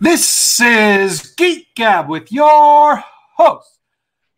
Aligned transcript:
This 0.00 0.60
is 0.60 1.34
Geek 1.34 1.74
Gab 1.74 2.08
with 2.08 2.30
your 2.30 3.02
host, 3.36 3.80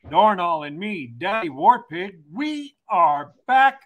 Dorrinal 0.06 0.66
and 0.66 0.78
me, 0.78 1.06
Daddy 1.06 1.50
Warpig. 1.50 2.22
We 2.32 2.76
are 2.88 3.34
back. 3.46 3.82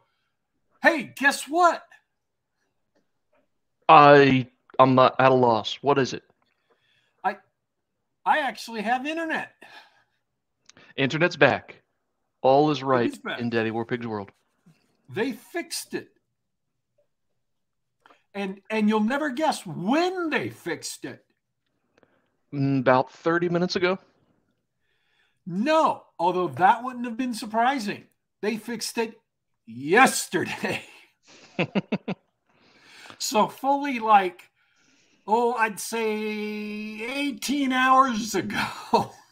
Hey, 0.82 1.14
guess 1.18 1.44
what? 1.50 1.84
I 3.90 4.48
I'm 4.80 4.96
not 4.96 5.18
at 5.20 5.34
a 5.34 5.36
loss. 5.36 5.80
What 5.82 6.00
is 6.00 6.14
it? 6.14 6.24
I 7.26 7.36
I 8.26 8.40
actually 8.40 8.84
have 8.84 9.06
internet. 9.06 9.52
Internet's 10.96 11.36
back. 11.36 11.82
All 12.42 12.72
is 12.72 12.84
right 12.84 13.18
in 13.40 13.50
Daddy 13.50 13.72
Warpig's 13.72 14.08
world. 14.08 14.32
They 15.10 15.32
fixed 15.32 15.94
it. 15.94 16.10
And 18.34 18.62
and 18.70 18.88
you'll 18.88 19.00
never 19.00 19.30
guess 19.32 19.66
when 19.66 20.30
they 20.30 20.50
fixed 20.50 21.06
it. 21.06 21.26
Mm, 22.54 22.80
About 22.82 23.12
30 23.12 23.50
minutes 23.50 23.76
ago. 23.76 23.98
No, 25.46 26.04
although 26.20 26.50
that 26.50 26.84
wouldn't 26.84 27.06
have 27.06 27.18
been 27.18 27.34
surprising. 27.34 28.04
They 28.42 28.58
fixed 28.58 28.98
it 28.98 29.20
yesterday. 29.66 30.84
so 33.18 33.48
fully 33.48 34.00
like 34.00 34.44
oh, 35.28 35.54
I'd 35.54 35.80
say 35.80 36.08
18 36.08 37.74
hours 37.74 38.34
ago. 38.36 39.12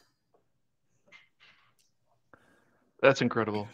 That's 3.05 3.21
incredible. 3.21 3.67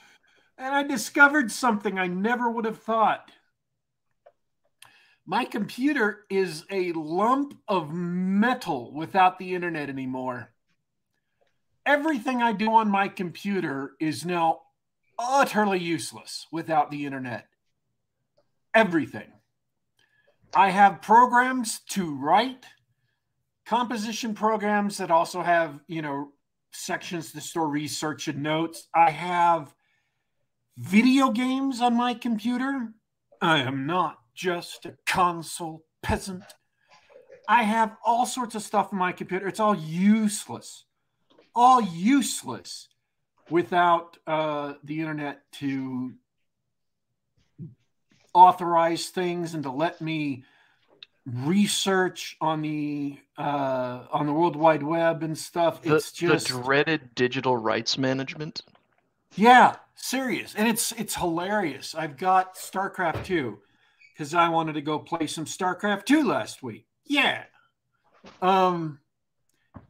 and 0.58 0.76
I 0.76 0.84
discovered 0.84 1.54
something 1.54 1.98
I 1.98 2.08
never 2.08 2.52
would 2.52 2.66
have 2.66 2.80
thought. 2.80 3.32
My 5.26 5.46
computer 5.46 6.26
is 6.30 6.66
a 6.70 6.92
lump 6.92 7.54
of 7.66 7.94
metal 7.94 8.94
without 8.94 9.40
the 9.40 9.56
internet 9.56 9.88
anymore. 9.88 10.50
Everything 11.86 12.44
I 12.44 12.52
do 12.52 12.74
on 12.74 12.90
my 12.90 13.08
computer 13.08 13.94
is 14.02 14.26
now 14.26 14.64
utterly 15.18 15.80
useless 15.80 16.48
without 16.52 16.92
the 16.92 17.06
internet. 17.06 17.48
Everything. 18.74 19.32
I 20.54 20.72
have 20.72 21.02
programs 21.02 21.80
to 21.92 22.14
write, 22.18 22.66
composition 23.66 24.34
programs 24.34 24.98
that 24.98 25.10
also 25.10 25.42
have, 25.42 25.80
you 25.88 26.02
know, 26.02 26.34
sections 26.72 27.32
to 27.32 27.42
store 27.42 27.68
research 27.68 28.28
and 28.28 28.42
notes. 28.42 28.88
I 28.94 29.12
have 29.12 29.74
video 30.78 31.32
games 31.32 31.82
on 31.82 31.96
my 31.96 32.14
computer. 32.14 32.94
I 33.42 33.60
am 33.60 33.86
not 33.86 34.20
just 34.34 34.86
a 34.86 34.96
console 35.06 35.86
peasant. 36.02 36.44
I 37.48 37.64
have 37.64 37.98
all 38.06 38.26
sorts 38.26 38.56
of 38.56 38.62
stuff 38.62 38.90
on 38.92 39.00
my 39.00 39.12
computer. 39.12 39.48
It's 39.48 39.60
all 39.60 39.76
useless, 39.76 40.86
all 41.54 41.82
useless 41.82 42.88
without 43.50 44.18
uh, 44.26 44.74
the 44.84 45.02
internet 45.02 45.42
to 45.54 46.14
authorize 48.34 49.08
things 49.08 49.54
and 49.54 49.64
to 49.64 49.72
let 49.72 50.02
me 50.02 50.46
research 51.26 52.36
on 52.42 52.62
the 52.62 53.20
uh, 53.38 54.06
on 54.12 54.26
the 54.26 54.34
World 54.34 54.56
Wide 54.56 54.84
Web 54.84 55.24
and 55.24 55.38
stuff. 55.38 55.82
The, 55.82 55.96
It's 55.96 56.12
just 56.12 56.48
the 56.48 56.54
dreaded 56.62 57.14
digital 57.16 57.58
rights 57.58 57.98
management. 57.98 58.62
yeah, 59.36 59.76
serious, 59.96 60.56
and 60.56 60.68
it's 60.68 60.92
it's 60.94 61.16
hilarious. 61.16 61.96
I've 61.96 62.18
got 62.18 62.56
StarCraft 62.56 63.24
two 63.26 63.60
because 64.14 64.34
I 64.34 64.50
wanted 64.50 64.74
to 64.74 64.82
go 64.82 65.00
play 65.00 65.28
some 65.28 65.46
StarCraft 65.46 66.06
two 66.06 66.24
last 66.24 66.64
week. 66.64 66.86
Yeah, 67.06 67.44
um, 68.42 69.00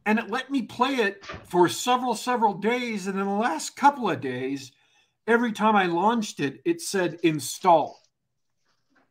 and 0.04 0.18
it 0.18 0.28
let 0.30 0.50
me 0.50 0.62
play 0.62 0.96
it 0.96 1.24
for 1.44 1.68
several 1.68 2.14
several 2.14 2.54
days, 2.54 3.06
and 3.06 3.18
in 3.18 3.26
the 3.26 3.32
last 3.32 3.74
couple 3.76 4.10
of 4.10 4.20
days, 4.20 4.72
every 5.26 5.52
time 5.52 5.76
I 5.76 5.86
launched 5.86 6.40
it, 6.40 6.60
it 6.64 6.80
said 6.82 7.18
install. 7.22 8.01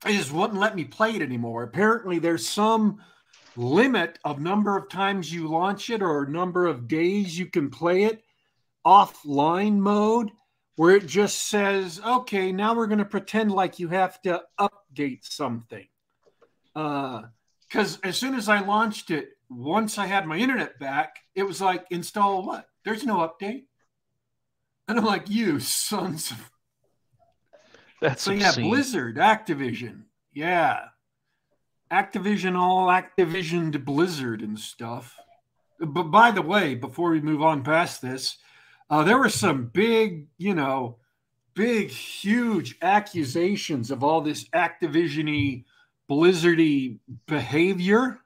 It 0.05 0.13
just 0.13 0.31
wouldn't 0.31 0.59
let 0.59 0.75
me 0.75 0.85
play 0.85 1.11
it 1.11 1.21
anymore. 1.21 1.63
Apparently, 1.63 2.19
there's 2.19 2.47
some 2.47 3.01
limit 3.55 4.17
of 4.23 4.39
number 4.39 4.77
of 4.77 4.89
times 4.89 5.31
you 5.31 5.47
launch 5.47 5.89
it 5.89 6.01
or 6.01 6.25
number 6.25 6.65
of 6.65 6.87
days 6.87 7.37
you 7.37 7.45
can 7.45 7.69
play 7.69 8.03
it 8.03 8.23
offline 8.85 9.77
mode 9.77 10.31
where 10.75 10.95
it 10.95 11.05
just 11.05 11.47
says, 11.47 12.01
okay, 12.03 12.51
now 12.51 12.73
we're 12.73 12.87
going 12.87 12.97
to 12.97 13.05
pretend 13.05 13.51
like 13.51 13.77
you 13.77 13.89
have 13.89 14.19
to 14.21 14.41
update 14.59 15.19
something. 15.23 15.87
Uh, 16.75 17.23
because 17.67 17.99
as 18.03 18.17
soon 18.17 18.33
as 18.33 18.49
I 18.49 18.61
launched 18.61 19.11
it, 19.11 19.29
once 19.49 19.97
I 19.97 20.05
had 20.05 20.25
my 20.25 20.37
internet 20.37 20.79
back, 20.79 21.17
it 21.35 21.43
was 21.43 21.61
like, 21.61 21.85
install 21.89 22.45
what? 22.45 22.65
There's 22.83 23.05
no 23.05 23.17
update. 23.17 23.65
And 24.87 24.97
I'm 24.97 25.05
like, 25.05 25.29
you 25.29 25.59
sons 25.59 26.31
of. 26.31 26.51
That's 28.01 28.23
So, 28.23 28.31
yeah. 28.31 28.51
Blizzard, 28.55 29.17
Activision. 29.17 30.01
Yeah. 30.33 30.85
Activision, 31.91 32.57
all 32.57 32.87
Activision 32.87 33.71
to 33.73 33.79
Blizzard 33.79 34.41
and 34.41 34.59
stuff. 34.59 35.17
But 35.79 36.03
by 36.03 36.31
the 36.31 36.41
way, 36.41 36.75
before 36.75 37.11
we 37.11 37.21
move 37.21 37.41
on 37.41 37.63
past 37.63 38.01
this, 38.01 38.37
uh, 38.89 39.03
there 39.03 39.17
were 39.17 39.29
some 39.29 39.67
big, 39.67 40.27
you 40.37 40.53
know, 40.53 40.97
big, 41.53 41.89
huge 41.89 42.77
accusations 42.81 43.91
of 43.91 44.03
all 44.03 44.21
this 44.21 44.47
Activisiony, 44.49 45.65
Blizzardy 46.09 46.99
behavior. 47.27 48.19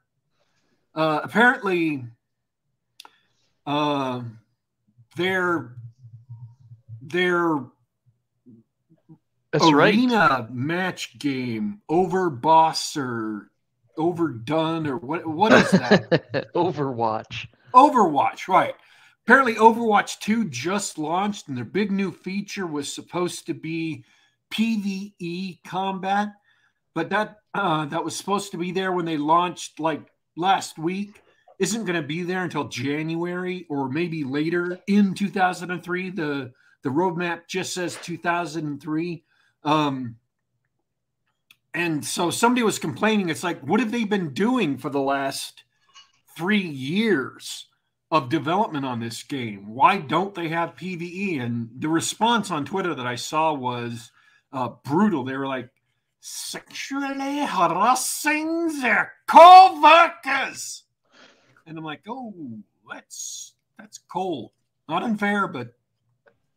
Uh, 0.93 1.21
apparently, 1.23 2.05
uh, 3.65 4.21
their 5.15 5.75
their 7.01 7.59
That's 9.59 9.71
right. 9.71 9.93
arena 9.93 10.47
match 10.51 11.17
game 11.19 11.81
overboss 11.89 12.97
or 12.97 13.49
overdone 13.97 14.88
or 14.88 14.97
what 14.97 15.25
what 15.25 15.53
is 15.53 15.71
that 15.71 16.51
Overwatch. 16.55 17.47
overwatch 17.73 18.47
right 18.49 18.75
apparently 19.25 19.55
overwatch 19.55 20.19
2 20.19 20.49
just 20.49 20.97
launched 20.97 21.47
and 21.47 21.55
their 21.57 21.63
big 21.66 21.91
new 21.91 22.11
feature 22.11 22.67
was 22.67 22.93
supposed 22.93 23.45
to 23.47 23.53
be 23.53 24.03
pve 24.53 25.59
combat 25.66 26.29
but 26.93 27.09
that 27.09 27.37
uh, 27.53 27.85
that 27.85 28.03
was 28.03 28.16
supposed 28.16 28.51
to 28.51 28.57
be 28.57 28.72
there 28.72 28.91
when 28.91 29.05
they 29.05 29.17
launched 29.17 29.79
like 29.79 30.01
last 30.35 30.77
week 30.77 31.22
isn't 31.59 31.85
going 31.85 31.99
to 32.01 32.05
be 32.07 32.23
there 32.23 32.43
until 32.43 32.67
january 32.67 33.66
or 33.69 33.89
maybe 33.89 34.23
later 34.25 34.77
in 34.87 35.13
2003 35.13 36.09
the 36.11 36.51
the 36.83 36.89
roadmap 36.89 37.47
just 37.47 37.73
says 37.73 37.97
2003 38.03 39.23
um, 39.65 40.15
and 41.73 42.05
so 42.05 42.29
somebody 42.29 42.63
was 42.63 42.79
complaining. 42.79 43.29
It's 43.29 43.43
like, 43.43 43.59
what 43.61 43.81
have 43.81 43.91
they 43.91 44.05
been 44.05 44.33
doing 44.33 44.77
for 44.77 44.89
the 44.89 45.01
last 45.01 45.63
three 46.37 46.61
years 46.61 47.67
of 48.11 48.29
development 48.29 48.85
on 48.85 49.01
this 49.01 49.23
game? 49.23 49.73
Why 49.73 49.97
don't 49.97 50.33
they 50.33 50.47
have 50.49 50.75
PVE? 50.75 51.41
And 51.41 51.69
the 51.77 51.89
response 51.89 52.49
on 52.49 52.63
Twitter 52.63 52.95
that 52.95 53.05
I 53.05 53.15
saw 53.15 53.53
was 53.53 54.11
uh, 54.53 54.69
brutal. 54.85 55.25
They 55.25 55.35
were 55.35 55.47
like, 55.47 55.69
sexually 56.27 57.45
harassing 57.45 58.81
their 58.81 59.13
co-workers. 59.27 60.83
And 61.67 61.77
I'm 61.77 61.83
like, 61.83 62.01
oh, 62.07 62.33
that's 62.91 63.53
that's 63.77 63.99
cold. 64.11 64.51
Not 64.89 65.03
unfair, 65.03 65.47
but 65.47 65.73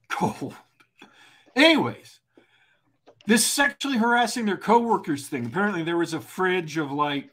cold. 0.08 0.54
Anyways, 1.56 2.20
this 3.28 3.44
sexually 3.44 3.98
harassing 3.98 4.46
their 4.46 4.56
coworkers 4.56 5.28
thing. 5.28 5.44
Apparently, 5.44 5.82
there 5.82 5.98
was 5.98 6.14
a 6.14 6.20
fridge 6.20 6.78
of 6.78 6.90
like, 6.90 7.30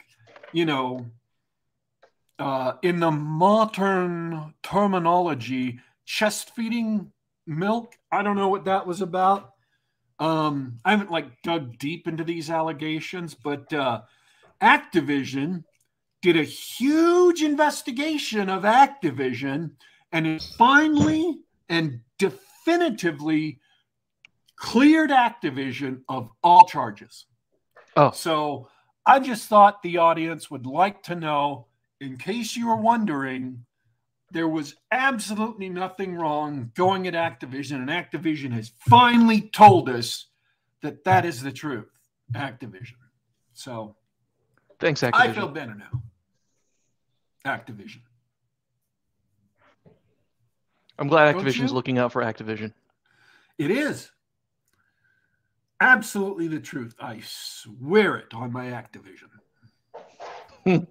you 0.51 0.65
know, 0.65 1.05
uh, 2.37 2.73
in 2.81 2.99
the 2.99 3.11
modern 3.11 4.53
terminology, 4.61 5.79
chest 6.03 6.53
feeding 6.53 7.13
milk. 7.47 7.95
I 8.11 8.23
don't 8.23 8.35
know 8.35 8.49
what 8.49 8.65
that 8.65 8.85
was 8.85 9.01
about. 9.01 9.53
Um, 10.19 10.79
I 10.83 10.91
haven't 10.91 11.11
like 11.11 11.41
dug 11.43 11.77
deep 11.77 12.09
into 12.09 12.25
these 12.25 12.49
allegations, 12.49 13.33
but 13.33 13.71
uh, 13.71 14.01
Activision 14.61 15.63
did 16.21 16.35
a 16.35 16.43
huge 16.43 17.41
investigation 17.41 18.49
of 18.49 18.63
Activision 18.63 19.71
and 20.11 20.27
it 20.27 20.43
finally 20.57 21.39
and 21.69 22.01
definitively 22.19 23.61
cleared 24.55 25.09
Activision 25.09 26.01
of 26.07 26.29
all 26.43 26.65
charges. 26.65 27.25
Oh. 27.95 28.11
So 28.11 28.69
I 29.05 29.19
just 29.19 29.47
thought 29.47 29.81
the 29.81 29.97
audience 29.97 30.49
would 30.49 30.65
like 30.65 31.03
to 31.03 31.15
know, 31.15 31.67
in 32.01 32.17
case 32.17 32.55
you 32.55 32.67
were 32.67 32.75
wondering, 32.75 33.65
there 34.31 34.47
was 34.47 34.75
absolutely 34.91 35.69
nothing 35.69 36.15
wrong 36.15 36.71
going 36.75 37.07
at 37.07 37.13
Activision, 37.13 37.75
and 37.75 37.89
Activision 37.89 38.51
has 38.51 38.71
finally 38.89 39.41
told 39.41 39.89
us 39.89 40.27
that 40.81 41.03
that 41.05 41.25
is 41.25 41.41
the 41.41 41.51
truth. 41.51 41.89
Activision. 42.33 42.95
So 43.53 43.95
Thanks, 44.79 45.01
Activision. 45.01 45.13
I 45.13 45.33
feel 45.33 45.47
better 45.47 45.75
now. 45.75 46.01
Activision. 47.45 48.01
I'm 50.97 51.07
glad 51.07 51.35
Activision's 51.35 51.71
looking 51.71 51.97
out 51.97 52.11
for 52.11 52.21
Activision. 52.21 52.73
It 53.57 53.71
is 53.71 54.09
absolutely 55.79 56.47
the 56.47 56.59
truth. 56.59 56.95
I 56.99 57.21
swear 57.23 58.17
it 58.17 58.33
on 58.33 58.51
my 58.51 58.65
Activision. 58.67 59.29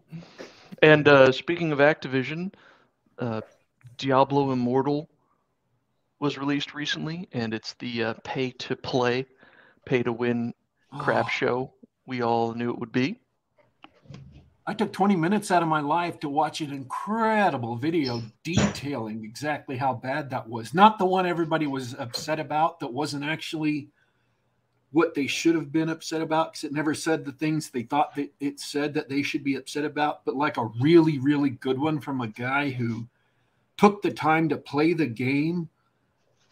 And 0.83 1.09
uh, 1.09 1.33
speaking 1.33 1.73
of 1.73 1.79
Activision, 1.79 2.53
uh, 3.19 3.41
Diablo 3.97 4.53
Immortal 4.53 5.09
was 6.21 6.37
released 6.37 6.75
recently, 6.75 7.29
and 7.33 7.55
it's 7.55 7.75
the 7.75 8.05
uh, 8.05 8.15
pay 8.25 8.51
to 8.51 8.77
play, 8.77 9.27
pay 9.87 10.03
to 10.03 10.13
win 10.13 10.53
crap 10.99 11.27
Oh, 11.27 11.31
show 11.31 11.73
we 12.07 12.23
all 12.23 12.55
knew 12.55 12.71
it 12.71 12.79
would 12.79 12.93
be. 12.93 13.21
I 14.67 14.75
took 14.75 14.93
20 14.93 15.17
minutes 15.17 15.51
out 15.51 15.63
of 15.63 15.69
my 15.69 15.81
life 15.81 16.21
to 16.21 16.29
watch 16.29 16.61
an 16.61 16.73
incredible 16.73 17.77
video 17.77 18.23
detailing 18.45 19.25
exactly 19.25 19.77
how 19.77 19.95
bad 19.95 20.31
that 20.31 20.49
was. 20.49 20.73
Not 20.73 20.99
the 20.99 21.05
one 21.05 21.27
everybody 21.27 21.67
was 21.67 21.95
upset 21.95 22.41
about, 22.41 22.81
that 22.81 22.93
wasn't 22.93 23.25
actually 23.25 23.91
what 24.95 25.13
they 25.13 25.27
should 25.27 25.57
have 25.57 25.73
been 25.73 25.89
upset 25.89 26.23
about 26.23 26.53
because 26.53 26.63
it 26.63 26.73
never 26.73 26.95
said 26.95 27.25
the 27.25 27.33
things 27.33 27.69
they 27.69 27.83
thought 27.83 28.15
that 28.15 28.33
it 28.39 28.61
said 28.61 28.95
that 28.95 29.09
they 29.09 29.23
should 29.23 29.43
be 29.43 29.57
upset 29.57 29.85
about, 29.85 30.25
but 30.25 30.37
like 30.37 30.57
a 30.57 30.71
really, 30.81 31.19
really 31.19 31.51
good 31.51 31.77
one 31.81 31.99
from 31.99 32.21
a 32.21 32.29
guy 32.29 32.71
who 32.71 33.05
took 33.77 34.03
the 34.03 34.13
time 34.13 34.49
to 34.49 34.57
play 34.57 34.93
the 34.93 35.07
game 35.07 35.69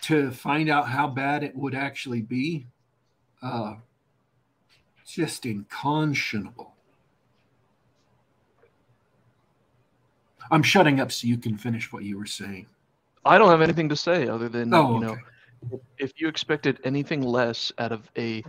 to 0.00 0.32
find 0.32 0.68
out 0.68 0.88
how 0.88 1.06
bad 1.06 1.44
it 1.44 1.54
would 1.54 1.72
actually 1.72 2.20
be. 2.20 2.66
Uh, 3.40 3.76
just 5.06 5.44
unconscionable. 5.44 6.74
I'm 10.50 10.64
shutting 10.64 10.98
up 10.98 11.12
so 11.12 11.28
you 11.28 11.38
can 11.38 11.56
finish 11.56 11.92
what 11.92 12.02
you 12.02 12.18
were 12.18 12.26
saying. 12.26 12.66
I 13.24 13.38
don't 13.38 13.50
have 13.50 13.62
anything 13.62 13.88
to 13.90 13.96
say 13.96 14.26
other 14.26 14.48
than 14.48 14.74
Oh, 14.74 14.94
you 14.94 15.00
know, 15.00 15.12
okay. 15.12 15.20
If 15.98 16.12
you 16.20 16.28
expected 16.28 16.80
anything 16.84 17.22
less 17.22 17.72
out 17.78 17.92
of 17.92 18.10
a, 18.16 18.42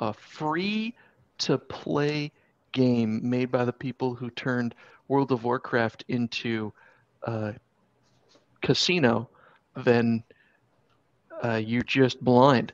a 0.00 0.12
free 0.12 0.94
to 1.38 1.58
play 1.58 2.32
game 2.72 3.20
made 3.28 3.50
by 3.50 3.64
the 3.64 3.72
people 3.72 4.14
who 4.14 4.30
turned 4.30 4.74
World 5.08 5.32
of 5.32 5.44
Warcraft 5.44 6.04
into 6.08 6.72
a 7.22 7.54
casino, 8.62 9.28
then 9.84 10.22
uh, 11.42 11.56
you're 11.56 11.82
just 11.82 12.22
blind. 12.22 12.72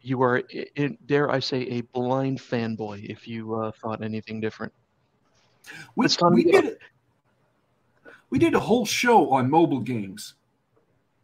You 0.00 0.22
are, 0.22 0.42
i- 0.54 0.66
i- 0.78 0.98
dare 1.06 1.30
I 1.30 1.40
say, 1.40 1.62
a 1.62 1.80
blind 1.80 2.38
fanboy 2.38 3.04
if 3.08 3.26
you 3.26 3.54
uh, 3.54 3.72
thought 3.72 4.02
anything 4.04 4.40
different. 4.40 4.72
We, 5.96 6.06
we 6.30 6.44
did 6.44 6.64
it. 6.64 6.78
We 8.30 8.38
did 8.38 8.54
a 8.54 8.60
whole 8.60 8.86
show 8.86 9.30
on 9.30 9.50
mobile 9.50 9.80
games 9.80 10.34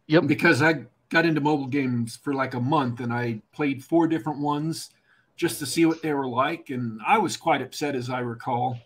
Yep. 0.07 0.27
because 0.27 0.61
I 0.61 0.85
got 1.13 1.25
into 1.25 1.39
mobile 1.39 1.67
games 1.67 2.17
for 2.17 2.33
like 2.33 2.55
a 2.55 2.59
month 2.59 2.99
and 2.99 3.13
I 3.13 3.41
played 3.53 3.83
four 3.83 4.07
different 4.07 4.39
ones 4.39 4.89
just 5.35 5.59
to 5.59 5.65
see 5.65 5.85
what 5.85 6.01
they 6.01 6.13
were 6.13 6.27
like, 6.27 6.69
and 6.69 6.99
I 7.05 7.17
was 7.17 7.37
quite 7.37 7.61
upset 7.61 7.95
as 7.95 8.09
I 8.09 8.19
recall. 8.19 8.77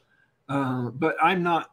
Uh, 0.47 0.89
but 0.89 1.15
I'm 1.21 1.43
not. 1.43 1.71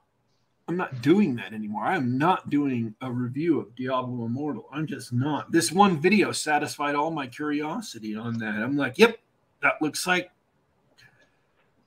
I'm 0.66 0.78
not 0.78 1.02
doing 1.02 1.36
that 1.36 1.52
anymore. 1.52 1.84
I'm 1.84 2.16
not 2.16 2.48
doing 2.48 2.94
a 3.02 3.12
review 3.12 3.60
of 3.60 3.76
Diablo 3.76 4.24
Immortal. 4.24 4.66
I'm 4.72 4.86
just 4.86 5.12
not. 5.12 5.52
This 5.52 5.70
one 5.70 6.00
video 6.00 6.32
satisfied 6.32 6.94
all 6.94 7.10
my 7.10 7.26
curiosity 7.26 8.16
on 8.16 8.38
that. 8.38 8.54
I'm 8.54 8.74
like, 8.74 8.96
yep, 8.96 9.18
that 9.60 9.74
looks 9.82 10.06
like 10.06 10.30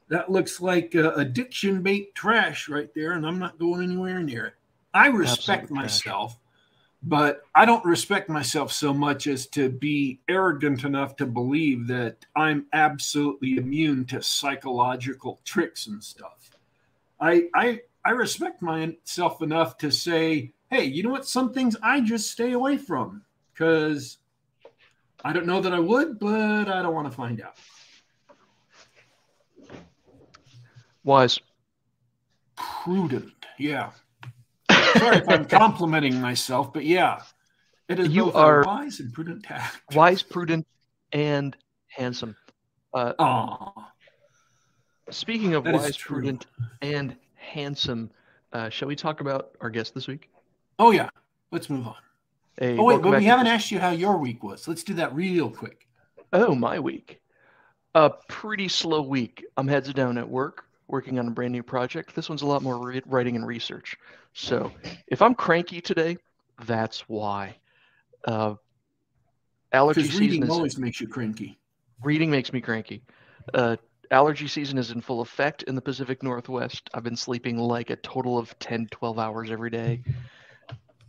that 0.09 0.31
looks 0.31 0.61
like 0.61 0.95
uh, 0.95 1.13
addiction 1.13 1.81
bait 1.81 2.13
trash 2.13 2.69
right 2.69 2.93
there, 2.93 3.13
and 3.13 3.25
I'm 3.25 3.39
not 3.39 3.57
going 3.57 3.81
anywhere 3.81 4.19
near 4.19 4.45
it. 4.45 4.53
I 4.93 5.07
respect 5.07 5.63
Absolute 5.63 5.79
trash. 5.79 6.37
But 7.07 7.43
I 7.55 7.63
don't 7.63 7.85
respect 7.85 8.27
myself 8.27 8.73
so 8.73 8.93
much 8.93 9.27
as 9.27 9.47
to 9.47 9.69
be 9.69 10.19
arrogant 10.27 10.83
enough 10.83 11.15
to 11.17 11.25
believe 11.25 11.87
that 11.87 12.25
I'm 12.35 12.65
absolutely 12.73 13.55
immune 13.55 14.03
to 14.07 14.21
psychological 14.21 15.39
tricks 15.45 15.87
and 15.87 16.03
stuff. 16.03 16.51
I 17.19 17.47
I 17.53 17.81
I 18.03 18.11
respect 18.11 18.61
myself 18.61 19.41
enough 19.41 19.77
to 19.77 19.89
say, 19.89 20.51
hey, 20.69 20.83
you 20.83 21.01
know 21.01 21.11
what? 21.11 21.25
Some 21.25 21.53
things 21.53 21.77
I 21.81 22.01
just 22.01 22.29
stay 22.29 22.51
away 22.51 22.77
from 22.77 23.23
because 23.53 24.17
I 25.23 25.31
don't 25.31 25.45
know 25.45 25.61
that 25.61 25.73
I 25.73 25.79
would, 25.79 26.19
but 26.19 26.67
I 26.67 26.81
don't 26.81 26.93
want 26.93 27.09
to 27.09 27.15
find 27.15 27.41
out. 27.41 27.55
Wise. 31.05 31.39
Prudent, 32.57 33.31
yeah. 33.57 33.91
Sorry 34.93 35.17
if 35.17 35.29
I'm 35.29 35.45
complimenting 35.45 36.19
myself, 36.21 36.73
but 36.73 36.85
yeah, 36.85 37.21
it 37.87 37.99
is 37.99 38.09
You 38.09 38.31
are- 38.33 38.61
a 38.63 38.65
wise 38.65 38.99
and 38.99 39.13
prudent 39.13 39.43
tact. 39.43 39.95
Wise, 39.95 40.21
prudent, 40.23 40.65
and 41.13 41.55
handsome. 41.87 42.35
Uh, 42.93 43.13
Speaking 45.09 45.53
of 45.53 45.63
That 45.63 45.75
is 45.75 45.81
wise, 45.81 45.97
prudent, 45.97 46.45
and 46.81 47.15
handsome, 47.35 48.11
uh, 48.51 48.69
shall 48.69 48.87
we 48.89 48.95
talk 48.95 49.21
about 49.21 49.51
our 49.61 49.69
guest 49.69 49.93
this 49.93 50.07
week? 50.07 50.29
oh 50.79 50.91
yeah. 50.91 51.09
Let's 51.51 51.69
move 51.69 51.87
on. 51.87 51.95
Hey, 52.59 52.77
Oh 52.77 52.83
wait, 52.83 53.01
but 53.01 53.17
we 53.17 53.23
haven't 53.23 53.45
this- 53.45 53.53
asked 53.53 53.71
you 53.71 53.79
how 53.79 53.91
your 53.91 54.17
week 54.17 54.43
was. 54.43 54.67
Let's 54.67 54.83
do 54.83 54.93
that 54.95 55.15
real 55.15 55.49
quick. 55.49 55.87
Oh, 56.33 56.53
my 56.53 56.77
week. 56.79 57.21
A 57.95 58.09
pretty 58.27 58.67
slow 58.67 59.01
week. 59.01 59.45
I'm 59.55 59.67
heads 59.67 59.93
down 59.93 60.17
at 60.17 60.27
work, 60.27 60.65
working 60.87 61.19
on 61.19 61.27
a 61.27 61.31
brand 61.31 61.51
new 61.51 61.63
project. 61.63 62.15
This 62.15 62.29
one's 62.29 62.41
a 62.41 62.45
lot 62.45 62.61
more 62.61 62.79
re- 62.79 63.01
writing 63.05 63.35
and 63.35 63.45
research. 63.45 63.97
So 64.33 64.71
if 65.07 65.21
I'm 65.21 65.35
cranky 65.35 65.81
today, 65.81 66.17
that's 66.65 67.01
why. 67.09 67.55
Uh, 68.25 68.55
allergy 69.73 70.03
season 70.03 70.19
reading 70.19 70.43
is 70.43 70.49
always 70.49 70.77
makes 70.77 71.01
you 71.01 71.07
cranky. 71.07 71.57
reading 72.03 72.31
makes 72.31 72.53
me 72.53 72.61
cranky. 72.61 73.03
Uh, 73.53 73.75
allergy 74.11 74.47
season 74.47 74.77
is 74.77 74.91
in 74.91 75.01
full 75.01 75.21
effect 75.21 75.63
in 75.63 75.75
the 75.75 75.81
Pacific 75.81 76.23
Northwest. 76.23 76.89
I've 76.93 77.03
been 77.03 77.15
sleeping 77.15 77.57
like 77.57 77.89
a 77.89 77.95
total 77.97 78.37
of 78.37 78.57
10, 78.59 78.87
12 78.91 79.19
hours 79.19 79.51
every 79.51 79.69
day. 79.69 80.03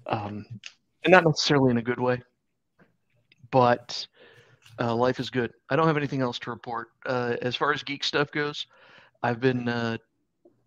Um, 0.07 0.47
and 1.05 1.13
not 1.13 1.25
necessarily 1.25 1.71
in 1.71 1.79
a 1.79 1.83
good 1.83 2.01
way, 2.01 2.23
but 3.51 4.07
uh, 4.81 4.95
life 4.95 5.21
is 5.21 5.31
good. 5.31 5.53
I 5.71 5.77
don't 5.77 5.87
have 5.87 5.97
anything 5.97 6.23
else 6.23 6.39
to 6.41 6.51
report. 6.51 6.89
Uh, 7.05 7.37
as 7.43 7.55
far 7.55 7.73
as 7.73 7.83
geek 7.83 8.05
stuff 8.05 8.31
goes, 8.31 8.67
I've 9.23 9.41
been 9.41 9.69
uh, 9.69 9.99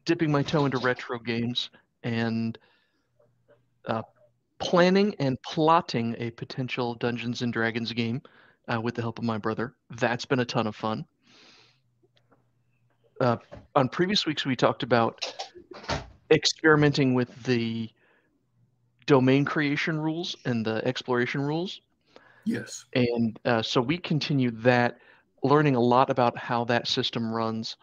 dipping 0.06 0.32
my 0.32 0.44
toe 0.44 0.66
into 0.66 0.78
retro 0.80 1.20
games 1.20 1.70
and 2.04 2.58
uh, 3.88 4.02
planning 4.60 5.16
and 5.20 5.38
plotting 5.44 6.16
a 6.20 6.32
potential 6.32 6.96
Dungeons 6.96 7.42
and 7.42 7.54
Dragons 7.54 7.92
game 7.94 8.22
uh, 8.72 8.80
with 8.82 8.96
the 8.96 9.02
help 9.02 9.20
of 9.20 9.26
my 9.26 9.38
brother. 9.38 9.76
That's 9.90 10.26
been 10.26 10.40
a 10.40 10.46
ton 10.46 10.68
of 10.68 10.76
fun. 10.76 11.06
Uh, 13.20 13.38
on 13.76 13.88
previous 13.90 14.26
weeks, 14.26 14.46
we 14.46 14.56
talked 14.56 14.84
about 14.84 15.34
experimenting 16.32 17.14
with 17.14 17.44
the 17.44 17.90
domain 19.06 19.46
creation 19.46 20.00
rules 20.00 20.36
and 20.46 20.66
the 20.66 20.86
exploration 20.86 21.42
rules. 21.42 21.82
Yes. 22.46 22.86
And 22.94 23.40
uh, 23.46 23.62
so 23.62 23.82
we 23.82 23.98
continue 23.98 24.52
that, 24.62 24.98
learning 25.44 25.76
a 25.76 25.80
lot 25.80 26.10
about 26.10 26.38
how 26.38 26.66
that 26.66 26.88
system 26.88 27.32
runs. 27.32 27.78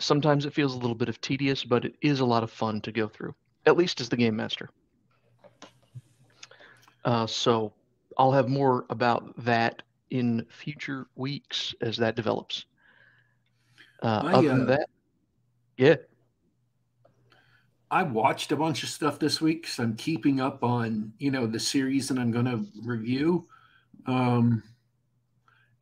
Sometimes 0.00 0.46
it 0.46 0.54
feels 0.54 0.74
a 0.74 0.78
little 0.78 0.94
bit 0.94 1.08
of 1.08 1.20
tedious, 1.20 1.64
but 1.64 1.84
it 1.84 1.94
is 2.00 2.20
a 2.20 2.24
lot 2.24 2.42
of 2.42 2.50
fun 2.50 2.80
to 2.82 2.92
go 2.92 3.06
through, 3.06 3.34
at 3.66 3.76
least 3.76 4.00
as 4.00 4.08
the 4.08 4.16
game 4.16 4.36
master. 4.36 4.70
Uh, 7.04 7.26
so 7.26 7.72
I'll 8.18 8.32
have 8.32 8.48
more 8.48 8.86
about 8.90 9.32
that 9.44 9.82
in 10.10 10.46
future 10.48 11.06
weeks 11.14 11.74
as 11.80 11.96
that 11.98 12.16
develops. 12.16 12.66
Uh, 14.02 14.22
I, 14.24 14.32
other 14.32 14.48
than 14.48 14.62
uh, 14.62 14.64
that, 14.64 14.88
yeah, 15.76 15.96
I 17.90 18.04
watched 18.04 18.52
a 18.52 18.56
bunch 18.56 18.82
of 18.82 18.88
stuff 18.88 19.18
this 19.18 19.40
week, 19.40 19.66
so 19.66 19.82
I'm 19.82 19.96
keeping 19.96 20.40
up 20.40 20.62
on 20.62 21.12
you 21.18 21.30
know 21.30 21.46
the 21.46 21.58
series 21.58 22.08
that 22.08 22.18
I'm 22.18 22.30
going 22.30 22.44
to 22.44 22.64
review. 22.82 23.46
Um, 24.06 24.62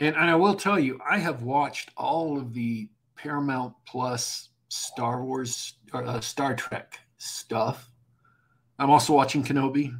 and, 0.00 0.16
and 0.16 0.30
I 0.30 0.34
will 0.37 0.54
tell 0.54 0.78
you, 0.78 1.00
I 1.08 1.18
have 1.18 1.42
watched 1.42 1.90
all 1.96 2.38
of 2.38 2.54
the 2.54 2.88
Paramount 3.18 3.75
Plus 3.87 4.48
Star 4.68 5.25
Wars, 5.25 5.75
uh, 5.92 6.20
Star 6.20 6.54
Trek 6.54 6.98
stuff. 7.18 7.90
I'm 8.78 8.90
also 8.90 9.12
watching 9.12 9.42
Kenobi. 9.42 9.92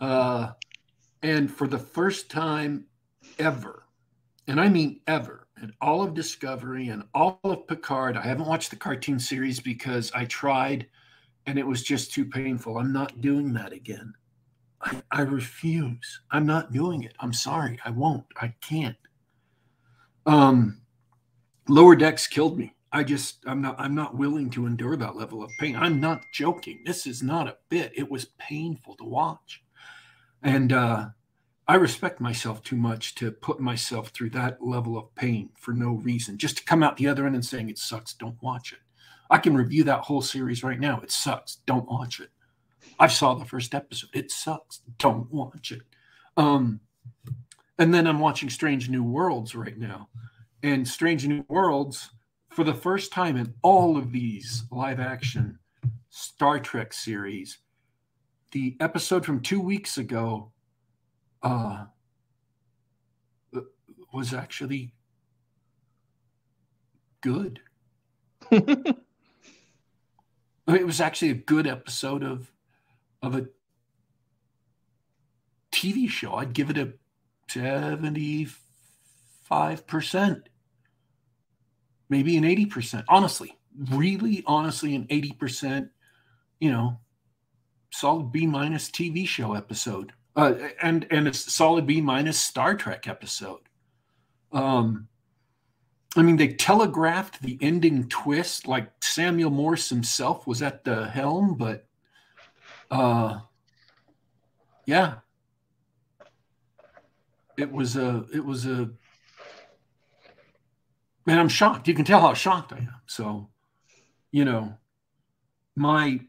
Uh, 0.00 0.52
and 1.22 1.50
for 1.50 1.66
the 1.66 1.78
first 1.78 2.30
time 2.30 2.86
ever, 3.38 3.84
and 4.46 4.60
I 4.60 4.68
mean 4.68 5.00
ever, 5.06 5.48
and 5.60 5.72
all 5.80 6.02
of 6.02 6.14
Discovery 6.14 6.88
and 6.88 7.02
all 7.12 7.40
of 7.42 7.66
Picard, 7.66 8.16
I 8.16 8.22
haven't 8.22 8.46
watched 8.46 8.70
the 8.70 8.76
cartoon 8.76 9.18
series 9.18 9.58
because 9.58 10.12
I 10.14 10.24
tried 10.26 10.86
and 11.46 11.58
it 11.58 11.66
was 11.66 11.82
just 11.82 12.12
too 12.12 12.26
painful. 12.26 12.78
I'm 12.78 12.92
not 12.92 13.20
doing 13.20 13.52
that 13.54 13.72
again. 13.72 14.12
I, 14.82 15.02
I 15.10 15.20
refuse. 15.22 16.20
I'm 16.30 16.46
not 16.46 16.72
doing 16.72 17.02
it. 17.02 17.14
I'm 17.20 17.32
sorry. 17.32 17.80
I 17.84 17.90
won't. 17.90 18.26
I 18.40 18.54
can't. 18.60 18.96
Um, 20.26 20.82
lower 21.68 21.96
decks 21.96 22.26
killed 22.26 22.58
me. 22.58 22.74
I 22.90 23.04
just 23.04 23.38
I'm 23.46 23.60
not 23.60 23.76
I'm 23.78 23.94
not 23.94 24.16
willing 24.16 24.50
to 24.50 24.66
endure 24.66 24.96
that 24.96 25.16
level 25.16 25.42
of 25.42 25.50
pain. 25.60 25.76
I'm 25.76 26.00
not 26.00 26.22
joking. 26.32 26.82
This 26.86 27.06
is 27.06 27.22
not 27.22 27.46
a 27.46 27.56
bit. 27.68 27.92
It 27.94 28.10
was 28.10 28.26
painful 28.38 28.96
to 28.96 29.04
watch. 29.04 29.62
And 30.42 30.72
uh 30.72 31.08
I 31.66 31.74
respect 31.74 32.18
myself 32.18 32.62
too 32.62 32.76
much 32.76 33.14
to 33.16 33.30
put 33.30 33.60
myself 33.60 34.08
through 34.08 34.30
that 34.30 34.64
level 34.64 34.96
of 34.96 35.14
pain 35.16 35.50
for 35.54 35.74
no 35.74 35.92
reason. 35.92 36.38
Just 36.38 36.56
to 36.56 36.64
come 36.64 36.82
out 36.82 36.96
the 36.96 37.08
other 37.08 37.26
end 37.26 37.34
and 37.34 37.44
saying 37.44 37.68
it 37.68 37.76
sucks, 37.76 38.14
don't 38.14 38.42
watch 38.42 38.72
it. 38.72 38.78
I 39.30 39.36
can 39.36 39.54
review 39.54 39.84
that 39.84 40.00
whole 40.00 40.22
series 40.22 40.62
right 40.62 40.80
now. 40.80 41.00
It 41.02 41.10
sucks. 41.10 41.56
Don't 41.66 41.86
watch 41.90 42.20
it. 42.20 42.30
I 42.98 43.06
saw 43.06 43.34
the 43.34 43.44
first 43.44 43.74
episode. 43.74 44.08
It 44.14 44.30
sucks. 44.30 44.80
Don't 44.96 45.30
watch 45.30 45.72
it. 45.72 45.82
Um, 46.38 46.80
and 47.78 47.92
then 47.92 48.06
I'm 48.06 48.18
watching 48.18 48.48
Strange 48.48 48.88
New 48.88 49.04
Worlds 49.04 49.54
right 49.54 49.76
now. 49.76 50.08
And 50.62 50.86
Strange 50.86 51.26
New 51.26 51.44
Worlds, 51.48 52.10
for 52.50 52.64
the 52.64 52.74
first 52.74 53.12
time 53.12 53.36
in 53.36 53.54
all 53.62 53.96
of 53.96 54.12
these 54.12 54.64
live 54.70 54.98
action 54.98 55.58
Star 56.10 56.58
Trek 56.58 56.92
series, 56.92 57.58
the 58.52 58.76
episode 58.80 59.24
from 59.24 59.40
two 59.40 59.60
weeks 59.60 59.98
ago 59.98 60.52
uh, 61.42 61.84
was 64.12 64.34
actually 64.34 64.94
good. 67.20 67.60
it 68.50 68.96
was 70.66 71.00
actually 71.00 71.30
a 71.30 71.34
good 71.34 71.66
episode 71.66 72.22
of 72.22 72.50
of 73.22 73.34
a 73.34 73.46
TV 75.72 76.08
show. 76.08 76.34
I'd 76.34 76.52
give 76.52 76.70
it 76.70 76.78
a 76.78 76.92
75%, 77.48 78.54
maybe 82.08 82.36
an 82.36 82.44
80%. 82.44 83.04
Honestly, 83.08 83.56
really 83.90 84.42
honestly, 84.46 84.94
an 84.94 85.06
80%, 85.06 85.90
you 86.60 86.70
know, 86.70 86.98
solid 87.90 88.32
B 88.32 88.46
minus 88.46 88.90
TV 88.90 89.26
show 89.26 89.54
episode 89.54 90.12
uh, 90.38 90.54
and 90.80 91.04
and 91.10 91.26
a 91.26 91.34
solid 91.34 91.84
B 91.84 92.00
minus 92.00 92.38
Star 92.38 92.76
Trek 92.76 93.08
episode. 93.08 93.60
Um, 94.52 95.08
I 96.16 96.22
mean, 96.22 96.36
they 96.36 96.54
telegraphed 96.54 97.42
the 97.42 97.58
ending 97.60 98.08
twist 98.08 98.68
like 98.68 98.88
Samuel 99.02 99.50
Morse 99.50 99.88
himself 99.88 100.46
was 100.46 100.62
at 100.62 100.84
the 100.84 101.08
helm, 101.08 101.56
but 101.56 101.86
uh, 102.90 103.40
yeah, 104.86 105.16
it 107.56 107.70
was 107.72 107.96
a 107.96 108.24
it 108.32 108.44
was 108.44 108.64
a 108.64 108.90
man. 111.28 111.38
I'm 111.38 111.48
shocked. 111.48 111.86
You 111.86 111.94
can 111.94 112.04
tell 112.04 112.20
how 112.20 112.34
shocked 112.34 112.72
I 112.72 112.78
am. 112.78 112.94
So, 113.06 113.50
you 114.32 114.44
know, 114.44 114.74
my 115.76 116.20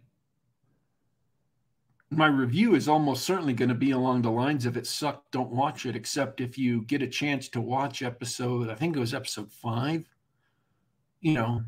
my 2.12 2.28
review 2.28 2.76
is 2.76 2.90
almost 2.90 3.24
certainly 3.24 3.54
going 3.54 3.70
to 3.70 3.76
be 3.76 3.92
along 3.92 4.22
the 4.22 4.32
lines 4.32 4.66
of 4.66 4.76
it 4.76 4.88
sucked 4.88 5.32
don't 5.32 5.52
watch 5.52 5.86
it 5.86 5.96
except 5.96 6.42
if 6.42 6.58
you 6.58 6.82
get 6.84 7.04
a 7.04 7.08
chance 7.08 7.48
to 7.48 7.62
watch 7.62 8.02
episode 8.02 8.68
i 8.68 8.74
think 8.74 8.96
it 8.96 9.00
was 9.00 9.14
episode 9.14 9.52
five 9.52 10.04
you 11.22 11.34
know 11.34 11.62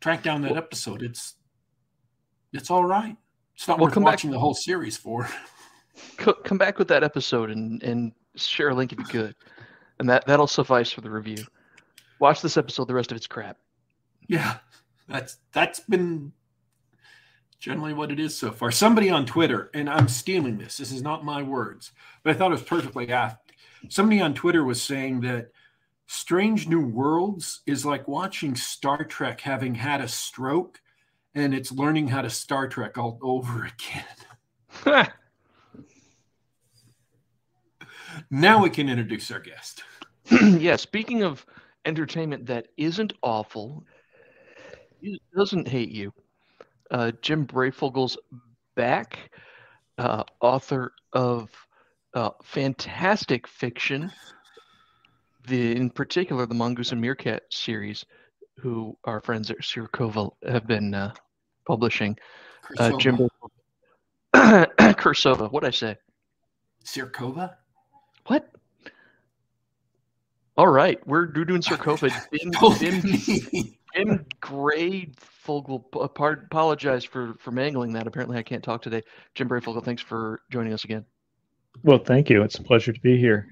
track 0.00 0.22
down 0.22 0.40
that 0.40 0.56
episode 0.56 1.02
it's 1.02 1.34
it's 2.52 2.70
all 2.70 2.84
right 2.84 3.16
it's 3.56 3.66
not 3.66 3.80
well, 3.80 3.88
worth 3.88 3.96
watching 3.96 4.30
back. 4.30 4.36
the 4.36 4.40
whole 4.40 4.54
series 4.54 4.96
for 4.96 5.28
come 6.16 6.58
back 6.58 6.78
with 6.78 6.86
that 6.86 7.02
episode 7.02 7.50
and 7.50 7.82
and 7.82 8.12
share 8.36 8.68
a 8.68 8.74
link 8.76 8.92
if 8.92 9.00
you 9.00 9.04
could 9.04 9.34
and 9.98 10.08
that 10.08 10.24
that'll 10.26 10.46
suffice 10.46 10.92
for 10.92 11.00
the 11.00 11.10
review 11.10 11.44
watch 12.20 12.40
this 12.42 12.56
episode 12.56 12.86
the 12.86 12.94
rest 12.94 13.10
of 13.10 13.16
it's 13.16 13.26
crap 13.26 13.58
yeah 14.26 14.58
that's 15.08 15.38
that's 15.52 15.80
been 15.80 16.32
generally 17.58 17.92
what 17.92 18.12
it 18.12 18.20
is 18.20 18.36
so 18.36 18.50
far. 18.50 18.70
Somebody 18.70 19.10
on 19.10 19.26
Twitter, 19.26 19.70
and 19.74 19.90
I'm 19.90 20.08
stealing 20.08 20.58
this, 20.58 20.76
this 20.76 20.92
is 20.92 21.02
not 21.02 21.24
my 21.24 21.42
words, 21.42 21.92
but 22.22 22.30
I 22.30 22.38
thought 22.38 22.50
it 22.50 22.54
was 22.54 22.62
perfectly 22.62 23.10
apt. 23.10 23.52
Somebody 23.88 24.20
on 24.20 24.34
Twitter 24.34 24.64
was 24.64 24.82
saying 24.82 25.20
that 25.22 25.50
Strange 26.06 26.68
New 26.68 26.84
Worlds 26.86 27.60
is 27.66 27.84
like 27.84 28.08
watching 28.08 28.54
Star 28.54 29.04
Trek 29.04 29.40
having 29.40 29.74
had 29.74 30.00
a 30.00 30.08
stroke 30.08 30.80
and 31.34 31.54
it's 31.54 31.70
learning 31.70 32.08
how 32.08 32.22
to 32.22 32.30
Star 32.30 32.66
Trek 32.66 32.96
all 32.96 33.18
over 33.22 33.68
again. 34.84 35.08
now 38.30 38.62
we 38.62 38.70
can 38.70 38.88
introduce 38.88 39.30
our 39.30 39.40
guest. 39.40 39.82
yeah, 40.30 40.76
speaking 40.76 41.22
of 41.22 41.44
entertainment 41.88 42.46
that 42.46 42.68
isn't 42.76 43.14
awful, 43.22 43.82
doesn't 45.34 45.66
hate 45.66 45.90
you, 45.90 46.12
uh, 46.90 47.12
Jim 47.22 47.44
Breyfogle's 47.44 48.16
back, 48.76 49.30
uh, 49.96 50.22
author 50.40 50.92
of 51.14 51.50
uh, 52.14 52.30
fantastic 52.44 53.48
fiction, 53.48 54.12
the 55.46 55.74
in 55.74 55.90
particular 55.90 56.46
the 56.46 56.54
Mongoose 56.54 56.92
and 56.92 57.00
Meerkat 57.00 57.42
series, 57.50 58.04
who 58.58 58.96
our 59.04 59.20
friends 59.20 59.50
at 59.50 59.58
Sirkova 59.62 60.30
have 60.46 60.66
been 60.66 60.94
uh, 60.94 61.14
publishing. 61.66 62.16
Uh, 62.78 62.96
Jim 62.98 63.16
Cirsova, 64.34 65.50
what 65.50 65.64
I 65.64 65.70
say? 65.70 65.96
Sirkova? 66.84 67.54
What? 68.26 68.50
All 70.58 70.66
right, 70.66 70.98
we're, 71.06 71.32
we're 71.36 71.44
doing 71.44 71.62
Sirkova. 71.62 72.10
Jim, 72.80 73.70
Jim 73.94 74.26
Gray 74.40 75.08
Fogel, 75.16 75.88
apologize 75.94 77.04
for 77.04 77.34
for 77.38 77.52
mangling 77.52 77.92
that. 77.92 78.08
Apparently, 78.08 78.36
I 78.36 78.42
can't 78.42 78.64
talk 78.64 78.82
today. 78.82 79.02
Jim 79.36 79.48
Breyfogle, 79.48 79.84
thanks 79.84 80.02
for 80.02 80.40
joining 80.50 80.72
us 80.72 80.82
again. 80.82 81.04
Well, 81.84 81.98
thank 81.98 82.28
you. 82.28 82.42
It's 82.42 82.58
a 82.58 82.62
pleasure 82.64 82.92
to 82.92 83.00
be 83.00 83.16
here. 83.16 83.46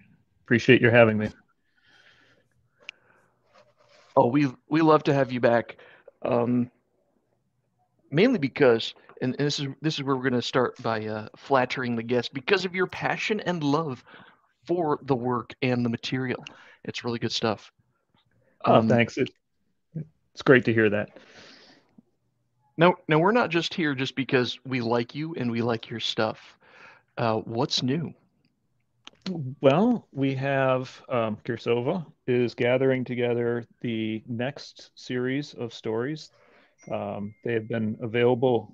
Appreciate 0.45 0.81
your 0.81 0.91
having 0.91 1.17
me. 1.17 1.29
Oh, 4.17 4.27
we 4.27 4.49
we 4.69 4.81
love 4.81 5.05
to 5.05 5.15
have 5.15 5.31
you 5.31 5.39
back. 5.39 5.77
Um, 6.23 6.73
mainly 8.11 8.41
because, 8.41 8.95
and, 9.23 9.37
and, 9.39 9.47
this 9.47 9.61
is 9.61 9.69
this 9.81 9.95
is 9.95 10.03
where 10.03 10.17
we're 10.17 10.29
going 10.29 10.33
to 10.33 10.43
start 10.43 10.77
by 10.83 11.07
uh, 11.07 11.29
flattering 11.37 11.95
the 11.95 12.03
guest 12.03 12.35
because 12.35 12.65
of 12.65 12.75
your 12.75 12.89
passion 12.89 13.39
and 13.39 13.63
love 13.63 14.03
for 14.67 14.99
the 15.03 15.15
work 15.15 15.55
and 15.63 15.85
the 15.85 15.89
material. 15.89 16.45
It's 16.87 17.05
really 17.05 17.19
good 17.19 17.33
stuff. 17.33 17.73
Oh, 18.65 18.77
um, 18.77 18.87
oh, 18.87 18.89
thanks. 18.89 19.19
It, 19.19 19.31
it's 20.33 20.43
great 20.43 20.65
to 20.67 20.73
hear 20.73 20.89
that. 20.91 21.11
No, 22.79 22.97
no, 23.09 23.19
we're 23.19 23.33
not 23.33 23.51
just 23.51 23.73
here 23.73 23.95
just 23.95 24.15
because 24.15 24.59
we 24.67 24.81
like 24.81 25.15
you 25.15 25.35
and 25.35 25.51
we 25.51 25.63
like 25.63 25.89
your 25.89 26.01
stuff. 26.01 26.59
Uh, 27.17 27.37
what's 27.39 27.83
new? 27.83 28.13
Well, 29.61 30.07
we 30.13 30.35
have 30.35 31.03
um, 31.09 31.39
Cirsova 31.45 32.07
is 32.27 32.55
gathering 32.55 33.05
together 33.05 33.67
the 33.81 34.23
next 34.29 34.91
series 34.95 35.55
of 35.55 35.75
stories. 35.75 36.31
Um, 36.93 37.35
they 37.43 37.55
have 37.55 37.67
been 37.67 37.97
available 38.01 38.73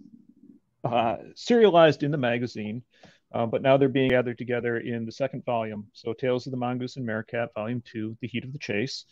uh, 0.85 1.19
serialized 1.35 2.03
in 2.03 2.11
the 2.11 2.19
magazine, 2.19 2.83
uh, 3.33 3.47
but 3.47 3.63
now 3.63 3.77
they're 3.77 3.89
being 3.89 4.11
gathered 4.11 4.39
together 4.39 4.79
in 4.79 5.05
the 5.05 5.13
second 5.13 5.45
volume. 5.45 5.87
So, 5.93 6.13
Tales 6.13 6.47
of 6.47 6.51
the 6.51 6.57
Mongoose 6.57 6.97
and 6.97 7.07
Meerkat, 7.07 7.55
Volume 7.55 7.83
Two: 7.85 8.17
The 8.21 8.29
Heat 8.29 8.45
of 8.45 8.53
the 8.53 8.59
Chase. 8.59 9.07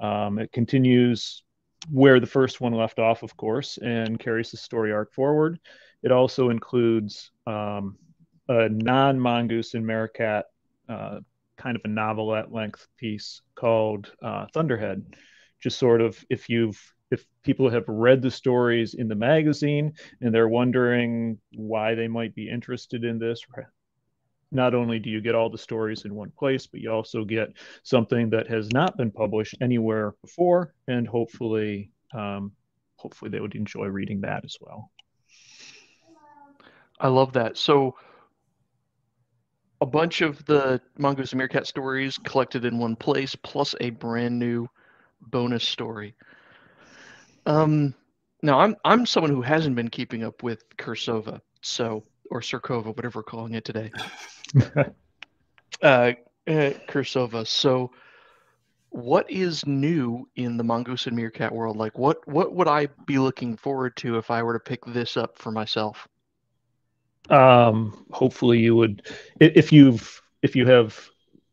Um, 0.00 0.38
it 0.38 0.52
continues 0.52 1.42
where 1.90 2.20
the 2.20 2.26
first 2.26 2.60
one 2.60 2.72
left 2.72 2.98
off, 2.98 3.22
of 3.22 3.36
course, 3.36 3.78
and 3.78 4.18
carries 4.18 4.50
the 4.50 4.56
story 4.56 4.92
arc 4.92 5.12
forward. 5.12 5.58
It 6.02 6.12
also 6.12 6.50
includes 6.50 7.30
um, 7.46 7.96
a 8.48 8.68
non 8.68 9.18
mongoose 9.18 9.74
and 9.74 9.86
Meerkat 9.86 10.46
uh, 10.88 11.20
kind 11.56 11.76
of 11.76 11.82
a 11.84 11.88
novelette 11.88 12.52
length 12.52 12.86
piece 12.96 13.42
called 13.54 14.12
uh, 14.22 14.46
Thunderhead. 14.52 15.16
Just 15.60 15.78
sort 15.78 16.00
of 16.00 16.22
if 16.28 16.48
you've 16.48 16.93
if 17.14 17.24
people 17.42 17.70
have 17.70 17.84
read 17.88 18.20
the 18.20 18.30
stories 18.30 18.94
in 18.94 19.08
the 19.08 19.14
magazine 19.14 19.92
and 20.20 20.34
they're 20.34 20.48
wondering 20.48 21.38
why 21.54 21.94
they 21.94 22.08
might 22.08 22.34
be 22.34 22.50
interested 22.50 23.04
in 23.04 23.18
this, 23.18 23.42
not 24.52 24.74
only 24.74 24.98
do 24.98 25.10
you 25.10 25.20
get 25.20 25.34
all 25.34 25.50
the 25.50 25.58
stories 25.58 26.04
in 26.04 26.14
one 26.14 26.30
place, 26.30 26.66
but 26.66 26.80
you 26.80 26.90
also 26.90 27.24
get 27.24 27.52
something 27.82 28.30
that 28.30 28.48
has 28.48 28.70
not 28.70 28.96
been 28.96 29.10
published 29.10 29.56
anywhere 29.60 30.14
before, 30.22 30.74
and 30.86 31.08
hopefully, 31.08 31.90
um, 32.12 32.52
hopefully 32.96 33.30
they 33.30 33.40
would 33.40 33.54
enjoy 33.54 33.86
reading 33.86 34.20
that 34.20 34.44
as 34.44 34.56
well. 34.60 34.90
I 37.00 37.08
love 37.08 37.32
that. 37.32 37.56
So, 37.56 37.96
a 39.80 39.86
bunch 39.86 40.20
of 40.20 40.44
the 40.46 40.80
Mongoose 40.96 41.32
and 41.32 41.38
Meerkat 41.38 41.66
stories 41.66 42.16
collected 42.18 42.64
in 42.64 42.78
one 42.78 42.96
place, 42.96 43.34
plus 43.34 43.74
a 43.80 43.90
brand 43.90 44.38
new 44.38 44.68
bonus 45.20 45.64
story. 45.64 46.14
Um, 47.46 47.94
Now, 48.42 48.60
I'm 48.60 48.76
I'm 48.84 49.06
someone 49.06 49.32
who 49.32 49.42
hasn't 49.42 49.76
been 49.76 49.88
keeping 49.88 50.22
up 50.22 50.42
with 50.42 50.64
Cirsova, 50.76 51.40
so 51.62 52.04
or 52.30 52.40
Surkova, 52.40 52.94
whatever 52.94 53.20
we're 53.20 53.24
calling 53.24 53.54
it 53.54 53.64
today. 53.64 53.90
uh, 54.76 54.84
uh, 55.82 56.12
Cirsova. 56.46 57.46
So, 57.46 57.90
what 58.90 59.30
is 59.30 59.64
new 59.66 60.28
in 60.36 60.56
the 60.56 60.64
mongoose 60.64 61.06
and 61.06 61.16
meerkat 61.16 61.52
world? 61.52 61.76
Like, 61.76 61.98
what 61.98 62.26
what 62.28 62.54
would 62.54 62.68
I 62.68 62.88
be 63.06 63.18
looking 63.18 63.56
forward 63.56 63.96
to 63.96 64.18
if 64.18 64.30
I 64.30 64.42
were 64.42 64.52
to 64.52 64.60
pick 64.60 64.84
this 64.84 65.16
up 65.16 65.38
for 65.38 65.50
myself? 65.50 66.06
Um, 67.30 68.04
hopefully, 68.10 68.58
you 68.58 68.76
would, 68.76 69.10
if 69.40 69.72
you've 69.72 70.20
if 70.42 70.54
you 70.54 70.66
have 70.66 71.08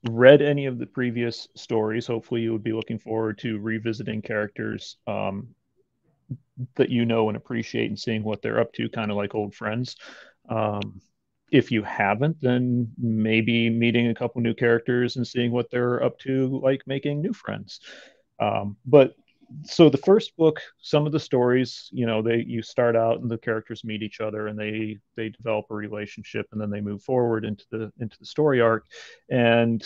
read 0.09 0.41
any 0.41 0.65
of 0.65 0.77
the 0.77 0.85
previous 0.85 1.47
stories, 1.55 2.07
hopefully 2.07 2.41
you 2.41 2.51
would 2.51 2.63
be 2.63 2.73
looking 2.73 2.99
forward 2.99 3.37
to 3.37 3.59
revisiting 3.59 4.21
characters 4.21 4.97
um, 5.07 5.47
that 6.75 6.89
you 6.89 7.05
know 7.05 7.27
and 7.29 7.37
appreciate 7.37 7.87
and 7.89 7.99
seeing 7.99 8.23
what 8.23 8.41
they're 8.41 8.59
up 8.59 8.73
to, 8.73 8.89
kind 8.89 9.11
of 9.11 9.17
like 9.17 9.35
old 9.35 9.53
friends. 9.55 9.95
Um, 10.49 11.01
if 11.51 11.69
you 11.69 11.83
haven't, 11.83 12.39
then 12.41 12.91
maybe 12.97 13.69
meeting 13.69 14.07
a 14.07 14.15
couple 14.15 14.41
new 14.41 14.53
characters 14.53 15.17
and 15.17 15.27
seeing 15.27 15.51
what 15.51 15.69
they're 15.69 16.01
up 16.01 16.17
to, 16.19 16.59
like 16.63 16.81
making 16.87 17.21
new 17.21 17.33
friends. 17.33 17.81
Um, 18.39 18.77
but 18.85 19.15
so 19.63 19.89
the 19.89 19.97
first 19.97 20.35
book, 20.37 20.61
some 20.81 21.05
of 21.05 21.11
the 21.11 21.19
stories, 21.19 21.89
you 21.91 22.05
know, 22.05 22.21
they 22.21 22.43
you 22.47 22.61
start 22.61 22.95
out 22.95 23.19
and 23.19 23.29
the 23.29 23.37
characters 23.37 23.83
meet 23.83 24.01
each 24.01 24.21
other 24.21 24.47
and 24.47 24.57
they 24.57 24.97
they 25.15 25.29
develop 25.29 25.65
a 25.69 25.75
relationship 25.75 26.47
and 26.51 26.61
then 26.61 26.69
they 26.69 26.81
move 26.81 27.03
forward 27.03 27.45
into 27.45 27.65
the 27.69 27.91
into 27.99 28.17
the 28.19 28.25
story 28.25 28.61
arc. 28.61 28.85
And 29.29 29.85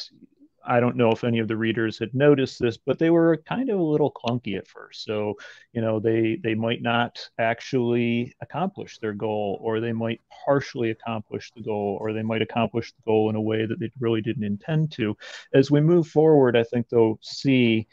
I 0.68 0.80
don't 0.80 0.96
know 0.98 1.12
if 1.12 1.24
any 1.24 1.40
of 1.40 1.48
the 1.48 1.58
readers 1.58 2.00
had 2.00 2.14
noticed 2.14 2.60
this, 2.60 2.78
but 2.78 3.00
they 3.00 3.10
were 3.10 3.38
kind 3.48 3.70
of 3.70 3.80
a 3.80 3.84
little 3.84 4.12
clunky 4.12 4.58
at 4.58 4.68
first. 4.68 5.04
So, 5.06 5.36
you 5.74 5.82
know, 5.82 6.00
they 6.00 6.38
they 6.44 6.56
might 6.56 6.82
not 6.82 7.30
actually 7.40 8.36
accomplish 8.42 8.98
their 9.00 9.14
goal, 9.14 9.60
or 9.62 9.80
they 9.80 9.94
might 9.94 10.22
partially 10.46 10.92
accomplish 10.92 11.52
the 11.56 11.62
goal, 11.64 11.98
or 12.02 12.14
they 12.14 12.24
might 12.24 12.42
accomplish 12.42 12.92
the 12.94 13.02
goal 13.06 13.30
in 13.30 13.36
a 13.36 13.42
way 13.42 13.66
that 13.66 13.80
they 13.80 13.92
really 14.00 14.22
didn't 14.22 14.44
intend 14.44 14.92
to. 14.94 15.16
As 15.54 15.72
we 15.72 15.82
move 15.82 16.08
forward, 16.08 16.56
I 16.58 16.64
think 16.64 16.90
they'll 16.90 17.20
see 17.22 17.88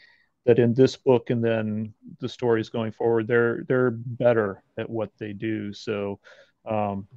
that 0.45 0.59
in 0.59 0.73
this 0.73 0.97
book 0.97 1.29
and 1.29 1.43
then 1.43 1.93
the 2.19 2.27
stories 2.29 2.69
going 2.69 2.91
forward, 2.91 3.27
they're 3.27 3.63
they're 3.67 3.91
better 3.91 4.63
at 4.77 4.89
what 4.89 5.11
they 5.17 5.33
do. 5.33 5.73
So 5.73 6.19
um, 6.65 7.07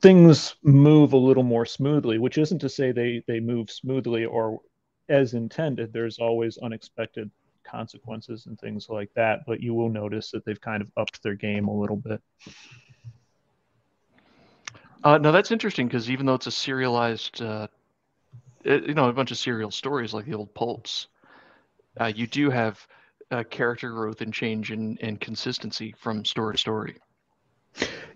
things 0.00 0.54
move 0.62 1.12
a 1.12 1.16
little 1.16 1.42
more 1.42 1.66
smoothly, 1.66 2.18
which 2.18 2.38
isn't 2.38 2.60
to 2.60 2.68
say 2.68 2.92
they 2.92 3.22
they 3.26 3.40
move 3.40 3.70
smoothly 3.70 4.24
or 4.24 4.60
as 5.08 5.34
intended. 5.34 5.92
There's 5.92 6.18
always 6.18 6.58
unexpected 6.58 7.30
consequences 7.64 8.46
and 8.46 8.58
things 8.58 8.88
like 8.88 9.10
that, 9.14 9.40
but 9.46 9.60
you 9.60 9.74
will 9.74 9.88
notice 9.88 10.30
that 10.30 10.44
they've 10.44 10.60
kind 10.60 10.82
of 10.82 10.90
upped 10.96 11.22
their 11.22 11.34
game 11.34 11.68
a 11.68 11.74
little 11.74 11.96
bit. 11.96 12.20
Uh, 15.04 15.18
that's 15.18 15.52
interesting 15.52 15.86
because 15.86 16.10
even 16.10 16.26
though 16.26 16.34
it's 16.34 16.48
a 16.48 16.50
serialized, 16.50 17.40
uh, 17.40 17.68
it, 18.64 18.84
you 18.88 18.94
know, 18.94 19.08
a 19.08 19.12
bunch 19.12 19.30
of 19.30 19.38
serial 19.38 19.70
stories 19.70 20.12
like 20.12 20.24
the 20.24 20.34
old 20.34 20.52
Pulps, 20.54 21.08
uh, 22.00 22.06
you 22.06 22.26
do 22.26 22.50
have 22.50 22.84
uh, 23.30 23.44
character 23.44 23.90
growth 23.90 24.20
and 24.20 24.34
change 24.34 24.70
and 24.70 25.20
consistency 25.20 25.94
from 25.98 26.24
story 26.24 26.54
to 26.54 26.58
story 26.58 26.98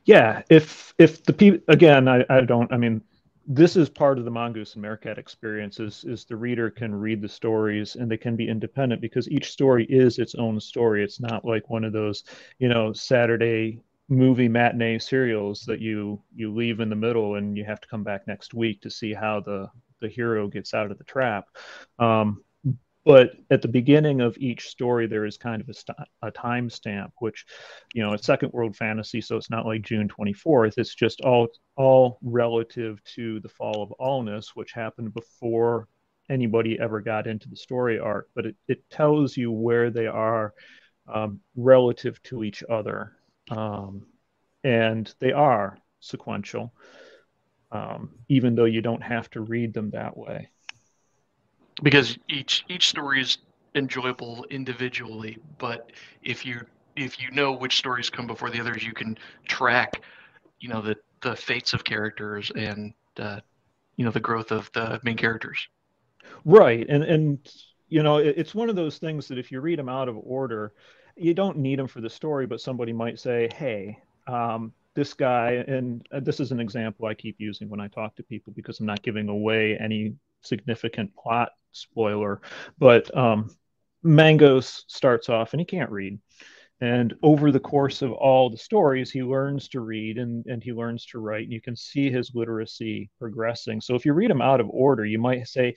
yeah 0.05 0.43
if 0.51 0.95
if 0.99 1.23
the 1.25 1.33
people 1.33 1.61
again 1.69 2.09
I, 2.09 2.25
I 2.29 2.41
don't 2.43 2.73
i 2.73 2.77
mean 2.77 3.03
this 3.47 3.77
is 3.77 3.89
part 3.89 4.19
of 4.19 4.25
the 4.25 4.31
mongoose 4.31 4.75
and 4.75 4.83
meerkat 4.83 5.19
experience 5.19 5.81
is, 5.81 6.05
is 6.05 6.25
the 6.25 6.37
reader 6.37 6.71
can 6.71 6.95
read 6.95 7.21
the 7.21 7.29
stories 7.29 7.97
and 7.97 8.11
they 8.11 8.17
can 8.17 8.37
be 8.37 8.49
independent 8.49 9.01
because 9.01 9.29
each 9.29 9.51
story 9.51 9.85
is 9.89 10.21
its 10.21 10.37
own 10.37 10.61
story. 10.61 11.03
It's 11.03 11.21
not 11.21 11.45
like 11.45 11.69
one 11.69 11.85
of 11.85 11.93
those 11.93 12.25
you 12.59 12.69
know 12.69 12.93
saturday 12.93 13.81
movie 14.09 14.49
matinee 14.49 14.99
serials 14.99 15.63
that 15.63 15.81
you 15.81 16.23
you 16.35 16.55
leave 16.55 16.81
in 16.81 16.89
the 16.89 16.97
middle 16.97 17.37
and 17.37 17.57
you 17.57 17.65
have 17.65 17.81
to 17.81 17.89
come 17.89 18.05
back 18.05 18.27
next 18.27 18.55
week 18.55 18.81
to 18.83 18.91
see 18.91 19.13
how 19.13 19.41
the 19.41 19.69
the 20.01 20.09
hero 20.09 20.49
gets 20.49 20.75
out 20.75 20.91
of 20.91 20.99
the 20.99 21.05
trap. 21.05 21.47
Um, 21.99 22.45
but 23.05 23.33
at 23.51 23.63
the 23.63 23.69
beginning 23.69 24.21
of 24.21 24.37
each 24.39 24.69
story 24.69 25.07
there 25.07 25.25
is 25.25 25.37
kind 25.37 25.61
of 25.61 25.69
a, 25.69 25.75
st- 25.75 25.99
a 26.23 26.31
time 26.31 26.71
stamp 26.71 27.13
which 27.19 27.45
you 27.95 28.03
know 28.03 28.13
it's 28.13 28.27
second 28.27 28.53
world 28.53 28.77
fantasy 28.77 29.21
so 29.21 29.37
it's 29.37 29.51
not 29.51 29.67
like 29.67 29.83
june 29.83 30.09
24th 30.09 30.75
it's 30.77 30.95
just 30.95 31.21
all 31.21 31.49
all 31.77 32.19
relative 32.23 33.03
to 33.05 33.41
the 33.41 33.49
fall 33.49 33.83
of 33.83 33.93
allness 34.01 34.49
which 34.55 34.73
happened 34.73 35.13
before 35.15 35.89
anybody 36.33 36.79
ever 36.81 37.01
got 37.01 37.27
into 37.27 37.49
the 37.49 37.57
story 37.57 37.99
arc. 37.99 38.29
But 38.35 38.47
it, 38.47 38.57
it 38.69 38.91
tells 38.91 39.37
you 39.37 39.53
where 39.53 39.91
they 39.91 40.07
are 40.07 40.55
um, 41.13 41.41
relative 41.57 42.23
to 42.25 42.45
each 42.45 42.63
other. 42.69 43.13
Um, 43.51 44.07
and 44.65 45.13
they 45.19 45.33
are 45.33 45.79
sequential 46.01 46.73
um, 47.73 48.11
even 48.29 48.55
though 48.55 48.67
you 48.67 48.83
don't 48.83 49.03
have 49.03 49.29
to 49.31 49.41
read 49.41 49.73
them 49.73 49.91
that 49.91 50.17
way 50.17 50.49
because 51.83 52.19
each 52.29 52.65
each 52.69 52.89
story 52.89 53.21
is 53.21 53.39
enjoyable 53.75 54.45
individually, 54.51 55.39
but 55.59 55.91
if 56.23 56.47
you 56.47 56.61
if 56.97 57.21
you 57.21 57.31
know 57.31 57.53
which 57.53 57.77
stories 57.77 58.11
come 58.11 58.27
before 58.27 58.51
the 58.51 58.61
others, 58.61 58.85
you 58.85 58.93
can 58.93 59.17
track, 59.47 60.03
you 60.61 60.69
know, 60.69 60.81
the 60.81 60.97
the 61.23 61.35
fates 61.37 61.73
of 61.73 61.85
characters 61.85 62.51
and 62.55 62.95
uh, 63.19 63.41
you 63.97 64.05
know 64.05 64.11
the 64.11 64.21
growth 64.21 64.53
of 64.53 64.71
the 64.73 65.01
main 65.03 65.17
characters. 65.17 65.69
Right, 66.45 66.87
and 66.89 67.03
and 67.03 67.39
you 67.89 68.03
know 68.03 68.19
it, 68.19 68.35
it's 68.37 68.55
one 68.55 68.69
of 68.69 68.77
those 68.77 68.99
things 68.99 69.29
that 69.29 69.39
if 69.39 69.51
you 69.51 69.61
read 69.61 69.79
them 69.79 69.89
out 69.89 70.09
of 70.09 70.17
order, 70.23 70.73
you 71.17 71.35
don't 71.35 71.59
need 71.59 71.79
them 71.79 71.89
for 71.89 72.01
the 72.01 72.11
story, 72.11 72.47
but 72.47 72.61
somebody 72.61 72.93
might 72.93 73.19
say, 73.19 73.49
hey. 73.55 73.99
Um, 74.29 74.73
this 74.95 75.15
guy, 75.15 75.65
and 75.67 76.07
uh, 76.13 76.21
this 76.21 76.39
is 76.39 76.53
an 76.53 76.61
example 76.61 77.07
I 77.07 77.15
keep 77.15 77.37
using 77.39 77.71
when 77.71 77.81
I 77.81 77.89
talk 77.89 78.15
to 78.17 78.23
people 78.23 78.53
because 78.55 78.79
I'm 78.79 78.85
not 78.85 79.03
giving 79.03 79.29
away 79.31 79.79
any 79.79 80.13
significant 80.43 81.15
plot 81.17 81.51
spoiler, 81.73 82.41
but 82.79 83.17
um, 83.17 83.51
Mangos 84.05 84.83
starts 84.89 85.29
off 85.29 85.53
and 85.53 85.61
he 85.61 85.65
can't 85.65 85.91
read. 85.91 86.19
And 86.81 87.15
over 87.23 87.53
the 87.53 87.61
course 87.61 88.03
of 88.03 88.11
all 88.11 88.51
the 88.51 88.57
stories, 88.57 89.13
he 89.13 89.23
learns 89.23 89.69
to 89.69 89.81
read 89.81 90.19
and, 90.19 90.45
and 90.47 90.65
he 90.65 90.73
learns 90.73 91.07
to 91.07 91.21
write. 91.21 91.45
And 91.45 91.53
you 91.53 91.61
can 91.61 91.77
see 91.77 92.11
his 92.11 92.33
literacy 92.35 93.09
progressing. 93.21 93.81
So 93.81 93.95
if 93.95 94.05
you 94.05 94.13
read 94.15 94.33
him 94.33 94.43
out 94.43 94.61
of 94.61 94.69
order, 94.69 95.05
you 95.05 95.21
might 95.21 95.47
say, 95.47 95.77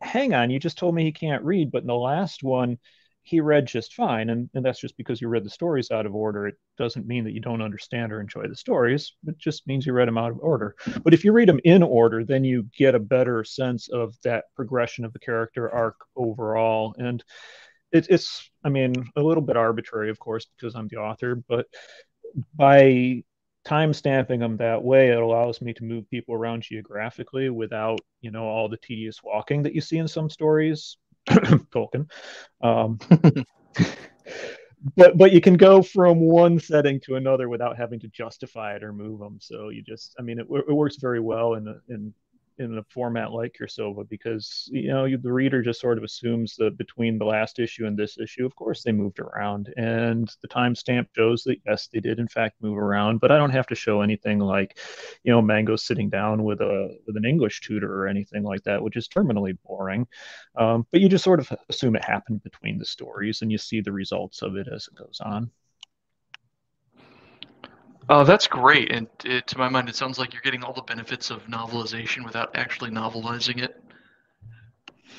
hang 0.00 0.34
on, 0.34 0.50
you 0.50 0.60
just 0.60 0.78
told 0.78 0.94
me 0.94 1.02
he 1.02 1.10
can't 1.10 1.42
read. 1.42 1.72
But 1.72 1.82
in 1.82 1.88
the 1.88 1.96
last 1.96 2.44
one, 2.44 2.78
he 3.26 3.40
read 3.40 3.66
just 3.66 3.94
fine. 3.94 4.30
And, 4.30 4.48
and 4.54 4.64
that's 4.64 4.78
just 4.78 4.96
because 4.96 5.20
you 5.20 5.26
read 5.26 5.44
the 5.44 5.50
stories 5.50 5.90
out 5.90 6.06
of 6.06 6.14
order. 6.14 6.46
It 6.46 6.54
doesn't 6.78 7.08
mean 7.08 7.24
that 7.24 7.32
you 7.32 7.40
don't 7.40 7.60
understand 7.60 8.12
or 8.12 8.20
enjoy 8.20 8.46
the 8.46 8.54
stories. 8.54 9.14
It 9.26 9.36
just 9.36 9.66
means 9.66 9.84
you 9.84 9.92
read 9.92 10.06
them 10.06 10.16
out 10.16 10.30
of 10.30 10.38
order. 10.38 10.76
But 11.02 11.12
if 11.12 11.24
you 11.24 11.32
read 11.32 11.48
them 11.48 11.58
in 11.64 11.82
order, 11.82 12.24
then 12.24 12.44
you 12.44 12.68
get 12.78 12.94
a 12.94 13.00
better 13.00 13.42
sense 13.42 13.88
of 13.88 14.14
that 14.22 14.44
progression 14.54 15.04
of 15.04 15.12
the 15.12 15.18
character 15.18 15.68
arc 15.68 15.96
overall. 16.14 16.94
And 16.98 17.24
it, 17.90 18.06
it's, 18.10 18.48
I 18.62 18.68
mean, 18.68 18.94
a 19.16 19.22
little 19.22 19.42
bit 19.42 19.56
arbitrary, 19.56 20.08
of 20.08 20.20
course, 20.20 20.46
because 20.56 20.76
I'm 20.76 20.86
the 20.86 20.98
author, 20.98 21.34
but 21.48 21.66
by 22.54 23.24
time 23.64 23.92
stamping 23.92 24.38
them 24.38 24.56
that 24.58 24.84
way 24.84 25.08
it 25.08 25.18
allows 25.18 25.60
me 25.60 25.72
to 25.74 25.82
move 25.82 26.08
people 26.08 26.32
around 26.32 26.62
geographically 26.62 27.50
without 27.50 28.00
you 28.20 28.30
know 28.30 28.44
all 28.44 28.68
the 28.68 28.76
tedious 28.76 29.20
walking 29.24 29.60
that 29.64 29.74
you 29.74 29.80
see 29.80 29.98
in 29.98 30.06
some 30.06 30.30
stories 30.30 30.98
Tolkien. 31.72 32.08
Um, 32.60 32.98
but 34.96 35.16
but 35.18 35.32
you 35.32 35.40
can 35.40 35.56
go 35.56 35.82
from 35.82 36.20
one 36.20 36.58
setting 36.58 37.00
to 37.00 37.16
another 37.16 37.48
without 37.48 37.76
having 37.76 38.00
to 38.00 38.08
justify 38.08 38.74
it 38.74 38.84
or 38.84 38.92
move 38.92 39.18
them. 39.18 39.38
So 39.40 39.70
you 39.70 39.82
just, 39.82 40.14
I 40.18 40.22
mean, 40.22 40.38
it, 40.38 40.46
it 40.50 40.72
works 40.72 40.96
very 40.96 41.20
well 41.20 41.54
in 41.54 41.80
in 41.88 42.14
in 42.58 42.78
a 42.78 42.82
format 42.84 43.32
like 43.32 43.56
Cirsova 43.60 44.08
because 44.08 44.68
you 44.72 44.88
know 44.88 45.08
the 45.16 45.32
reader 45.32 45.62
just 45.62 45.80
sort 45.80 45.98
of 45.98 46.04
assumes 46.04 46.56
that 46.56 46.78
between 46.78 47.18
the 47.18 47.24
last 47.24 47.58
issue 47.58 47.86
and 47.86 47.96
this 47.96 48.18
issue, 48.18 48.46
of 48.46 48.54
course 48.56 48.82
they 48.82 48.92
moved 48.92 49.18
around, 49.18 49.72
and 49.76 50.30
the 50.42 50.48
timestamp 50.48 51.06
shows 51.14 51.42
that 51.44 51.58
yes, 51.66 51.88
they 51.92 52.00
did 52.00 52.18
in 52.18 52.28
fact 52.28 52.62
move 52.62 52.78
around. 52.78 53.20
But 53.20 53.32
I 53.32 53.38
don't 53.38 53.50
have 53.50 53.66
to 53.68 53.74
show 53.74 54.00
anything 54.00 54.38
like, 54.38 54.78
you 55.24 55.32
know, 55.32 55.42
Mango 55.42 55.76
sitting 55.76 56.10
down 56.10 56.44
with 56.44 56.60
a 56.60 56.96
with 57.06 57.16
an 57.16 57.24
English 57.24 57.60
tutor 57.60 58.02
or 58.02 58.08
anything 58.08 58.42
like 58.42 58.62
that, 58.64 58.82
which 58.82 58.96
is 58.96 59.08
terminally 59.08 59.56
boring. 59.64 60.06
Um, 60.56 60.86
but 60.92 61.00
you 61.00 61.08
just 61.08 61.24
sort 61.24 61.40
of 61.40 61.52
assume 61.68 61.96
it 61.96 62.04
happened 62.04 62.42
between 62.42 62.78
the 62.78 62.86
stories, 62.86 63.42
and 63.42 63.52
you 63.52 63.58
see 63.58 63.80
the 63.80 63.92
results 63.92 64.42
of 64.42 64.56
it 64.56 64.68
as 64.72 64.88
it 64.88 64.94
goes 64.96 65.20
on. 65.24 65.50
Oh, 68.08 68.24
that's 68.24 68.46
great. 68.46 68.92
And 68.92 69.08
it, 69.24 69.46
to 69.48 69.58
my 69.58 69.68
mind, 69.68 69.88
it 69.88 69.96
sounds 69.96 70.18
like 70.18 70.32
you're 70.32 70.42
getting 70.42 70.62
all 70.62 70.72
the 70.72 70.82
benefits 70.82 71.30
of 71.30 71.44
novelization 71.46 72.24
without 72.24 72.54
actually 72.54 72.90
novelizing 72.90 73.62
it. 73.62 73.82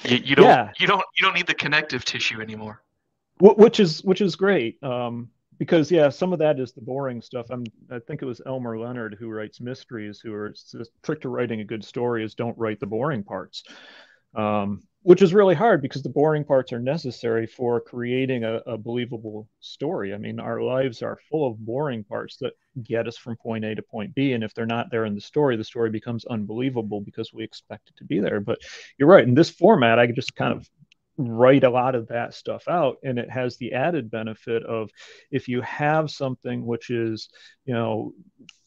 You, 0.03 0.17
you 0.17 0.35
don't. 0.35 0.45
Yeah. 0.45 0.71
You 0.79 0.87
don't. 0.87 1.03
You 1.17 1.25
don't 1.25 1.35
need 1.35 1.47
the 1.47 1.53
connective 1.53 2.05
tissue 2.05 2.41
anymore. 2.41 2.81
Which 3.39 3.79
is 3.79 4.03
which 4.03 4.21
is 4.21 4.35
great. 4.35 4.81
Um, 4.83 5.29
because 5.59 5.91
yeah, 5.91 6.09
some 6.09 6.33
of 6.33 6.39
that 6.39 6.59
is 6.59 6.71
the 6.73 6.81
boring 6.81 7.21
stuff. 7.21 7.47
I'm. 7.49 7.65
I 7.91 7.99
think 7.99 8.21
it 8.21 8.25
was 8.25 8.41
Elmore 8.45 8.79
Leonard 8.79 9.17
who 9.19 9.29
writes 9.29 9.59
mysteries. 9.59 10.19
Who 10.19 10.33
are 10.33 10.53
the 10.73 10.85
trick 11.03 11.21
to 11.21 11.29
writing 11.29 11.61
a 11.61 11.65
good 11.65 11.83
story 11.83 12.23
is 12.23 12.35
don't 12.35 12.57
write 12.57 12.79
the 12.79 12.87
boring 12.87 13.23
parts. 13.23 13.63
Um, 14.35 14.81
which 15.03 15.21
is 15.21 15.33
really 15.33 15.55
hard 15.55 15.81
because 15.81 16.03
the 16.03 16.09
boring 16.09 16.43
parts 16.43 16.73
are 16.73 16.79
necessary 16.79 17.47
for 17.47 17.79
creating 17.79 18.43
a, 18.43 18.55
a, 18.65 18.77
believable 18.77 19.47
story. 19.59 20.13
I 20.13 20.17
mean, 20.17 20.39
our 20.39 20.61
lives 20.61 21.01
are 21.01 21.19
full 21.29 21.49
of 21.49 21.57
boring 21.65 22.03
parts 22.03 22.37
that 22.41 22.53
get 22.83 23.07
us 23.07 23.17
from 23.17 23.37
point 23.37 23.63
A 23.63 23.75
to 23.75 23.81
point 23.81 24.13
B. 24.15 24.33
And 24.33 24.43
if 24.43 24.53
they're 24.53 24.65
not 24.65 24.87
there 24.91 25.05
in 25.05 25.15
the 25.15 25.21
story, 25.21 25.55
the 25.55 25.63
story 25.63 25.89
becomes 25.89 26.25
unbelievable 26.25 26.99
because 26.99 27.31
we 27.31 27.43
expect 27.43 27.89
it 27.89 27.97
to 27.97 28.03
be 28.03 28.19
there. 28.19 28.39
But 28.39 28.59
you're 28.97 29.09
right. 29.09 29.23
In 29.23 29.33
this 29.33 29.49
format, 29.49 29.99
I 29.99 30.07
just 30.07 30.35
kind 30.35 30.51
of 30.53 30.67
write 31.17 31.63
a 31.63 31.69
lot 31.69 31.95
of 31.95 32.07
that 32.09 32.33
stuff 32.33 32.67
out 32.67 32.97
and 33.03 33.17
it 33.17 33.29
has 33.29 33.57
the 33.57 33.73
added 33.73 34.11
benefit 34.11 34.63
of 34.63 34.89
if 35.31 35.47
you 35.47 35.61
have 35.61 36.11
something 36.11 36.63
which 36.63 36.91
is 36.91 37.29
you 37.65 37.73
know 37.73 38.13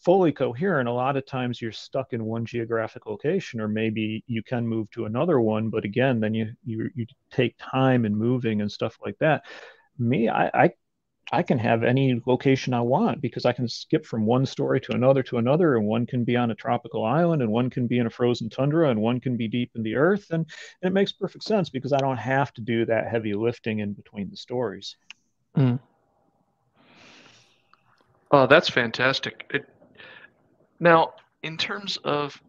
fully 0.01 0.33
coherent 0.33 0.89
a 0.89 0.93
lot 0.93 1.17
of 1.17 1.27
times 1.27 1.61
you're 1.61 1.73
stuck 1.73 2.13
in 2.13 2.25
one 2.25 2.45
geographic 2.45 3.07
location 3.07 3.61
or 3.61 3.69
maybe 3.69 4.25
you 4.27 4.43
can 4.43 4.67
move 4.67 4.91
to 4.91 5.05
another 5.05 5.41
one 5.41 5.69
but 5.69 5.85
again 5.85 6.21
then 6.21 6.35
you 6.35 6.53
you, 6.65 6.91
you 6.95 7.07
take 7.31 7.55
time 7.59 8.05
and 8.05 8.17
moving 8.17 8.61
and 8.61 8.73
stuff 8.73 8.97
like 9.05 9.19
that 9.19 9.43
me 9.99 10.29
I, 10.29 10.51
I 10.55 10.71
I 11.33 11.43
can 11.43 11.59
have 11.59 11.85
any 11.85 12.21
location 12.27 12.75
I 12.75 12.81
want 12.81 13.21
because 13.21 13.45
I 13.45 13.53
can 13.53 13.69
skip 13.69 14.05
from 14.05 14.27
one 14.27 14.47
story 14.47 14.81
to 14.81 14.93
another 14.93 15.23
to 15.25 15.39
another, 15.39 15.77
and 15.77 15.87
one 15.87 16.05
can 16.07 16.25
be 16.25 16.37
on 16.37 16.51
a 16.51 16.57
tropical 16.57 17.05
island, 17.05 17.41
and 17.41 17.53
one 17.53 17.71
can 17.71 17.87
be 17.87 17.99
in 17.99 18.07
a 18.07 18.11
frozen 18.11 18.51
tundra, 18.51 18.91
and 18.91 19.01
one 19.01 19.21
can 19.21 19.37
be 19.37 19.47
deep 19.47 19.71
in 19.77 19.83
the 19.83 19.95
earth, 19.95 20.31
and, 20.31 20.47
and 20.83 20.91
it 20.91 20.93
makes 20.93 21.13
perfect 21.13 21.45
sense 21.45 21.71
because 21.71 21.93
I 21.93 21.99
don't 21.99 22.17
have 22.17 22.53
to 22.55 22.61
do 22.61 22.85
that 22.87 23.09
heavy 23.09 23.35
lifting 23.35 23.79
in 23.79 23.93
between 23.93 24.29
the 24.29 24.37
stories. 24.37 24.97
Mm. 25.57 25.79
Oh, 28.33 28.47
that's 28.47 28.69
fantastic. 28.69 29.49
It, 29.55 29.69
now, 30.81 31.13
in 31.43 31.57
terms 31.57 31.99
of, 31.99 32.41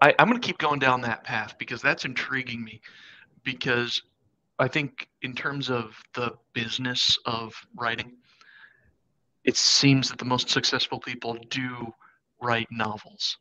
I, 0.00 0.14
I'm 0.18 0.28
going 0.28 0.40
to 0.40 0.46
keep 0.46 0.58
going 0.58 0.78
down 0.78 1.00
that 1.02 1.24
path 1.24 1.56
because 1.58 1.82
that's 1.82 2.04
intriguing 2.04 2.64
me. 2.64 2.80
Because 3.44 4.00
I 4.58 4.68
think 4.68 5.08
in 5.22 5.34
terms 5.34 5.68
of 5.68 5.96
the 6.14 6.32
business 6.52 7.18
of 7.26 7.52
writing, 7.76 8.12
it 9.44 9.56
seems 9.56 10.08
that 10.08 10.18
the 10.18 10.24
most 10.24 10.48
successful 10.48 11.00
people 11.00 11.36
do 11.50 11.92
write 12.40 12.68
novels. 12.70 13.38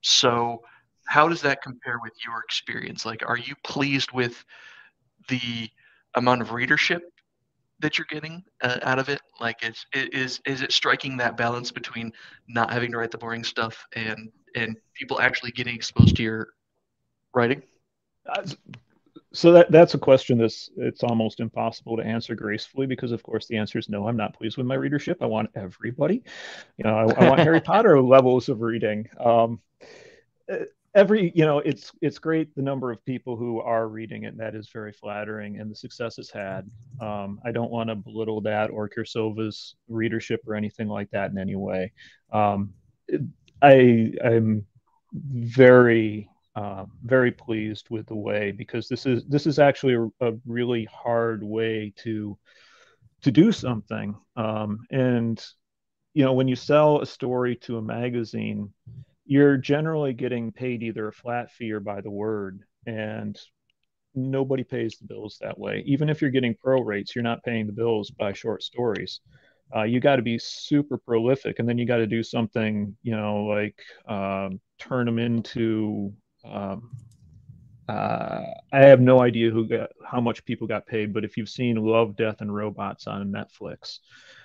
So, 0.00 0.62
how 1.06 1.28
does 1.28 1.42
that 1.42 1.62
compare 1.62 1.98
with 2.02 2.12
your 2.24 2.40
experience? 2.40 3.04
Like, 3.04 3.22
are 3.28 3.36
you 3.36 3.54
pleased 3.64 4.12
with 4.12 4.44
the 5.28 5.68
amount 6.14 6.40
of 6.40 6.52
readership 6.52 7.11
that 7.82 7.98
you're 7.98 8.06
getting 8.10 8.42
uh, 8.62 8.78
out 8.82 8.98
of 8.98 9.08
it? 9.08 9.20
Like, 9.40 9.62
is 9.62 9.84
is 9.94 10.40
is 10.46 10.62
it 10.62 10.72
striking 10.72 11.16
that 11.18 11.36
balance 11.36 11.70
between 11.70 12.12
not 12.48 12.70
having 12.70 12.90
to 12.92 12.98
write 12.98 13.10
the 13.10 13.18
boring 13.18 13.44
stuff 13.44 13.86
and 13.94 14.30
and 14.56 14.76
people 14.94 15.20
actually 15.20 15.50
getting 15.52 15.74
exposed 15.74 16.16
to 16.16 16.22
your 16.22 16.48
writing? 17.34 17.62
Uh, 18.28 18.42
so 19.32 19.52
that 19.52 19.70
that's 19.70 19.94
a 19.94 19.98
question 19.98 20.38
that's 20.38 20.70
it's 20.76 21.02
almost 21.02 21.40
impossible 21.40 21.96
to 21.96 22.02
answer 22.02 22.34
gracefully 22.34 22.86
because 22.86 23.12
of 23.12 23.22
course 23.22 23.46
the 23.46 23.56
answer 23.56 23.78
is 23.78 23.88
no 23.88 24.06
i'm 24.06 24.16
not 24.16 24.34
pleased 24.34 24.58
with 24.58 24.66
my 24.66 24.74
readership 24.74 25.22
i 25.22 25.26
want 25.26 25.48
everybody 25.54 26.22
you 26.76 26.84
know 26.84 26.94
i, 26.94 27.24
I 27.24 27.28
want 27.28 27.40
harry 27.40 27.60
potter 27.64 28.00
levels 28.00 28.50
of 28.50 28.60
reading 28.60 29.08
um, 29.18 29.58
every 30.94 31.32
you 31.34 31.44
know 31.44 31.58
it's 31.58 31.92
it's 32.02 32.18
great 32.18 32.54
the 32.54 32.62
number 32.62 32.90
of 32.90 33.04
people 33.04 33.36
who 33.36 33.60
are 33.60 33.88
reading 33.88 34.24
it 34.24 34.28
and 34.28 34.40
that 34.40 34.54
is 34.54 34.68
very 34.72 34.92
flattering 34.92 35.58
and 35.58 35.70
the 35.70 35.74
success 35.74 36.18
it's 36.18 36.30
had 36.30 36.68
um, 37.00 37.40
i 37.44 37.50
don't 37.50 37.70
want 37.70 37.88
to 37.88 37.94
belittle 37.94 38.40
that 38.40 38.70
or 38.70 38.88
Cirsova's 38.88 39.76
readership 39.88 40.40
or 40.46 40.54
anything 40.54 40.88
like 40.88 41.10
that 41.10 41.30
in 41.30 41.38
any 41.38 41.56
way 41.56 41.92
um, 42.32 42.72
i 43.62 44.12
i'm 44.24 44.66
very 45.32 46.28
uh, 46.54 46.84
very 47.02 47.32
pleased 47.32 47.88
with 47.88 48.06
the 48.06 48.14
way 48.14 48.52
because 48.52 48.86
this 48.88 49.06
is 49.06 49.24
this 49.24 49.46
is 49.46 49.58
actually 49.58 49.94
a, 49.94 50.28
a 50.28 50.34
really 50.46 50.86
hard 50.92 51.42
way 51.42 51.92
to 51.96 52.36
to 53.22 53.30
do 53.30 53.52
something. 53.52 54.14
Um, 54.36 54.80
and 54.90 55.42
you 56.14 56.24
know, 56.24 56.34
when 56.34 56.48
you 56.48 56.56
sell 56.56 57.00
a 57.00 57.06
story 57.06 57.56
to 57.56 57.78
a 57.78 57.82
magazine, 57.82 58.70
you're 59.24 59.56
generally 59.56 60.12
getting 60.12 60.52
paid 60.52 60.82
either 60.82 61.08
a 61.08 61.12
flat 61.12 61.50
fee 61.50 61.72
or 61.72 61.80
by 61.80 62.00
the 62.00 62.10
word, 62.10 62.60
and 62.86 63.38
nobody 64.14 64.64
pays 64.64 64.96
the 64.98 65.06
bills 65.06 65.38
that 65.40 65.58
way. 65.58 65.82
Even 65.86 66.08
if 66.08 66.20
you're 66.20 66.30
getting 66.30 66.54
pro 66.54 66.80
rates, 66.80 67.14
you're 67.14 67.22
not 67.22 67.42
paying 67.44 67.66
the 67.66 67.72
bills 67.72 68.10
by 68.10 68.32
short 68.32 68.62
stories. 68.62 69.20
Uh, 69.74 69.84
you 69.84 70.00
got 70.00 70.16
to 70.16 70.22
be 70.22 70.38
super 70.38 70.98
prolific, 70.98 71.58
and 71.58 71.68
then 71.68 71.78
you 71.78 71.86
got 71.86 71.96
to 71.96 72.06
do 72.06 72.22
something, 72.22 72.94
you 73.02 73.16
know, 73.16 73.44
like 73.44 73.80
um, 74.06 74.60
turn 74.78 75.06
them 75.06 75.18
into 75.18 76.12
um, 76.44 76.90
uh, 77.88 78.44
I 78.72 78.80
have 78.86 79.00
no 79.00 79.20
idea 79.20 79.50
who 79.50 79.66
got 79.66 79.90
how 80.04 80.20
much 80.20 80.44
people 80.44 80.66
got 80.66 80.86
paid, 80.86 81.12
but 81.12 81.24
if 81.24 81.36
you've 81.36 81.48
seen 81.48 81.76
Love, 81.76 82.16
Death, 82.16 82.40
and 82.40 82.54
Robots 82.54 83.06
on 83.06 83.32
Netflix, 83.32 83.98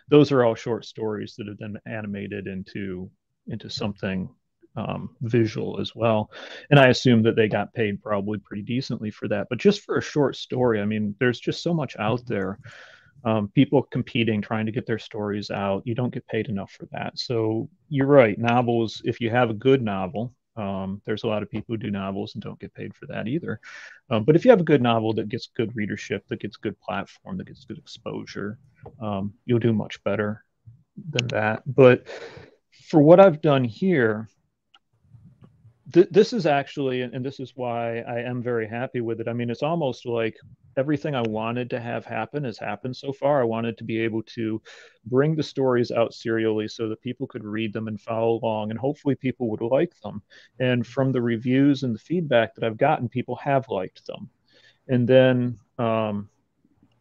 those 0.09 0.31
are 0.31 0.43
all 0.43 0.55
short 0.55 0.85
stories 0.85 1.35
that 1.37 1.47
have 1.47 1.59
been 1.59 1.77
animated 1.85 2.47
into 2.47 3.09
into 3.47 3.69
something 3.69 4.29
um, 4.77 5.09
visual 5.21 5.81
as 5.81 5.93
well. 5.95 6.31
And 6.69 6.79
I 6.79 6.87
assume 6.87 7.23
that 7.23 7.35
they 7.35 7.47
got 7.47 7.73
paid 7.73 8.01
probably 8.01 8.37
pretty 8.37 8.61
decently 8.61 9.11
for 9.11 9.27
that. 9.27 9.47
But 9.49 9.57
just 9.57 9.81
for 9.81 9.97
a 9.97 10.01
short 10.01 10.35
story, 10.35 10.79
I 10.79 10.85
mean, 10.85 11.15
there's 11.19 11.39
just 11.39 11.61
so 11.61 11.73
much 11.73 11.97
out 11.99 12.25
there. 12.25 12.59
Um, 13.25 13.49
people 13.49 13.81
competing, 13.81 14.41
trying 14.41 14.67
to 14.67 14.71
get 14.71 14.85
their 14.85 14.99
stories 14.99 15.49
out. 15.49 15.81
You 15.85 15.95
don't 15.95 16.13
get 16.13 16.27
paid 16.27 16.47
enough 16.47 16.71
for 16.71 16.87
that. 16.91 17.17
So 17.17 17.67
you're 17.89 18.05
right. 18.05 18.37
Novels, 18.37 19.01
if 19.03 19.19
you 19.19 19.31
have 19.31 19.49
a 19.49 19.55
good 19.55 19.81
novel, 19.81 20.33
um, 20.55 21.01
there's 21.05 21.23
a 21.23 21.27
lot 21.27 21.43
of 21.43 21.49
people 21.49 21.73
who 21.73 21.77
do 21.77 21.91
novels 21.91 22.35
and 22.35 22.43
don't 22.43 22.59
get 22.59 22.73
paid 22.73 22.95
for 22.95 23.07
that 23.07 23.27
either. 23.27 23.59
Um, 24.11 24.23
but 24.23 24.35
if 24.35 24.45
you 24.45 24.51
have 24.51 24.61
a 24.61 24.63
good 24.63 24.81
novel 24.81 25.13
that 25.13 25.29
gets 25.29 25.49
good 25.55 25.75
readership, 25.75 26.27
that 26.27 26.39
gets 26.39 26.57
good 26.57 26.79
platform, 26.79 27.37
that 27.37 27.47
gets 27.47 27.65
good 27.65 27.79
exposure, 27.79 28.59
um, 29.01 29.33
you'll 29.45 29.59
do 29.59 29.73
much 29.73 30.01
better 30.03 30.43
than 31.09 31.27
that. 31.29 31.63
But 31.65 32.07
for 32.87 33.01
what 33.01 33.19
I've 33.19 33.41
done 33.41 33.63
here, 33.63 34.29
th- 35.93 36.09
this 36.11 36.33
is 36.33 36.45
actually, 36.45 37.01
and 37.01 37.25
this 37.25 37.39
is 37.39 37.53
why 37.55 37.99
I 37.99 38.19
am 38.19 38.41
very 38.41 38.67
happy 38.67 39.01
with 39.01 39.19
it. 39.19 39.27
I 39.27 39.33
mean, 39.33 39.49
it's 39.49 39.63
almost 39.63 40.05
like 40.05 40.37
everything 40.77 41.15
I 41.15 41.21
wanted 41.21 41.69
to 41.71 41.79
have 41.79 42.05
happen 42.05 42.43
has 42.43 42.57
happened 42.57 42.95
so 42.95 43.11
far. 43.11 43.41
I 43.41 43.45
wanted 43.45 43.77
to 43.77 43.83
be 43.83 43.99
able 43.99 44.23
to 44.23 44.61
bring 45.05 45.35
the 45.35 45.43
stories 45.43 45.91
out 45.91 46.13
serially 46.13 46.67
so 46.67 46.89
that 46.89 47.01
people 47.01 47.27
could 47.27 47.43
read 47.43 47.73
them 47.73 47.87
and 47.87 47.99
follow 47.99 48.39
along, 48.41 48.71
and 48.71 48.79
hopefully 48.79 49.15
people 49.15 49.49
would 49.49 49.61
like 49.61 49.93
them. 50.01 50.21
And 50.59 50.85
from 50.85 51.11
the 51.11 51.21
reviews 51.21 51.83
and 51.83 51.95
the 51.95 51.99
feedback 51.99 52.55
that 52.55 52.63
I've 52.63 52.77
gotten, 52.77 53.09
people 53.09 53.35
have 53.37 53.67
liked 53.69 54.05
them. 54.05 54.29
And 54.87 55.07
then 55.07 55.59
um, 55.77 56.29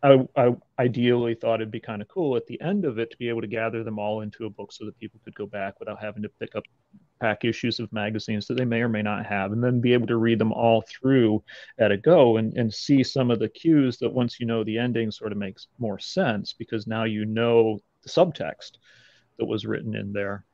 I, 0.02 0.26
I, 0.36 0.54
ideally 0.78 1.34
thought 1.34 1.60
it'd 1.60 1.70
be 1.70 1.80
kind 1.80 2.02
of 2.02 2.08
cool 2.08 2.36
at 2.36 2.46
the 2.46 2.60
end 2.60 2.84
of 2.84 2.98
it 2.98 3.10
to 3.10 3.16
be 3.16 3.28
able 3.28 3.40
to 3.40 3.46
gather 3.46 3.82
them 3.82 3.98
all 3.98 4.20
into 4.20 4.44
a 4.44 4.50
book 4.50 4.72
so 4.72 4.84
that 4.84 4.98
people 4.98 5.20
could 5.24 5.34
go 5.34 5.46
back 5.46 5.78
without 5.80 6.00
having 6.00 6.22
to 6.22 6.28
pick 6.40 6.54
up 6.54 6.64
pack 7.20 7.44
issues 7.44 7.80
of 7.80 7.92
magazines 7.92 8.46
that 8.46 8.58
they 8.58 8.64
may 8.64 8.82
or 8.82 8.88
may 8.88 9.02
not 9.02 9.24
have, 9.24 9.52
and 9.52 9.64
then 9.64 9.80
be 9.80 9.94
able 9.94 10.06
to 10.06 10.16
read 10.16 10.38
them 10.38 10.52
all 10.52 10.82
through 10.82 11.42
at 11.78 11.92
a 11.92 11.96
go 11.96 12.36
and, 12.36 12.52
and 12.58 12.72
see 12.72 13.02
some 13.02 13.30
of 13.30 13.38
the 13.38 13.48
cues 13.48 13.96
that 13.98 14.12
once 14.12 14.38
you 14.38 14.46
know 14.46 14.62
the 14.64 14.78
ending 14.78 15.10
sort 15.10 15.32
of 15.32 15.38
makes 15.38 15.66
more 15.78 15.98
sense 15.98 16.52
because 16.52 16.86
now 16.86 17.04
you 17.04 17.24
know 17.24 17.78
the 18.02 18.08
subtext 18.08 18.72
that 19.38 19.46
was 19.46 19.64
written 19.64 19.94
in 19.94 20.12
there. 20.12 20.44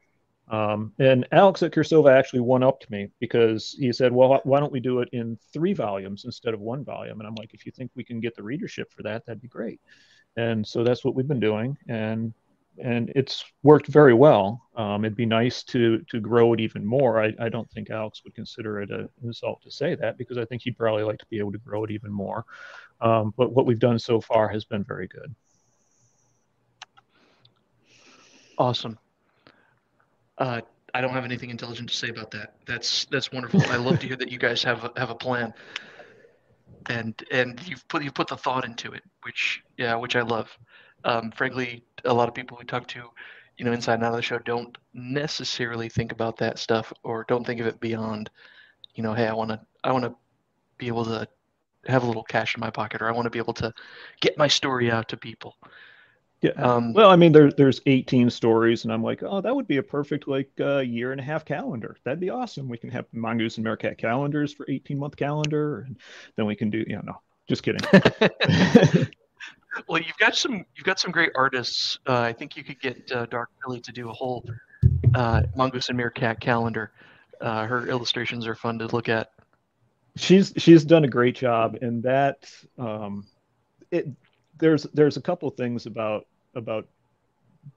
Um, 0.48 0.92
and 0.98 1.26
Alex 1.32 1.62
at 1.62 1.72
Cirsova 1.72 2.12
actually 2.12 2.40
one 2.40 2.62
upped 2.62 2.90
me 2.90 3.08
because 3.20 3.74
he 3.78 3.92
said, 3.92 4.12
Well, 4.12 4.40
why 4.44 4.60
don't 4.60 4.72
we 4.72 4.80
do 4.80 5.00
it 5.00 5.08
in 5.12 5.38
three 5.52 5.72
volumes 5.72 6.24
instead 6.24 6.52
of 6.52 6.60
one 6.60 6.84
volume? 6.84 7.20
And 7.20 7.26
I'm 7.26 7.34
like, 7.36 7.54
If 7.54 7.64
you 7.64 7.72
think 7.72 7.90
we 7.94 8.04
can 8.04 8.20
get 8.20 8.34
the 8.36 8.42
readership 8.42 8.92
for 8.92 9.02
that, 9.04 9.24
that'd 9.24 9.40
be 9.40 9.48
great. 9.48 9.80
And 10.36 10.66
so 10.66 10.82
that's 10.82 11.04
what 11.04 11.14
we've 11.14 11.28
been 11.28 11.40
doing. 11.40 11.76
And 11.88 12.34
and 12.78 13.12
it's 13.14 13.44
worked 13.62 13.86
very 13.86 14.14
well. 14.14 14.62
Um, 14.76 15.04
it'd 15.04 15.16
be 15.16 15.26
nice 15.26 15.62
to 15.64 15.98
to 16.10 16.20
grow 16.20 16.52
it 16.54 16.60
even 16.60 16.84
more. 16.84 17.22
I, 17.22 17.32
I 17.38 17.48
don't 17.48 17.70
think 17.70 17.90
Alex 17.90 18.22
would 18.24 18.34
consider 18.34 18.80
it 18.80 18.90
an 18.90 19.08
insult 19.22 19.62
to 19.62 19.70
say 19.70 19.94
that 19.96 20.18
because 20.18 20.38
I 20.38 20.44
think 20.44 20.62
he'd 20.62 20.78
probably 20.78 21.02
like 21.02 21.18
to 21.18 21.26
be 21.26 21.38
able 21.38 21.52
to 21.52 21.58
grow 21.58 21.84
it 21.84 21.90
even 21.90 22.10
more. 22.10 22.44
Um, 23.00 23.34
but 23.36 23.52
what 23.52 23.66
we've 23.66 23.78
done 23.78 23.98
so 23.98 24.20
far 24.20 24.48
has 24.48 24.64
been 24.64 24.84
very 24.84 25.08
good. 25.08 25.34
Awesome. 28.58 28.98
Uh, 30.42 30.60
I 30.94 31.00
don't 31.00 31.12
have 31.14 31.24
anything 31.24 31.50
intelligent 31.50 31.88
to 31.88 31.94
say 31.94 32.08
about 32.08 32.30
that. 32.32 32.54
That's 32.66 33.06
that's 33.06 33.32
wonderful. 33.32 33.62
I 33.68 33.76
love 33.76 33.98
to 34.00 34.06
hear 34.06 34.16
that 34.16 34.30
you 34.30 34.38
guys 34.38 34.62
have 34.64 34.84
a, 34.84 34.92
have 34.96 35.10
a 35.10 35.14
plan, 35.14 35.54
and 36.90 37.14
and 37.30 37.60
you've 37.66 37.86
put 37.88 38.02
you 38.02 38.10
put 38.10 38.28
the 38.28 38.36
thought 38.36 38.64
into 38.64 38.92
it, 38.92 39.02
which 39.22 39.62
yeah, 39.78 39.94
which 39.94 40.16
I 40.16 40.22
love 40.22 40.58
um, 41.04 41.30
frankly, 41.30 41.84
a 42.04 42.14
lot 42.14 42.28
of 42.28 42.34
people 42.34 42.56
we 42.58 42.64
talk 42.64 42.86
to, 42.88 43.02
you 43.58 43.64
know, 43.64 43.72
inside 43.72 43.94
and 43.94 44.04
out 44.04 44.10
of 44.10 44.16
the 44.16 44.22
show 44.22 44.38
don't 44.38 44.76
necessarily 44.94 45.88
think 45.88 46.12
about 46.12 46.36
that 46.38 46.58
stuff 46.58 46.92
or 47.02 47.24
don't 47.28 47.46
think 47.46 47.60
of 47.60 47.66
it 47.66 47.80
beyond, 47.80 48.30
you 48.94 49.02
know, 49.02 49.14
hey, 49.14 49.26
I 49.26 49.34
want 49.34 49.50
to, 49.50 49.60
I 49.84 49.92
want 49.92 50.04
to 50.04 50.14
be 50.78 50.86
able 50.86 51.04
to 51.06 51.26
have 51.86 52.04
a 52.04 52.06
little 52.06 52.22
cash 52.22 52.54
in 52.54 52.60
my 52.60 52.70
pocket 52.70 53.02
or 53.02 53.08
I 53.08 53.12
want 53.12 53.26
to 53.26 53.30
be 53.30 53.38
able 53.38 53.54
to 53.54 53.72
get 54.20 54.38
my 54.38 54.48
story 54.48 54.90
out 54.90 55.08
to 55.08 55.16
people. 55.16 55.56
Yeah. 56.42 56.50
Um, 56.56 56.92
well, 56.92 57.08
I 57.08 57.14
mean, 57.14 57.30
there, 57.30 57.52
there's 57.52 57.80
18 57.86 58.28
stories, 58.28 58.82
and 58.82 58.92
I'm 58.92 59.02
like, 59.02 59.22
oh, 59.22 59.40
that 59.40 59.54
would 59.54 59.68
be 59.68 59.76
a 59.76 59.82
perfect 59.82 60.26
like 60.26 60.50
uh, 60.60 60.78
year 60.78 61.12
and 61.12 61.20
a 61.20 61.24
half 61.24 61.44
calendar. 61.44 61.96
That'd 62.02 62.18
be 62.18 62.30
awesome. 62.30 62.68
We 62.68 62.78
can 62.78 62.90
have 62.90 63.06
mongoose 63.12 63.58
and 63.58 63.64
meerkat 63.64 63.96
calendars 63.96 64.52
for 64.52 64.66
18 64.68 64.98
month 64.98 65.16
calendar, 65.16 65.82
and 65.86 65.96
then 66.36 66.46
we 66.46 66.56
can 66.56 66.68
do, 66.68 66.84
you 66.84 66.96
know, 66.96 67.02
no, 67.04 67.20
Just 67.48 67.62
kidding. 67.62 67.80
well, 69.88 70.02
you've 70.02 70.18
got 70.18 70.34
some 70.34 70.66
you've 70.74 70.84
got 70.84 70.98
some 70.98 71.12
great 71.12 71.30
artists. 71.36 72.00
Uh, 72.08 72.20
I 72.20 72.32
think 72.32 72.56
you 72.56 72.64
could 72.64 72.80
get 72.80 73.10
uh, 73.12 73.26
Dark 73.26 73.50
Filly 73.62 73.80
to 73.80 73.92
do 73.92 74.10
a 74.10 74.12
whole 74.12 74.44
uh, 75.14 75.42
Mongoose 75.54 75.90
and 75.90 75.96
Meerkat 75.96 76.40
calendar. 76.40 76.90
Uh, 77.40 77.66
her 77.66 77.86
illustrations 77.86 78.48
are 78.48 78.56
fun 78.56 78.80
to 78.80 78.86
look 78.88 79.08
at. 79.08 79.30
She's 80.16 80.52
she's 80.56 80.84
done 80.84 81.04
a 81.04 81.08
great 81.08 81.36
job, 81.36 81.78
and 81.82 82.02
that 82.02 82.50
um, 82.78 83.28
it 83.92 84.08
there's 84.58 84.84
there's 84.94 85.16
a 85.16 85.22
couple 85.22 85.48
things 85.50 85.86
about 85.86 86.26
about 86.54 86.88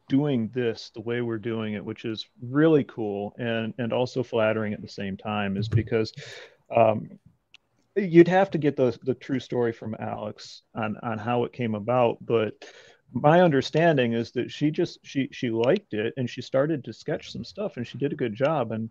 doing 0.09 0.49
this 0.53 0.91
the 0.93 1.01
way 1.01 1.21
we're 1.21 1.37
doing 1.37 1.73
it, 1.73 1.83
which 1.83 2.05
is 2.05 2.27
really 2.41 2.83
cool 2.83 3.35
and 3.37 3.73
and 3.77 3.93
also 3.93 4.23
flattering 4.23 4.73
at 4.73 4.81
the 4.81 4.87
same 4.87 5.17
time, 5.17 5.57
is 5.57 5.69
because 5.69 6.13
um, 6.75 7.09
you'd 7.95 8.27
have 8.27 8.51
to 8.51 8.57
get 8.57 8.75
the 8.75 8.97
the 9.03 9.13
true 9.13 9.39
story 9.39 9.71
from 9.71 9.95
Alex 9.99 10.63
on 10.73 10.97
on 11.03 11.17
how 11.17 11.43
it 11.43 11.53
came 11.53 11.75
about, 11.75 12.17
but 12.25 12.53
my 13.13 13.41
understanding 13.41 14.13
is 14.13 14.31
that 14.31 14.51
she 14.51 14.71
just 14.71 14.99
she 15.03 15.29
she 15.31 15.49
liked 15.49 15.93
it 15.93 16.13
and 16.17 16.29
she 16.29 16.41
started 16.41 16.83
to 16.83 16.93
sketch 16.93 17.31
some 17.31 17.43
stuff 17.43 17.77
and 17.77 17.87
she 17.87 17.97
did 17.97 18.11
a 18.11 18.15
good 18.15 18.33
job 18.33 18.71
and 18.71 18.89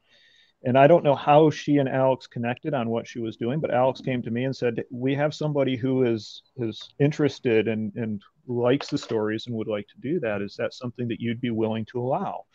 and 0.65 0.79
I 0.79 0.87
don't 0.87 1.05
know 1.05 1.15
how 1.15 1.51
she 1.51 1.77
and 1.77 1.89
Alex 1.89 2.27
connected 2.27 2.73
on 2.73 2.89
what 2.89 3.07
she 3.07 3.19
was 3.19 3.37
doing, 3.37 3.61
but 3.61 3.73
Alex 3.73 4.01
came 4.01 4.23
to 4.23 4.31
me 4.31 4.45
and 4.45 4.57
said, 4.57 4.85
"We 4.91 5.15
have 5.15 5.35
somebody 5.35 5.77
who 5.77 6.05
is 6.05 6.43
is 6.57 6.95
interested 6.99 7.69
and 7.69 7.95
and 7.97 8.23
likes 8.47 8.89
the 8.89 8.99
stories 8.99 9.47
and 9.47 9.55
would 9.57 9.69
like 9.69 9.87
to 9.89 10.01
do 10.01 10.21
that. 10.21 10.43
Is 10.43 10.57
that 10.57 10.73
something 10.73 11.09
that 11.09 11.21
you'd 11.21 11.41
be 11.41 11.51
willing 11.51 11.85
to 11.87 12.01
allow?" 12.01 12.47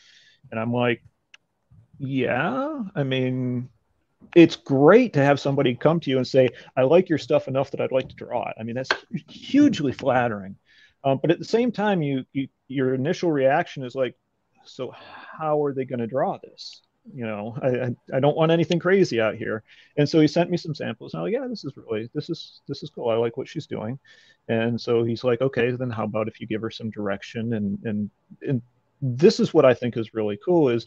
And 0.51 0.59
I'm 0.59 0.73
like, 0.73 1.03
"Yeah, 1.99 2.83
I 2.95 3.03
mean, 3.03 3.69
it's 4.35 4.55
great 4.55 5.13
to 5.13 5.23
have 5.23 5.39
somebody 5.39 5.75
come 5.75 5.99
to 5.99 6.09
you 6.09 6.17
and 6.17 6.27
say, 6.27 6.49
"I 6.75 6.83
like 6.83 7.09
your 7.09 7.19
stuff 7.19 7.47
enough 7.47 7.71
that 7.71 7.81
I'd 7.81 7.91
like 7.91 8.09
to 8.09 8.15
draw 8.15 8.49
it." 8.49 8.55
I 8.59 8.63
mean, 8.63 8.75
that's 8.75 8.89
hugely 9.27 9.91
flattering. 9.91 10.55
Um, 11.03 11.19
but 11.21 11.31
at 11.31 11.39
the 11.39 11.45
same 11.45 11.71
time, 11.71 12.01
you, 12.01 12.25
you 12.33 12.47
your 12.67 12.93
initial 12.95 13.31
reaction 13.31 13.83
is 13.83 13.95
like, 13.95 14.15
"So 14.65 14.91
how 14.91 15.63
are 15.63 15.73
they 15.73 15.85
going 15.85 15.99
to 15.99 16.07
draw 16.07 16.39
this?" 16.39 16.81
You 17.13 17.25
know, 17.25 17.57
I, 17.61 18.15
I, 18.15 18.19
don't 18.19 18.37
want 18.37 18.51
anything 18.51 18.77
crazy 18.77 19.19
out 19.19 19.35
here. 19.35 19.63
And 19.97 20.07
so 20.07 20.19
he 20.19 20.27
sent 20.27 20.49
me 20.49 20.57
some 20.57 20.75
samples. 20.75 21.13
And 21.13 21.19
I'm 21.19 21.25
like, 21.25 21.33
"Yeah, 21.33 21.47
this 21.47 21.63
is 21.63 21.73
really 21.75 22.09
this 22.13 22.29
is 22.29 22.61
this 22.67 22.83
is 22.83 22.89
cool. 22.89 23.09
I 23.09 23.15
like 23.15 23.37
what 23.37 23.47
she's 23.47 23.65
doing." 23.65 23.97
And 24.47 24.79
so 24.79 25.03
he's 25.03 25.23
like, 25.23 25.41
"Okay, 25.41 25.71
then 25.71 25.89
how 25.89 26.03
about 26.03 26.27
if 26.27 26.39
you 26.39 26.47
give 26.47 26.61
her 26.61 26.71
some 26.71 26.89
direction 26.89 27.53
and 27.53 27.79
and 27.83 28.09
and." 28.41 28.61
This 29.01 29.39
is 29.39 29.53
what 29.53 29.63
I 29.63 29.73
think 29.73 29.95
is 29.95 30.13
really 30.13 30.37
cool 30.43 30.67
is 30.67 30.85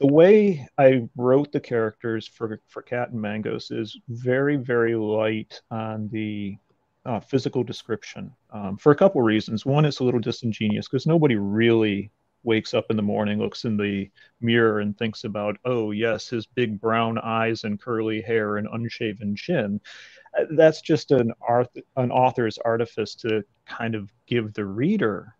the 0.00 0.12
way 0.12 0.66
I 0.78 1.08
wrote 1.16 1.52
the 1.52 1.60
characters 1.60 2.26
for 2.26 2.60
for 2.66 2.82
Cat 2.82 3.10
and 3.10 3.20
Mangos 3.22 3.70
is 3.70 3.96
very 4.08 4.56
very 4.56 4.96
light 4.96 5.60
on 5.70 6.08
the 6.10 6.58
uh, 7.04 7.20
physical 7.20 7.62
description 7.62 8.32
um, 8.52 8.76
for 8.76 8.92
a 8.92 8.96
couple 8.96 9.22
reasons. 9.22 9.66
One, 9.66 9.84
it's 9.84 10.00
a 10.00 10.04
little 10.04 10.20
disingenuous 10.20 10.88
because 10.88 11.06
nobody 11.06 11.36
really 11.36 12.10
wakes 12.44 12.74
up 12.74 12.86
in 12.90 12.96
the 12.96 13.02
morning, 13.02 13.38
looks 13.38 13.64
in 13.64 13.76
the 13.76 14.10
mirror, 14.40 14.80
and 14.80 14.96
thinks 14.96 15.24
about, 15.24 15.56
oh 15.64 15.90
yes, 15.90 16.28
his 16.28 16.46
big 16.46 16.80
brown 16.80 17.18
eyes 17.18 17.64
and 17.64 17.80
curly 17.80 18.20
hair 18.20 18.56
and 18.56 18.68
unshaven 18.72 19.36
chin. 19.36 19.80
Uh, 20.38 20.44
that's 20.52 20.80
just 20.80 21.10
an 21.10 21.32
an 21.96 22.10
author's 22.10 22.58
artifice 22.58 23.14
to 23.14 23.44
kind 23.66 23.94
of 23.94 24.10
give 24.26 24.52
the 24.54 24.64
reader 24.64 25.34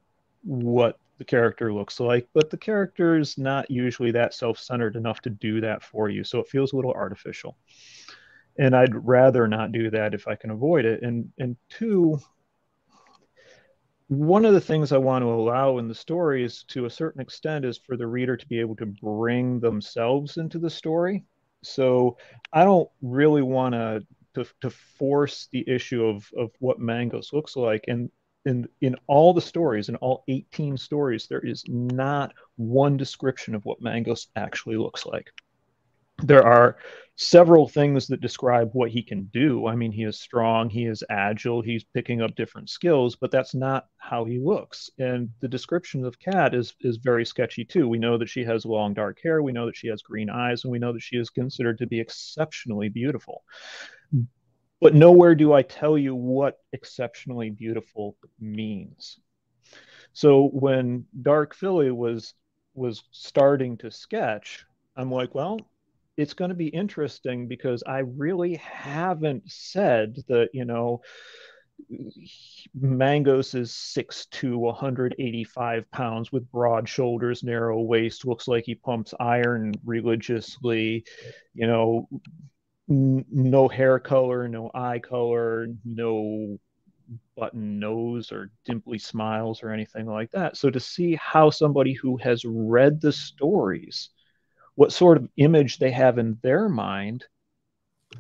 what 0.44 0.98
the 1.18 1.24
character 1.24 1.72
looks 1.72 2.00
like, 2.00 2.26
but 2.34 2.50
the 2.50 2.56
character 2.56 3.16
is 3.16 3.38
not 3.38 3.70
usually 3.70 4.10
that 4.10 4.34
self 4.34 4.58
centered 4.58 4.96
enough 4.96 5.20
to 5.20 5.30
do 5.30 5.60
that 5.60 5.82
for 5.82 6.08
you. 6.08 6.24
So 6.24 6.40
it 6.40 6.48
feels 6.48 6.72
a 6.72 6.76
little 6.76 6.92
artificial. 6.92 7.56
And 8.58 8.74
I'd 8.74 8.94
rather 9.06 9.46
not 9.48 9.72
do 9.72 9.88
that 9.90 10.14
if 10.14 10.26
I 10.28 10.34
can 10.34 10.50
avoid 10.50 10.84
it. 10.84 11.02
And, 11.02 11.30
and 11.38 11.56
two, 11.68 12.20
one 14.12 14.44
of 14.44 14.52
the 14.52 14.60
things 14.60 14.92
I 14.92 14.98
want 14.98 15.22
to 15.22 15.30
allow 15.30 15.78
in 15.78 15.88
the 15.88 15.94
stories 15.94 16.64
to 16.68 16.84
a 16.84 16.90
certain 16.90 17.20
extent 17.20 17.64
is 17.64 17.78
for 17.78 17.96
the 17.96 18.06
reader 18.06 18.36
to 18.36 18.46
be 18.46 18.60
able 18.60 18.76
to 18.76 18.86
bring 18.86 19.58
themselves 19.58 20.36
into 20.36 20.58
the 20.58 20.68
story. 20.68 21.24
So 21.62 22.18
I 22.52 22.64
don't 22.64 22.90
really 23.00 23.42
want 23.42 23.74
to 23.74 24.02
to, 24.34 24.70
force 24.70 25.48
the 25.52 25.62
issue 25.68 26.04
of, 26.04 26.30
of 26.36 26.50
what 26.58 26.80
Mangos 26.80 27.32
looks 27.32 27.54
like. 27.54 27.84
And 27.88 28.10
in 28.44 28.68
in 28.80 28.96
all 29.06 29.32
the 29.32 29.40
stories 29.40 29.88
in 29.88 29.96
all 29.96 30.24
18 30.28 30.76
stories 30.76 31.26
there 31.28 31.40
is 31.40 31.64
not 31.68 32.32
one 32.56 32.96
description 32.96 33.54
of 33.54 33.64
what 33.64 33.80
mangos 33.80 34.26
actually 34.36 34.76
looks 34.76 35.06
like 35.06 35.30
there 36.24 36.44
are 36.44 36.76
several 37.16 37.68
things 37.68 38.06
that 38.06 38.20
describe 38.20 38.70
what 38.72 38.90
he 38.90 39.02
can 39.02 39.24
do. 39.32 39.66
I 39.66 39.76
mean 39.76 39.92
he 39.92 40.04
is 40.04 40.18
strong 40.18 40.70
he 40.70 40.86
is 40.86 41.04
agile 41.10 41.60
he's 41.60 41.84
picking 41.84 42.22
up 42.22 42.34
different 42.34 42.70
skills 42.70 43.16
but 43.16 43.30
that's 43.30 43.54
not 43.54 43.86
how 43.98 44.24
he 44.24 44.38
looks. 44.38 44.90
And 44.98 45.30
the 45.40 45.48
description 45.48 46.04
of 46.04 46.18
cat 46.18 46.54
is 46.54 46.74
is 46.80 46.96
very 46.96 47.26
sketchy 47.26 47.64
too. 47.64 47.86
We 47.88 47.98
know 47.98 48.16
that 48.18 48.28
she 48.28 48.44
has 48.44 48.64
long 48.64 48.94
dark 48.94 49.18
hair 49.22 49.42
we 49.42 49.52
know 49.52 49.66
that 49.66 49.76
she 49.76 49.88
has 49.88 50.02
green 50.02 50.30
eyes 50.30 50.64
and 50.64 50.72
we 50.72 50.78
know 50.78 50.92
that 50.92 51.02
she 51.02 51.16
is 51.16 51.30
considered 51.30 51.78
to 51.78 51.86
be 51.86 52.00
exceptionally 52.00 52.88
beautiful. 52.88 53.44
But 54.80 54.94
nowhere 54.94 55.34
do 55.34 55.52
I 55.52 55.62
tell 55.62 55.96
you 55.96 56.14
what 56.14 56.58
exceptionally 56.72 57.50
beautiful 57.50 58.16
means. 58.40 59.20
So 60.12 60.48
when 60.48 61.06
Dark 61.20 61.54
Filly 61.54 61.90
was 61.90 62.34
was 62.74 63.04
starting 63.10 63.76
to 63.78 63.90
sketch, 63.90 64.64
I'm 64.96 65.12
like, 65.12 65.34
well, 65.34 65.60
it's 66.16 66.34
going 66.34 66.50
to 66.50 66.54
be 66.54 66.68
interesting 66.68 67.48
because 67.48 67.82
I 67.86 67.98
really 68.00 68.56
haven't 68.56 69.50
said 69.50 70.18
that, 70.28 70.50
you 70.52 70.64
know, 70.64 71.00
Mangos 72.78 73.54
is 73.54 73.72
6'2, 73.72 74.56
185 74.56 75.90
pounds 75.90 76.30
with 76.30 76.50
broad 76.50 76.88
shoulders, 76.88 77.42
narrow 77.42 77.80
waist, 77.80 78.26
looks 78.26 78.46
like 78.46 78.64
he 78.64 78.74
pumps 78.74 79.14
iron 79.18 79.74
religiously, 79.84 81.04
you 81.54 81.66
know, 81.66 82.08
no 82.88 83.68
hair 83.68 83.98
color, 83.98 84.48
no 84.48 84.70
eye 84.74 84.98
color, 84.98 85.68
no 85.84 86.58
button 87.36 87.78
nose 87.78 88.32
or 88.32 88.50
dimply 88.64 89.00
smiles 89.00 89.62
or 89.62 89.70
anything 89.70 90.06
like 90.06 90.30
that. 90.30 90.56
So 90.56 90.70
to 90.70 90.80
see 90.80 91.14
how 91.16 91.50
somebody 91.50 91.94
who 91.94 92.16
has 92.18 92.44
read 92.44 93.00
the 93.00 93.12
stories, 93.12 94.10
what 94.74 94.92
sort 94.92 95.18
of 95.18 95.28
image 95.36 95.78
they 95.78 95.90
have 95.90 96.18
in 96.18 96.38
their 96.42 96.68
mind, 96.68 97.24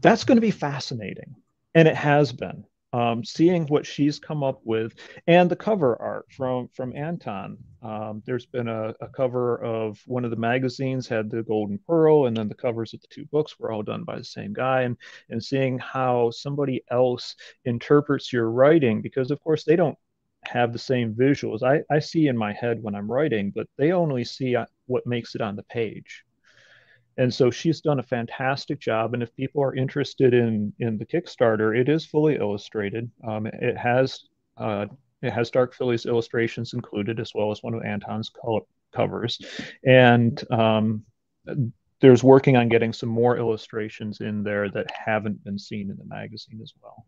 that's 0.00 0.24
going 0.24 0.36
to 0.36 0.42
be 0.42 0.50
fascinating. 0.50 1.36
And 1.74 1.88
it 1.88 1.96
has 1.96 2.32
been 2.32 2.64
um, 2.92 3.24
seeing 3.24 3.66
what 3.66 3.86
she's 3.86 4.18
come 4.18 4.44
up 4.44 4.60
with 4.64 4.94
and 5.26 5.50
the 5.50 5.56
cover 5.56 6.00
art 6.00 6.26
from 6.30 6.68
from 6.68 6.94
Anton. 6.94 7.56
Um, 7.82 8.22
there's 8.26 8.46
been 8.46 8.68
a, 8.68 8.94
a, 9.00 9.08
cover 9.08 9.58
of 9.64 10.00
one 10.06 10.24
of 10.24 10.30
the 10.30 10.36
magazines 10.36 11.08
had 11.08 11.30
the 11.30 11.42
golden 11.42 11.78
pearl, 11.86 12.26
and 12.26 12.36
then 12.36 12.48
the 12.48 12.54
covers 12.54 12.92
of 12.94 13.00
the 13.00 13.08
two 13.10 13.24
books 13.26 13.58
were 13.58 13.72
all 13.72 13.82
done 13.82 14.04
by 14.04 14.18
the 14.18 14.24
same 14.24 14.52
guy. 14.52 14.82
And 14.82 14.96
and 15.30 15.42
seeing 15.42 15.78
how 15.78 16.30
somebody 16.30 16.84
else 16.90 17.34
interprets 17.64 18.32
your 18.32 18.50
writing, 18.50 19.00
because 19.00 19.30
of 19.30 19.40
course 19.40 19.64
they 19.64 19.76
don't 19.76 19.98
have 20.44 20.72
the 20.72 20.78
same 20.78 21.14
visuals 21.14 21.62
I, 21.62 21.82
I 21.92 22.00
see 22.00 22.26
in 22.26 22.36
my 22.36 22.52
head 22.52 22.82
when 22.82 22.94
I'm 22.94 23.10
writing, 23.10 23.52
but 23.54 23.68
they 23.78 23.92
only 23.92 24.24
see 24.24 24.56
uh, 24.56 24.66
what 24.86 25.06
makes 25.06 25.34
it 25.34 25.40
on 25.40 25.56
the 25.56 25.62
page 25.62 26.24
and 27.18 27.32
so 27.32 27.50
she's 27.50 27.80
done 27.80 27.98
a 27.98 28.02
fantastic 28.02 28.80
job 28.80 29.14
and 29.14 29.22
if 29.22 29.34
people 29.34 29.62
are 29.62 29.74
interested 29.74 30.34
in 30.34 30.72
in 30.78 30.98
the 30.98 31.06
kickstarter 31.06 31.78
it 31.78 31.88
is 31.88 32.06
fully 32.06 32.36
illustrated. 32.36 33.10
Um, 33.26 33.46
it 33.46 33.76
has 33.76 34.24
uh, 34.56 34.86
it 35.22 35.32
has 35.32 35.50
dark 35.50 35.74
filly's 35.74 36.06
illustrations 36.06 36.72
included 36.74 37.20
as 37.20 37.32
well 37.34 37.50
as 37.50 37.62
one 37.62 37.74
of 37.74 37.82
anton's 37.82 38.30
covers. 38.92 39.40
And 39.84 40.42
um, 40.50 41.04
there's 42.00 42.22
working 42.22 42.56
on 42.56 42.68
getting 42.68 42.92
some 42.92 43.08
more 43.08 43.36
illustrations 43.36 44.20
in 44.20 44.42
there 44.42 44.68
that 44.70 44.86
haven't 44.90 45.42
been 45.44 45.58
seen 45.58 45.90
in 45.90 45.96
the 45.96 46.04
magazine 46.04 46.60
as 46.62 46.72
well. 46.82 47.06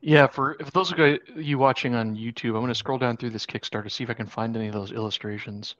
Yeah, 0.00 0.28
for 0.28 0.56
if 0.60 0.70
those 0.70 0.92
of 0.92 0.98
you 1.36 1.58
watching 1.58 1.94
on 1.94 2.14
YouTube, 2.16 2.50
I'm 2.50 2.60
going 2.60 2.68
to 2.68 2.74
scroll 2.74 2.98
down 2.98 3.16
through 3.16 3.30
this 3.30 3.46
Kickstarter 3.46 3.84
to 3.84 3.90
see 3.90 4.04
if 4.04 4.10
I 4.10 4.14
can 4.14 4.26
find 4.26 4.56
any 4.56 4.68
of 4.68 4.72
those 4.72 4.92
illustrations. 4.92 5.74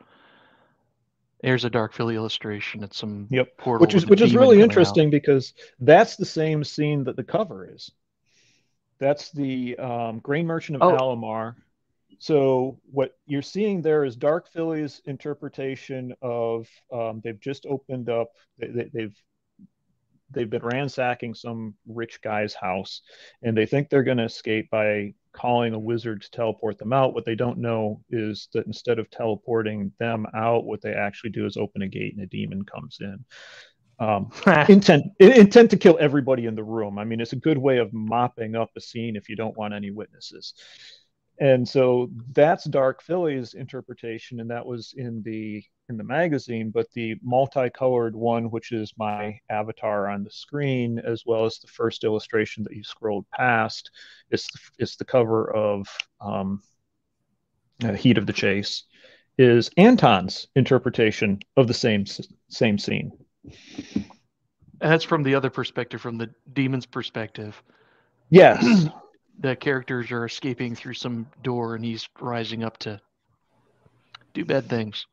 There's 1.43 1.65
a 1.65 1.71
Dark 1.71 1.93
Filly 1.93 2.17
illustration 2.17 2.83
at 2.83 2.95
some 2.95 3.29
yep. 3.31 3.57
portal, 3.59 3.85
which 3.85 3.95
is 3.95 4.07
which 4.07 4.21
is 4.21 4.35
really 4.35 4.61
interesting 4.61 5.07
out. 5.07 5.13
because 5.13 5.55
that's 5.79 6.17
the 6.17 6.25
same 6.25 6.65
scene 6.65 7.05
that 7.05 7.17
the 7.17 7.25
cover 7.25 7.69
is. 7.73 7.91
That's 8.99 9.31
the 9.31 9.79
um, 9.79 10.19
Grain 10.19 10.47
Merchant 10.47 10.83
of 10.83 10.93
oh. 10.93 10.97
Alamar. 10.97 11.55
So 12.19 12.81
what 12.91 13.17
you're 13.27 13.43
seeing 13.43 13.81
there 13.81 14.05
is 14.05 14.17
Dark 14.17 14.49
Filly's 14.49 15.01
interpretation 15.05 16.15
of 16.21 16.67
um, 16.93 17.21
they've 17.23 17.39
just 17.39 17.65
opened 17.67 18.09
up. 18.09 18.31
They, 18.59 18.91
they, 18.93 19.11
they've 20.31 20.51
been 20.51 20.63
ransacking 20.63 21.35
some 21.35 21.75
rich 21.87 22.21
guy's 22.23 22.55
house, 22.55 23.03
and 23.43 23.57
they 23.57 23.67
think 23.67 23.89
they're 23.89 24.03
going 24.05 24.19
to 24.19 24.25
escape 24.25 24.71
by 24.71 25.15
calling 25.33 25.75
a 25.75 25.79
wizard 25.79 26.23
to 26.23 26.31
teleport 26.31 26.79
them 26.79 26.93
out. 26.93 27.15
What 27.15 27.25
they 27.25 27.35
don't 27.37 27.59
know 27.59 28.03
is 28.11 28.49
that 28.55 28.67
instead 28.67 28.99
of 28.99 29.11
teleporting 29.11 29.93
them 30.01 30.27
out, 30.35 30.65
what 30.65 30.83
they 30.83 30.93
actually 30.95 31.31
do 31.31 31.47
is 31.47 31.57
open 31.57 31.83
a 31.83 31.89
gate 31.89 32.15
and 32.15 32.23
a 32.25 32.27
demon 32.27 32.65
comes 32.65 32.99
in. 33.01 33.25
um, 34.01 34.31
intent 34.69 35.05
intent 35.19 35.71
to 35.71 35.77
kill 35.77 35.99
everybody 36.01 36.47
in 36.47 36.55
the 36.55 36.63
room. 36.65 36.99
I 36.99 37.05
mean, 37.05 37.21
it's 37.21 37.33
a 37.33 37.37
good 37.37 37.59
way 37.59 37.79
of 37.79 37.93
mopping 37.93 38.55
up 38.55 38.71
a 38.77 38.81
scene 38.81 39.17
if 39.17 39.29
you 39.29 39.37
don't 39.37 39.57
want 39.57 39.75
any 39.75 39.91
witnesses. 39.91 40.55
And 41.41 41.69
so 41.69 42.11
that's 42.33 42.65
Dark 42.65 43.03
Filly's 43.03 43.55
interpretation, 43.55 44.41
and 44.41 44.51
that 44.51 44.67
was 44.67 44.95
in 44.97 45.23
the 45.23 45.63
in 45.89 45.97
the 45.97 46.05
magazine. 46.05 46.71
But 46.71 46.91
the 46.93 47.15
multicolored 47.23 48.17
one, 48.17 48.51
which 48.51 48.73
is 48.73 48.93
my 48.99 49.39
avatar 49.49 50.09
on 50.09 50.25
the 50.25 50.31
screen, 50.31 50.99
as 50.99 51.23
well 51.25 51.45
as 51.45 51.59
the 51.59 51.69
first 51.69 52.03
illustration 52.03 52.65
that 52.65 52.75
you 52.75 52.83
scrolled 52.83 53.25
past, 53.31 53.91
it's 54.31 54.51
the, 54.53 54.59
it's 54.79 54.97
the 54.97 55.05
cover 55.05 55.55
of 55.55 55.87
um, 56.21 56.61
uh, 57.85 57.93
Heat 57.93 58.19
of 58.19 58.27
the 58.27 58.33
Chase, 58.33 58.85
is 59.39 59.71
Anton's 59.77 60.49
interpretation 60.57 61.39
of 61.57 61.69
the 61.69 61.75
same 61.75 62.05
same 62.49 62.79
scene. 62.79 63.13
And 64.81 64.93
that's 64.93 65.05
from 65.05 65.23
the 65.23 65.37
other 65.37 65.51
perspective, 65.51 66.01
from 66.01 66.19
the 66.19 66.31
demon's 66.53 66.87
perspective. 66.87 67.63
Yes. 68.31 68.89
The 69.39 69.57
characters 69.57 70.11
are 70.11 70.25
escaping 70.25 70.75
through 70.75 70.95
some 70.95 71.27
door 71.43 71.75
and 71.75 71.85
he's 71.85 72.09
rising 72.21 72.65
up 72.65 72.79
to 72.79 73.01
do 74.35 74.45
bad 74.45 74.69
things. 74.69 75.07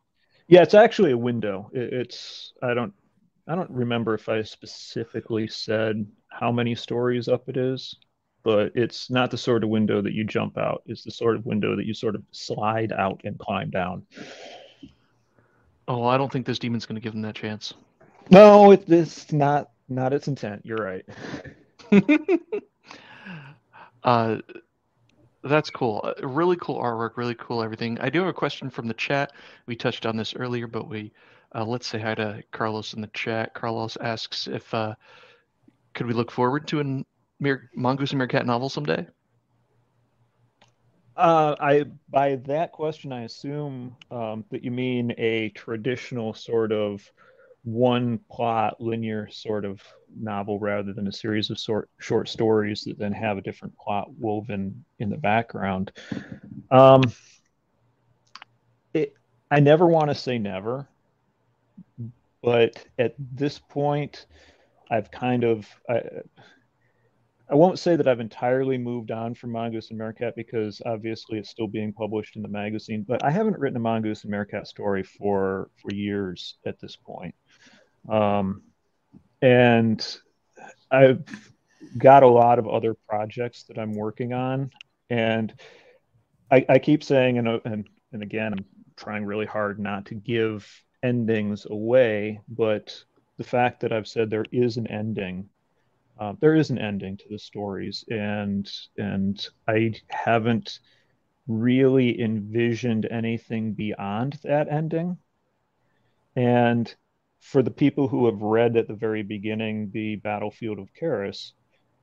Yeah, 0.47 0.61
it's 0.61 0.73
actually 0.73 1.11
a 1.11 1.17
window. 1.17 1.69
It's 1.73 2.53
I 2.61 2.73
don't 2.73 2.93
I 3.47 3.55
don't 3.55 3.69
remember 3.69 4.13
if 4.13 4.29
I 4.29 4.41
specifically 4.41 5.47
said 5.47 6.05
how 6.29 6.51
many 6.51 6.75
stories 6.75 7.27
up 7.27 7.47
it 7.47 7.57
is, 7.57 7.95
but 8.43 8.71
it's 8.75 9.09
not 9.09 9.31
the 9.31 9.37
sort 9.37 9.63
of 9.63 9.69
window 9.69 10.01
that 10.01 10.13
you 10.13 10.23
jump 10.23 10.57
out. 10.57 10.83
It's 10.85 11.03
the 11.03 11.11
sort 11.11 11.35
of 11.35 11.45
window 11.45 11.75
that 11.75 11.85
you 11.85 11.93
sort 11.93 12.15
of 12.15 12.23
slide 12.31 12.91
out 12.91 13.21
and 13.23 13.37
climb 13.39 13.69
down. 13.69 14.05
Oh, 15.87 16.05
I 16.05 16.17
don't 16.17 16.31
think 16.31 16.45
this 16.45 16.59
demon's 16.59 16.85
going 16.85 16.95
to 16.95 17.01
give 17.01 17.13
him 17.13 17.21
that 17.21 17.35
chance. 17.35 17.73
No, 18.31 18.71
it, 18.71 18.83
it's 18.87 19.31
not 19.31 19.69
not 19.87 20.13
its 20.13 20.27
intent. 20.27 20.65
You're 20.65 20.77
right. 20.77 21.05
uh, 24.05 24.37
that's 25.43 25.69
cool. 25.69 26.01
Uh, 26.03 26.27
really 26.27 26.55
cool 26.55 26.77
artwork. 26.79 27.17
Really 27.17 27.35
cool 27.35 27.61
everything. 27.61 27.99
I 27.99 28.09
do 28.09 28.19
have 28.19 28.29
a 28.29 28.33
question 28.33 28.69
from 28.69 28.87
the 28.87 28.93
chat. 28.93 29.33
We 29.65 29.75
touched 29.75 30.05
on 30.05 30.15
this 30.15 30.35
earlier, 30.35 30.67
but 30.67 30.87
we 30.87 31.11
uh, 31.53 31.65
let's 31.65 31.87
say 31.87 31.99
hi 31.99 32.15
to 32.15 32.43
Carlos 32.51 32.93
in 32.93 33.01
the 33.01 33.07
chat. 33.07 33.53
Carlos 33.53 33.97
asks 33.97 34.47
if 34.47 34.73
uh, 34.73 34.95
could 35.93 36.05
we 36.07 36.13
look 36.13 36.31
forward 36.31 36.67
to 36.67 36.79
a 36.79 37.05
Mongoose 37.75 38.11
and 38.11 38.19
Meerkat 38.19 38.45
novel 38.45 38.69
someday? 38.69 39.07
Uh, 41.17 41.55
I 41.59 41.85
by 42.09 42.35
that 42.47 42.71
question, 42.73 43.13
I 43.13 43.23
assume 43.23 43.95
um, 44.11 44.43
that 44.51 44.63
you 44.63 44.71
mean 44.71 45.13
a 45.17 45.49
traditional 45.49 46.33
sort 46.33 46.71
of 46.71 47.09
one 47.65 48.19
plot 48.29 48.79
linear 48.79 49.27
sort 49.31 49.65
of 49.65 49.81
novel 50.15 50.59
rather 50.59 50.93
than 50.93 51.07
a 51.07 51.11
series 51.11 51.49
of 51.49 51.57
short 51.57 51.89
short 51.99 52.29
stories 52.29 52.81
that 52.83 52.97
then 52.97 53.11
have 53.11 53.37
a 53.37 53.41
different 53.41 53.75
plot 53.77 54.07
woven 54.19 54.85
in 54.99 55.09
the 55.09 55.17
background. 55.17 55.91
Um, 56.69 57.01
it, 58.93 59.15
I 59.49 59.59
never 59.59 59.87
want 59.87 60.09
to 60.09 60.15
say 60.15 60.37
never, 60.37 60.87
but 62.43 62.85
at 62.99 63.15
this 63.17 63.57
point, 63.57 64.27
I've 64.91 65.09
kind 65.09 65.43
of 65.43 65.67
I, 65.89 66.01
I 67.49 67.55
won't 67.55 67.79
say 67.79 67.95
that 67.95 68.07
I've 68.07 68.19
entirely 68.19 68.77
moved 68.77 69.09
on 69.09 69.33
from 69.33 69.51
Mongoose 69.51 69.89
and 69.89 69.97
Meerkat 69.97 70.35
because 70.35 70.83
obviously 70.85 71.39
it's 71.39 71.49
still 71.49 71.67
being 71.67 71.93
published 71.93 72.35
in 72.35 72.43
the 72.43 72.47
magazine, 72.47 73.03
but 73.07 73.23
I 73.23 73.31
haven't 73.31 73.57
written 73.57 73.77
a 73.77 73.79
Mongoose 73.79 74.23
and 74.23 74.31
Meerkat 74.31 74.67
story 74.67 75.01
for 75.01 75.71
for 75.81 75.93
years 75.95 76.57
at 76.67 76.79
this 76.79 76.95
point. 76.95 77.33
Um, 78.09 78.63
and 79.41 80.17
I've 80.91 81.23
got 81.97 82.23
a 82.23 82.27
lot 82.27 82.59
of 82.59 82.67
other 82.67 82.95
projects 83.07 83.63
that 83.63 83.77
I'm 83.77 83.93
working 83.93 84.33
on. 84.33 84.71
And 85.09 85.53
I, 86.51 86.65
I 86.69 86.79
keep 86.79 87.03
saying, 87.03 87.37
and, 87.37 87.47
and, 87.47 87.87
and 88.11 88.23
again, 88.23 88.53
I'm 88.53 88.65
trying 88.95 89.25
really 89.25 89.45
hard 89.45 89.79
not 89.79 90.05
to 90.07 90.15
give 90.15 90.67
endings 91.03 91.65
away, 91.69 92.41
but 92.47 93.03
the 93.37 93.43
fact 93.43 93.81
that 93.81 93.91
I've 93.91 94.07
said 94.07 94.29
there 94.29 94.45
is 94.51 94.77
an 94.77 94.87
ending, 94.87 95.49
uh, 96.19 96.33
there 96.39 96.55
is 96.55 96.69
an 96.69 96.77
ending 96.77 97.17
to 97.17 97.25
the 97.29 97.39
stories, 97.39 98.05
and 98.09 98.71
and 98.97 99.45
I 99.67 99.93
haven't 100.07 100.79
really 101.47 102.21
envisioned 102.21 103.05
anything 103.11 103.73
beyond 103.73 104.39
that 104.43 104.69
ending. 104.69 105.17
And 106.35 106.93
for 107.39 107.61
the 107.61 107.71
people 107.71 108.07
who 108.07 108.25
have 108.25 108.41
read 108.41 108.75
at 108.77 108.87
the 108.87 108.93
very 108.93 109.23
beginning 109.23 109.91
the 109.91 110.15
Battlefield 110.17 110.79
of 110.79 110.93
Karis, 110.93 111.53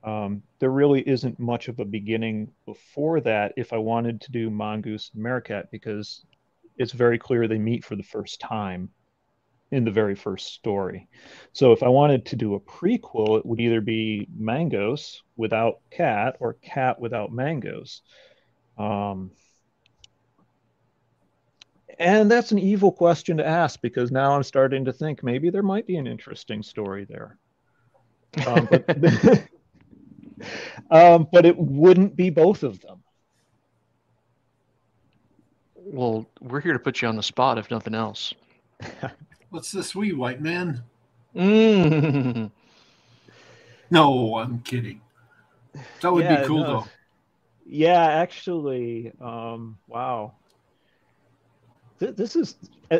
um, 0.03 0.43
there 0.59 0.71
really 0.71 1.07
isn't 1.07 1.39
much 1.39 1.67
of 1.67 1.79
a 1.79 1.85
beginning 1.85 2.51
before 2.65 3.21
that 3.21 3.53
if 3.55 3.71
I 3.71 3.77
wanted 3.77 4.21
to 4.21 4.31
do 4.31 4.49
Mongoose 4.49 5.11
and 5.13 5.23
Meerkat 5.23 5.71
because 5.71 6.25
it's 6.77 6.91
very 6.91 7.17
clear 7.17 7.47
they 7.47 7.57
meet 7.57 7.85
for 7.85 7.95
the 7.95 8.03
first 8.03 8.39
time 8.39 8.89
in 9.71 9.83
the 9.83 9.91
very 9.91 10.15
first 10.15 10.53
story. 10.53 11.07
So 11.51 11.71
if 11.71 11.81
I 11.81 11.87
wanted 11.87 12.25
to 12.27 12.35
do 12.35 12.53
a 12.53 12.59
prequel, 12.59 13.39
it 13.39 13.45
would 13.45 13.59
either 13.59 13.81
be 13.81 14.27
Mangos 14.39 15.21
without 15.35 15.79
Cat 15.89 16.35
or 16.39 16.53
Cat 16.53 16.99
without 16.99 17.31
Mangoes. 17.31 18.01
Um, 18.77 19.31
and 21.99 22.29
that's 22.29 22.51
an 22.51 22.59
evil 22.59 22.91
question 22.91 23.37
to 23.37 23.45
ask 23.45 23.81
because 23.81 24.11
now 24.11 24.35
I'm 24.35 24.43
starting 24.43 24.85
to 24.85 24.93
think 24.93 25.23
maybe 25.23 25.49
there 25.49 25.63
might 25.63 25.85
be 25.85 25.97
an 25.97 26.07
interesting 26.07 26.63
story 26.63 27.05
there. 27.05 27.37
Um, 28.47 28.67
but, 28.69 28.89
um, 30.91 31.27
but 31.31 31.45
it 31.45 31.57
wouldn't 31.57 32.15
be 32.15 32.29
both 32.29 32.63
of 32.63 32.81
them. 32.81 33.03
Well, 35.75 36.25
we're 36.41 36.61
here 36.61 36.73
to 36.73 36.79
put 36.79 37.01
you 37.01 37.07
on 37.07 37.15
the 37.15 37.23
spot, 37.23 37.57
if 37.57 37.69
nothing 37.69 37.93
else. 37.93 38.33
What's 39.49 39.71
this 39.71 39.93
wee 39.93 40.13
white 40.13 40.41
man? 40.41 40.81
Mm. 41.35 42.49
No, 43.91 44.37
I'm 44.37 44.59
kidding. 44.61 45.01
That 46.01 46.11
would 46.11 46.23
yeah, 46.23 46.41
be 46.41 46.47
cool, 46.47 46.61
no. 46.61 46.67
though. 46.67 46.87
Yeah, 47.65 48.03
actually, 48.03 49.11
um, 49.21 49.77
wow 49.87 50.33
this 52.11 52.35
is 52.35 52.55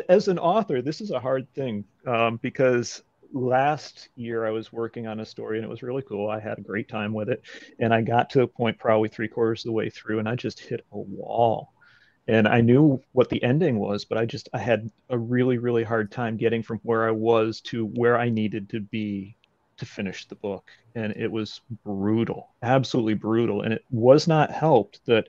as 0.08 0.28
an 0.28 0.38
author 0.38 0.82
this 0.82 1.00
is 1.00 1.10
a 1.10 1.20
hard 1.20 1.46
thing 1.54 1.84
um, 2.06 2.38
because 2.42 3.02
last 3.32 4.08
year 4.14 4.46
i 4.46 4.50
was 4.50 4.72
working 4.72 5.06
on 5.06 5.20
a 5.20 5.24
story 5.24 5.58
and 5.58 5.64
it 5.64 5.70
was 5.70 5.82
really 5.82 6.02
cool. 6.02 6.30
I 6.30 6.38
had 6.38 6.58
a 6.58 6.62
great 6.62 6.88
time 6.88 7.12
with 7.12 7.28
it. 7.28 7.42
And 7.80 7.92
i 7.92 8.00
got 8.00 8.30
to 8.30 8.42
a 8.42 8.46
point 8.46 8.78
probably 8.78 9.08
three 9.08 9.28
quarters 9.28 9.64
of 9.64 9.68
the 9.68 9.72
way 9.72 9.90
through 9.90 10.20
and 10.20 10.28
i 10.28 10.34
just 10.36 10.60
hit 10.60 10.84
a 10.92 10.98
wall. 10.98 11.72
And 12.28 12.46
i 12.46 12.60
knew 12.60 13.02
what 13.12 13.28
the 13.28 13.42
ending 13.42 13.78
was 13.78 14.04
but 14.04 14.18
i 14.18 14.24
just 14.24 14.48
i 14.54 14.58
had 14.58 14.90
a 15.10 15.18
really 15.18 15.58
really 15.58 15.84
hard 15.84 16.10
time 16.10 16.36
getting 16.36 16.62
from 16.62 16.78
where 16.84 17.06
i 17.06 17.10
was 17.10 17.60
to 17.62 17.86
where 17.86 18.18
i 18.18 18.28
needed 18.28 18.70
to 18.70 18.80
be 18.80 19.36
to 19.76 19.84
finish 19.84 20.28
the 20.28 20.36
book. 20.36 20.70
And 20.94 21.12
it 21.16 21.30
was 21.30 21.60
brutal 21.84 22.50
absolutely 22.62 23.14
brutal. 23.14 23.62
And 23.62 23.72
it 23.74 23.84
was 23.90 24.28
not 24.28 24.52
helped 24.52 25.04
that 25.06 25.28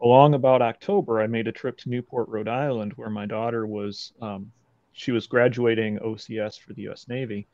along 0.00 0.34
about 0.34 0.62
October, 0.62 1.20
I 1.20 1.26
made 1.26 1.48
a 1.48 1.52
trip 1.52 1.76
to 1.78 1.88
Newport, 1.88 2.28
Rhode 2.28 2.48
Island, 2.48 2.92
where 2.96 3.10
my 3.10 3.26
daughter 3.26 3.66
was. 3.66 4.12
Um, 4.20 4.52
she 4.92 5.12
was 5.12 5.28
graduating 5.28 5.98
OCS 5.98 6.58
for 6.58 6.72
the 6.72 6.82
U.S. 6.82 7.06
Navy, 7.08 7.46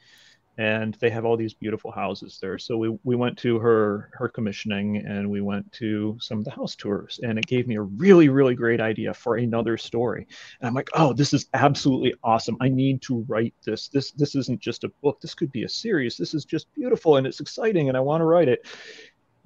and 0.57 0.95
they 0.95 1.11
have 1.11 1.27
all 1.27 1.37
these 1.37 1.53
beautiful 1.53 1.91
houses 1.91 2.39
there. 2.41 2.59
So 2.59 2.79
we, 2.79 2.97
we 3.03 3.17
went 3.17 3.37
to 3.39 3.59
her 3.59 4.11
her 4.13 4.29
commissioning, 4.29 4.99
and 4.99 5.29
we 5.29 5.41
went 5.41 5.71
to 5.73 6.17
some 6.21 6.39
of 6.39 6.45
the 6.45 6.51
house 6.51 6.77
tours, 6.77 7.21
and 7.23 7.39
it 7.39 7.47
gave 7.47 7.67
me 7.67 7.77
a 7.77 7.83
really 7.83 8.29
really 8.29 8.55
great 8.55 8.81
idea 8.81 9.13
for 9.15 9.37
another 9.37 9.77
story. 9.77 10.27
And 10.61 10.69
I'm 10.69 10.75
like, 10.75 10.91
oh, 10.95 11.13
this 11.13 11.33
is 11.33 11.47
absolutely 11.55 12.15
awesome. 12.23 12.57
I 12.61 12.69
need 12.69 13.03
to 13.03 13.25
write 13.29 13.55
this. 13.65 13.89
This 13.89 14.13
this 14.13 14.35
isn't 14.35 14.61
just 14.61 14.85
a 14.85 14.93
book. 15.03 15.21
This 15.21 15.35
could 15.35 15.53
be 15.53 15.65
a 15.65 15.69
series. 15.69 16.17
This 16.17 16.35
is 16.35 16.45
just 16.45 16.73
beautiful 16.75 17.17
and 17.17 17.27
it's 17.27 17.41
exciting, 17.41 17.89
and 17.89 17.97
I 17.97 18.01
want 18.01 18.21
to 18.21 18.27
write 18.27 18.49
it. 18.49 18.67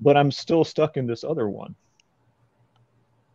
But 0.00 0.16
I'm 0.16 0.30
still 0.30 0.62
stuck 0.62 0.96
in 0.96 1.06
this 1.06 1.24
other 1.24 1.48
one 1.48 1.74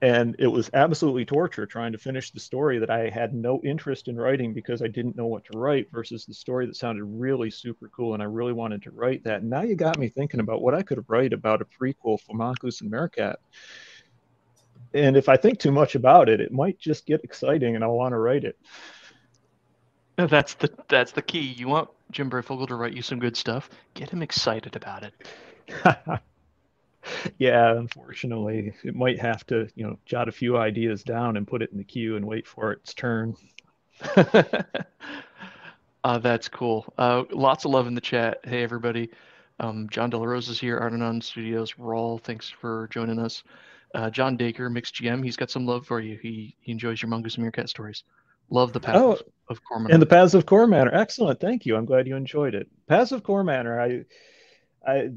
and 0.04 0.36
it 0.38 0.48
was 0.48 0.70
absolutely 0.74 1.24
torture 1.24 1.66
trying 1.66 1.94
to 1.94 1.98
finish 1.98 2.30
the 2.30 2.40
story 2.40 2.78
that 2.78 2.90
I 2.90 3.08
had 3.08 3.34
no 3.34 3.62
interest 3.64 4.10
in 4.10 4.18
writing 4.18 4.54
because 4.54 4.82
I 4.82 4.88
didn't 4.88 5.16
know 5.16 5.28
what 5.28 5.46
to 5.46 5.58
write 5.58 5.90
versus 5.94 6.26
the 6.26 6.34
story 6.34 6.66
that 6.66 6.76
sounded 6.76 7.06
really 7.06 7.50
super 7.50 7.88
cool 7.88 8.14
and 8.14 8.22
I 8.22 8.26
really 8.26 8.52
wanted 8.52 8.84
to 8.84 8.92
write 8.92 9.24
that. 9.24 9.46
Now 9.46 9.62
you 9.62 9.78
got 9.78 9.98
me 9.98 10.10
thinking 10.10 10.42
about 10.42 10.62
what 10.62 10.74
I 10.74 10.82
could 10.82 11.06
write 11.08 11.32
about 11.32 11.62
a 11.62 11.66
prequel 11.66 12.20
for 12.20 12.36
Mongoose 12.36 12.82
and 12.82 12.92
Meerkat. 12.92 13.40
And 14.94 15.16
if 15.16 15.30
I 15.30 15.38
think 15.38 15.60
too 15.60 15.72
much 15.72 15.96
about 15.96 16.28
it, 16.28 16.42
it 16.42 16.52
might 16.52 16.78
just 16.78 17.06
get 17.06 17.24
exciting 17.24 17.76
and 17.76 17.84
I'll 17.84 17.96
want 17.96 18.12
to 18.12 18.18
write 18.18 18.44
it. 18.44 18.58
That's 20.18 20.56
the 20.56 20.70
that's 20.90 21.14
the 21.14 21.22
key. 21.22 21.40
You 21.40 21.70
want 21.70 21.90
Jim 22.12 22.30
Breyfogle 22.30 22.68
to 22.68 22.76
write 22.76 22.94
you 22.94 23.02
some 23.02 23.20
good 23.20 23.38
stuff. 23.38 23.70
Get 23.94 24.10
him 24.10 24.22
excited 24.22 24.76
about 24.76 25.04
it. 25.04 26.20
yeah, 27.38 27.72
unfortunately, 27.72 28.74
it 28.84 28.96
might 28.96 29.20
have 29.20 29.46
to, 29.48 29.68
you 29.76 29.86
know, 29.86 29.98
jot 30.06 30.30
a 30.30 30.32
few 30.32 30.58
ideas 30.58 31.04
down 31.04 31.38
and 31.38 31.48
put 31.48 31.62
it 31.62 31.72
in 31.72 31.78
the 31.78 31.84
queue 31.84 32.16
and 32.16 32.26
wait 32.26 32.48
for 32.48 32.72
its 32.72 32.94
turn. 32.94 33.36
Uh, 36.04 36.18
that's 36.18 36.50
cool. 36.50 36.86
Uh, 36.98 37.24
lots 37.32 37.66
of 37.66 37.72
love 37.72 37.88
in 37.88 37.96
the 37.96 38.02
chat. 38.02 38.40
Hey, 38.44 38.62
everybody. 38.62 39.10
Um, 39.60 39.88
John 39.90 40.10
De 40.10 40.18
La 40.18 40.30
is 40.34 40.60
here. 40.60 40.80
Ardenon 40.80 41.24
Studios. 41.24 41.74
Rawl, 41.74 42.22
thanks 42.22 42.50
for 42.50 42.90
joining 42.92 43.20
us. 43.20 43.44
Uh, 43.96 44.10
John 44.10 44.36
Dacre, 44.36 44.70
Mixed 44.70 44.96
GM, 44.96 45.24
he's 45.24 45.38
got 45.38 45.52
some 45.52 45.66
love 45.66 45.86
for 45.86 46.00
you. 46.00 46.18
He, 46.22 46.56
he 46.60 46.72
enjoys 46.72 47.02
your 47.02 47.10
Mongoose 47.10 47.36
and 47.36 47.44
Meerkat 47.44 47.70
stories. 47.70 48.04
Love 48.50 48.74
the 48.74 48.80
path 48.80 48.96
oh, 48.98 49.14
of, 49.14 49.22
of 49.50 49.64
Core 49.64 49.80
Manor. 49.80 49.94
And 49.94 50.02
the 50.02 50.08
Paths 50.08 50.34
of 50.34 50.46
Core 50.46 50.68
Manor. 50.68 50.94
Excellent. 50.94 51.40
Thank 51.40 51.66
you. 51.66 51.78
I'm 51.78 51.86
glad 51.86 52.08
you 52.08 52.16
enjoyed 52.16 52.56
it. 52.56 52.68
Paths 52.88 53.12
of 53.12 53.24
Core 53.24 53.44
Manor. 53.44 53.80
I, 53.80 54.04
I, 54.86 55.12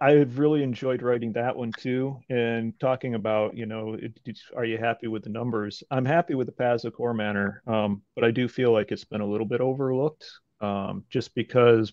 I've 0.00 0.38
really 0.38 0.62
enjoyed 0.62 1.02
writing 1.02 1.32
that 1.32 1.56
one 1.56 1.72
too, 1.72 2.18
and 2.28 2.78
talking 2.80 3.14
about 3.14 3.56
you 3.56 3.66
know, 3.66 3.94
it, 3.94 4.18
are 4.54 4.64
you 4.64 4.78
happy 4.78 5.06
with 5.06 5.24
the 5.24 5.30
numbers? 5.30 5.82
I'm 5.90 6.04
happy 6.04 6.34
with 6.34 6.46
the 6.46 6.52
of 6.84 6.94
Core 6.94 7.14
Manor, 7.14 7.62
um, 7.66 8.02
but 8.14 8.24
I 8.24 8.30
do 8.30 8.48
feel 8.48 8.72
like 8.72 8.92
it's 8.92 9.04
been 9.04 9.20
a 9.20 9.26
little 9.26 9.46
bit 9.46 9.60
overlooked, 9.60 10.28
um, 10.60 11.04
just 11.10 11.34
because, 11.34 11.92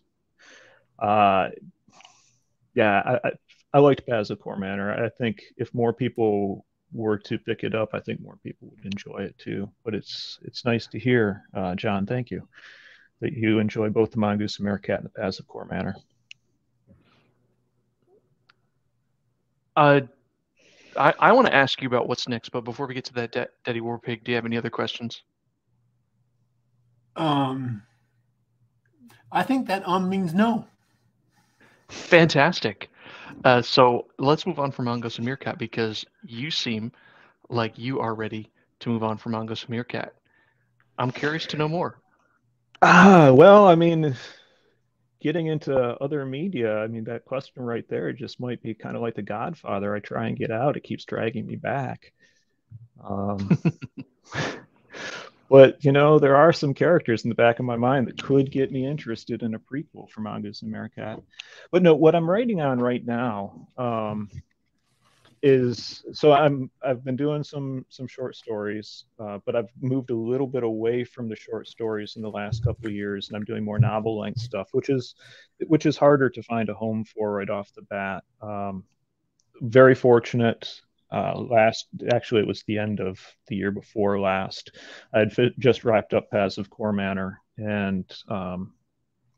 uh, 0.99 1.49
yeah, 2.73 3.01
I, 3.05 3.27
I, 3.27 3.31
I 3.73 3.79
liked 3.79 4.05
of 4.29 4.39
Core 4.39 4.57
Manor. 4.57 4.93
I 5.03 5.09
think 5.09 5.41
if 5.57 5.73
more 5.73 5.93
people 5.93 6.65
were 6.91 7.17
to 7.17 7.39
pick 7.39 7.63
it 7.63 7.75
up, 7.75 7.89
I 7.93 7.99
think 7.99 8.21
more 8.21 8.37
people 8.43 8.69
would 8.69 8.85
enjoy 8.85 9.23
it 9.23 9.37
too. 9.37 9.69
But 9.83 9.95
it's 9.95 10.39
it's 10.43 10.65
nice 10.65 10.87
to 10.87 10.99
hear, 10.99 11.43
uh, 11.53 11.75
John. 11.75 12.05
Thank 12.05 12.31
you 12.31 12.47
that 13.21 13.33
you 13.33 13.59
enjoy 13.59 13.89
both 13.89 14.11
the 14.11 14.19
Mongoose 14.19 14.57
and 14.57 14.65
Meerkat 14.65 14.99
and 14.99 15.09
the 15.09 15.39
of 15.39 15.47
Core 15.47 15.67
Manor. 15.71 15.95
Uh, 19.75 20.01
I, 20.97 21.13
I 21.19 21.31
want 21.31 21.47
to 21.47 21.55
ask 21.55 21.81
you 21.81 21.87
about 21.87 22.07
what's 22.07 22.27
next, 22.27 22.49
but 22.49 22.63
before 22.63 22.87
we 22.87 22.93
get 22.93 23.05
to 23.05 23.13
that, 23.15 23.31
De- 23.31 23.47
Daddy 23.65 23.81
Warpig, 23.81 24.23
do 24.23 24.31
you 24.31 24.35
have 24.35 24.45
any 24.45 24.57
other 24.57 24.69
questions? 24.69 25.23
Um, 27.15 27.83
I 29.31 29.43
think 29.43 29.67
that 29.67 29.87
um 29.87 30.09
means 30.09 30.33
no. 30.33 30.65
Fantastic. 31.89 32.89
Uh, 33.43 33.61
so 33.61 34.07
let's 34.19 34.45
move 34.45 34.59
on 34.59 34.71
from 34.71 34.85
Mongoose 34.85 35.17
and 35.17 35.25
Meerkat 35.25 35.57
because 35.57 36.05
you 36.23 36.49
seem 36.51 36.91
like 37.49 37.77
you 37.77 37.99
are 37.99 38.15
ready 38.15 38.49
to 38.79 38.89
move 38.89 39.03
on 39.03 39.17
from 39.17 39.33
Mongoose 39.33 39.61
and 39.63 39.69
Meerkat. 39.71 40.13
I'm 40.97 41.11
curious 41.11 41.45
to 41.47 41.57
know 41.57 41.67
more. 41.67 41.97
Ah, 42.81 43.31
well, 43.33 43.65
I 43.67 43.75
mean, 43.75 44.15
getting 45.23 45.47
into 45.47 45.75
other 45.75 46.25
media, 46.25 46.77
I 46.77 46.87
mean, 46.87 47.05
that 47.05 47.25
question 47.25 47.63
right 47.63 47.87
there 47.87 48.11
just 48.11 48.39
might 48.39 48.61
be 48.61 48.73
kind 48.73 48.95
of 48.95 49.01
like 49.01 49.15
The 49.15 49.21
Godfather. 49.21 49.95
I 49.95 49.99
try 49.99 50.27
and 50.27 50.37
get 50.37 50.51
out, 50.51 50.77
it 50.77 50.83
keeps 50.83 51.05
dragging 51.05 51.47
me 51.47 51.55
back. 51.55 52.11
Um, 53.03 53.57
but 55.49 55.83
you 55.83 55.93
know, 55.93 56.19
there 56.19 56.35
are 56.35 56.51
some 56.51 56.73
characters 56.73 57.23
in 57.23 57.29
the 57.29 57.35
back 57.35 57.59
of 57.59 57.65
my 57.65 57.77
mind 57.77 58.07
that 58.07 58.21
could 58.21 58.51
get 58.51 58.71
me 58.71 58.85
interested 58.85 59.41
in 59.41 59.55
a 59.55 59.59
prequel 59.59 60.09
for 60.09 60.19
Mongoose 60.19 60.61
and 60.61 60.71
Meerkat. 60.71 61.21
But 61.71 61.83
no, 61.83 61.95
what 61.95 62.15
I'm 62.15 62.29
writing 62.29 62.61
on 62.61 62.79
right 62.79 63.03
now 63.05 63.67
um, 63.77 64.29
is 65.43 66.05
so 66.13 66.31
I'm 66.31 66.71
I've 66.81 67.03
been 67.03 67.17
doing 67.17 67.43
some 67.43 67.85
some 67.89 68.07
short 68.07 68.35
stories, 68.35 69.03
uh, 69.19 69.39
but 69.45 69.57
I've 69.57 69.69
moved 69.81 70.09
a 70.09 70.15
little 70.15 70.47
bit 70.47 70.63
away 70.63 71.03
from 71.03 71.27
the 71.27 71.35
short 71.35 71.67
stories 71.67 72.15
in 72.15 72.21
the 72.21 72.31
last 72.31 72.63
couple 72.63 72.87
of 72.87 72.93
years, 72.93 73.27
and 73.27 73.35
I'm 73.35 73.43
doing 73.43 73.63
more 73.63 73.77
novel 73.77 74.17
length 74.17 74.39
stuff, 74.39 74.69
which 74.71 74.89
is 74.89 75.15
which 75.67 75.85
is 75.85 75.97
harder 75.97 76.29
to 76.29 76.41
find 76.43 76.69
a 76.69 76.73
home 76.73 77.03
for 77.03 77.33
right 77.33 77.49
off 77.49 77.73
the 77.75 77.81
bat. 77.83 78.23
Um, 78.41 78.85
very 79.61 79.95
fortunate. 79.95 80.81
Uh, 81.11 81.37
last, 81.37 81.87
actually, 82.11 82.41
it 82.41 82.47
was 82.47 82.63
the 82.63 82.79
end 82.79 82.99
of 82.99 83.19
the 83.47 83.55
year 83.55 83.69
before 83.69 84.19
last. 84.19 84.71
I 85.13 85.19
had 85.19 85.33
fi- 85.33 85.53
just 85.59 85.83
wrapped 85.83 86.13
up 86.13 86.31
Paths 86.31 86.57
of 86.57 86.71
Core 86.71 86.93
Manor, 86.93 87.39
and 87.57 88.09
um, 88.29 88.73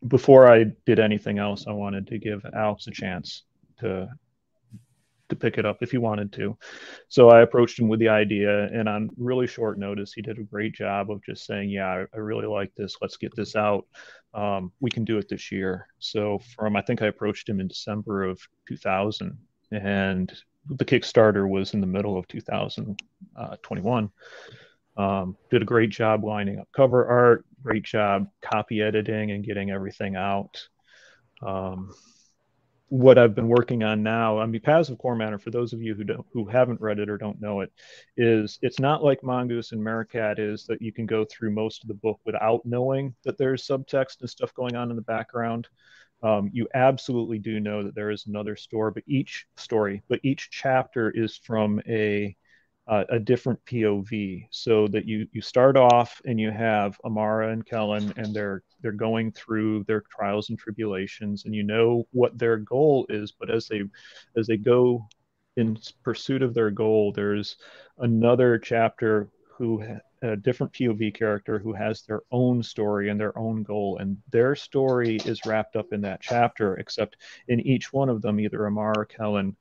before 0.07 0.49
I 0.49 0.67
did 0.85 0.99
anything 0.99 1.39
else, 1.39 1.65
I 1.67 1.71
wanted 1.71 2.07
to 2.07 2.19
give 2.19 2.45
Alex 2.55 2.87
a 2.87 2.91
chance 2.91 3.43
to 3.79 4.07
to 5.30 5.36
pick 5.36 5.57
it 5.57 5.65
up 5.65 5.78
if 5.82 5.91
he 5.91 5.97
wanted 5.97 6.32
to. 6.34 6.57
So 7.07 7.30
I 7.30 7.41
approached 7.41 7.80
him 7.80 7.88
with 7.88 7.99
the 7.99 8.09
idea, 8.09 8.65
and 8.67 8.88
on 8.88 9.09
really 9.17 9.47
short 9.47 9.80
notice, 9.80 10.13
he 10.13 10.21
did 10.21 10.39
a 10.39 10.43
great 10.43 10.73
job 10.73 11.09
of 11.11 11.23
just 11.23 11.45
saying, 11.45 11.69
"Yeah, 11.69 11.88
I, 11.88 12.05
I 12.13 12.17
really 12.17 12.47
like 12.47 12.73
this. 12.76 12.95
Let's 13.01 13.17
get 13.17 13.36
this 13.36 13.55
out. 13.55 13.86
Um, 14.34 14.71
we 14.80 14.89
can 14.89 15.05
do 15.05 15.17
it 15.17 15.30
this 15.30 15.51
year." 15.51 15.88
So 15.99 16.39
from 16.55 16.76
I 16.76 16.82
think 16.82 17.01
I 17.01 17.07
approached 17.07 17.49
him 17.49 17.59
in 17.59 17.67
December 17.67 18.23
of 18.23 18.39
2000, 18.67 19.38
and 19.71 20.32
the 20.69 20.86
Kickstarter 20.86 21.47
was 21.47 21.73
in 21.73 21.82
the 21.82 21.88
middle 21.88 22.17
of 22.17 22.28
2021. 22.28 24.09
Um, 24.97 25.36
did 25.51 25.61
a 25.61 25.65
great 25.65 25.89
job 25.89 26.23
lining 26.23 26.59
up 26.59 26.69
cover 26.76 27.05
art, 27.05 27.45
great 27.61 27.84
job 27.84 28.28
copy 28.41 28.82
editing 28.82 29.32
and 29.32 29.43
getting 29.43 29.71
everything 29.71 30.15
out. 30.15 30.67
Um, 31.45 31.93
what 32.95 33.17
I've 33.17 33.35
been 33.35 33.49
working 33.49 33.83
on 33.83 34.03
now, 34.03 34.39
I 34.39 34.45
mean, 34.45 34.61
Paths 34.61 34.89
of 34.89 34.97
Core 34.97 35.17
Manor, 35.17 35.37
for 35.37 35.51
those 35.51 35.73
of 35.73 35.81
you 35.81 35.95
who 35.95 36.05
don't, 36.05 36.25
who 36.31 36.45
haven't 36.45 36.79
read 36.79 36.97
it 36.97 37.09
or 37.09 37.17
don't 37.17 37.41
know 37.41 37.59
it, 37.59 37.71
is 38.15 38.57
it's 38.61 38.79
not 38.79 39.03
like 39.03 39.21
Mongoose 39.21 39.73
and 39.73 39.83
Meerkat 39.83 40.39
is 40.39 40.65
that 40.67 40.81
you 40.81 40.93
can 40.93 41.05
go 41.05 41.25
through 41.25 41.51
most 41.51 41.83
of 41.83 41.89
the 41.89 41.93
book 41.93 42.21
without 42.25 42.65
knowing 42.65 43.13
that 43.25 43.37
there's 43.37 43.67
subtext 43.67 44.21
and 44.21 44.29
stuff 44.29 44.53
going 44.53 44.77
on 44.77 44.91
in 44.91 44.95
the 44.95 45.01
background. 45.01 45.67
Um, 46.23 46.49
you 46.53 46.69
absolutely 46.73 47.37
do 47.37 47.59
know 47.59 47.83
that 47.83 47.95
there 47.95 48.11
is 48.11 48.27
another 48.27 48.55
story, 48.55 48.91
but 48.93 49.03
each 49.07 49.45
story, 49.57 50.01
but 50.07 50.21
each 50.23 50.49
chapter 50.49 51.11
is 51.11 51.35
from 51.35 51.81
a 51.89 52.35
uh, 52.88 53.03
a 53.09 53.19
different 53.19 53.63
POV, 53.65 54.47
so 54.51 54.88
that 54.88 55.05
you 55.05 55.27
you 55.31 55.41
start 55.41 55.75
off 55.75 56.21
and 56.25 56.39
you 56.39 56.51
have 56.51 56.99
Amara 57.03 57.51
and 57.51 57.65
Kellen, 57.65 58.13
and 58.17 58.33
they're 58.33 58.63
they're 58.81 58.91
going 58.91 59.31
through 59.31 59.83
their 59.86 60.03
trials 60.15 60.49
and 60.49 60.59
tribulations, 60.59 61.45
and 61.45 61.55
you 61.55 61.63
know 61.63 62.07
what 62.11 62.38
their 62.38 62.57
goal 62.57 63.05
is. 63.09 63.31
But 63.31 63.49
as 63.49 63.67
they 63.67 63.83
as 64.38 64.45
they 64.47 64.57
go 64.57 65.07
in 65.57 65.79
pursuit 66.03 66.43
of 66.43 66.53
their 66.53 66.69
goal, 66.69 67.11
there's 67.11 67.57
another 67.97 68.59
chapter 68.59 69.29
who 69.47 69.83
a 70.21 70.36
different 70.36 70.73
POV 70.73 71.13
character 71.13 71.59
who 71.59 71.73
has 71.73 72.01
their 72.01 72.21
own 72.31 72.61
story 72.61 73.09
and 73.09 73.19
their 73.19 73.38
own 73.38 73.63
goal, 73.63 73.97
and 73.97 74.17
their 74.31 74.55
story 74.55 75.17
is 75.25 75.45
wrapped 75.45 75.75
up 75.75 75.91
in 75.91 76.01
that 76.01 76.21
chapter. 76.21 76.75
Except 76.75 77.17
in 77.47 77.59
each 77.61 77.91
one 77.91 78.09
of 78.09 78.21
them, 78.21 78.39
either 78.39 78.67
Amara 78.67 78.93
or 78.99 79.05
Kellen 79.05 79.55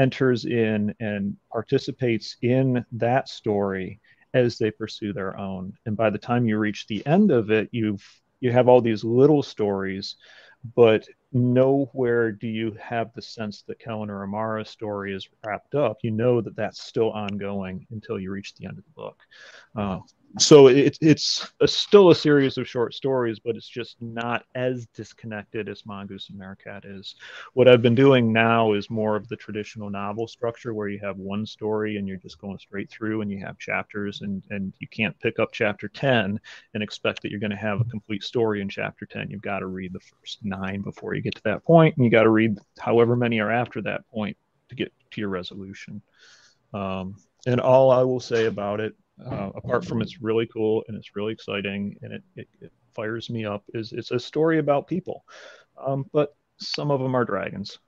enters 0.00 0.46
in 0.46 0.94
and 0.98 1.36
participates 1.52 2.36
in 2.42 2.84
that 2.92 3.28
story 3.28 4.00
as 4.32 4.56
they 4.58 4.70
pursue 4.70 5.12
their 5.12 5.36
own. 5.36 5.72
And 5.86 5.96
by 5.96 6.10
the 6.10 6.18
time 6.18 6.46
you 6.46 6.58
reach 6.58 6.86
the 6.86 7.06
end 7.06 7.30
of 7.30 7.50
it, 7.50 7.68
you've 7.70 8.04
you 8.40 8.50
have 8.50 8.68
all 8.68 8.80
these 8.80 9.04
little 9.04 9.42
stories, 9.42 10.16
but 10.74 11.06
nowhere 11.32 12.32
do 12.32 12.48
you 12.48 12.74
have 12.80 13.12
the 13.14 13.20
sense 13.20 13.62
that 13.68 13.78
Kellen 13.78 14.08
or 14.08 14.22
Amara's 14.22 14.70
story 14.70 15.14
is 15.14 15.28
wrapped 15.44 15.74
up. 15.74 15.98
You 16.02 16.10
know 16.10 16.40
that 16.40 16.56
that's 16.56 16.80
still 16.80 17.10
ongoing 17.10 17.86
until 17.90 18.18
you 18.18 18.30
reach 18.30 18.54
the 18.54 18.66
end 18.66 18.78
of 18.78 18.84
the 18.84 18.90
book. 18.96 19.18
Uh, 19.76 19.98
so 20.38 20.68
it, 20.68 20.96
it's 21.00 21.50
a, 21.60 21.66
still 21.66 22.10
a 22.10 22.14
series 22.14 22.56
of 22.56 22.68
short 22.68 22.94
stories, 22.94 23.40
but 23.40 23.56
it's 23.56 23.68
just 23.68 24.00
not 24.00 24.44
as 24.54 24.86
disconnected 24.94 25.68
as 25.68 25.84
Mongoose 25.84 26.28
and 26.30 26.38
Meerkat 26.38 26.84
is. 26.84 27.16
What 27.54 27.66
I've 27.66 27.82
been 27.82 27.96
doing 27.96 28.32
now 28.32 28.72
is 28.74 28.90
more 28.90 29.16
of 29.16 29.26
the 29.28 29.36
traditional 29.36 29.90
novel 29.90 30.28
structure 30.28 30.72
where 30.72 30.88
you 30.88 31.00
have 31.00 31.16
one 31.16 31.44
story 31.46 31.96
and 31.96 32.06
you're 32.06 32.16
just 32.16 32.40
going 32.40 32.58
straight 32.58 32.90
through 32.90 33.22
and 33.22 33.30
you 33.30 33.44
have 33.44 33.58
chapters 33.58 34.20
and, 34.20 34.42
and 34.50 34.72
you 34.78 34.86
can't 34.88 35.18
pick 35.18 35.40
up 35.40 35.50
chapter 35.52 35.88
10 35.88 36.38
and 36.74 36.82
expect 36.82 37.22
that 37.22 37.30
you're 37.30 37.40
going 37.40 37.50
to 37.50 37.56
have 37.56 37.80
a 37.80 37.84
complete 37.84 38.22
story 38.22 38.60
in 38.60 38.68
chapter 38.68 39.06
10. 39.06 39.30
You've 39.30 39.42
got 39.42 39.60
to 39.60 39.66
read 39.66 39.92
the 39.92 40.00
first 40.00 40.38
nine 40.44 40.82
before 40.82 41.14
you 41.14 41.22
get 41.22 41.34
to 41.34 41.42
that 41.44 41.64
point, 41.64 41.96
and 41.96 42.04
you 42.04 42.10
got 42.10 42.22
to 42.22 42.30
read 42.30 42.56
however 42.78 43.16
many 43.16 43.40
are 43.40 43.50
after 43.50 43.82
that 43.82 44.08
point 44.10 44.36
to 44.68 44.76
get 44.76 44.92
to 45.10 45.20
your 45.20 45.30
resolution. 45.30 46.02
Um, 46.72 47.16
and 47.46 47.60
all 47.60 47.90
I 47.90 48.02
will 48.02 48.20
say 48.20 48.46
about 48.46 48.80
it 48.80 48.94
uh, 49.26 49.50
apart 49.54 49.84
from 49.84 50.02
it's 50.02 50.20
really 50.22 50.46
cool 50.46 50.84
and 50.88 50.96
it's 50.96 51.14
really 51.16 51.32
exciting 51.32 51.96
and 52.02 52.12
it, 52.12 52.22
it, 52.36 52.48
it 52.60 52.72
fires 52.94 53.30
me 53.30 53.44
up, 53.44 53.64
is 53.74 53.92
it's 53.92 54.10
a 54.10 54.18
story 54.18 54.58
about 54.58 54.86
people. 54.86 55.24
Um, 55.78 56.06
but 56.12 56.34
some 56.58 56.90
of 56.90 57.00
them 57.00 57.14
are 57.14 57.24
dragons. 57.24 57.78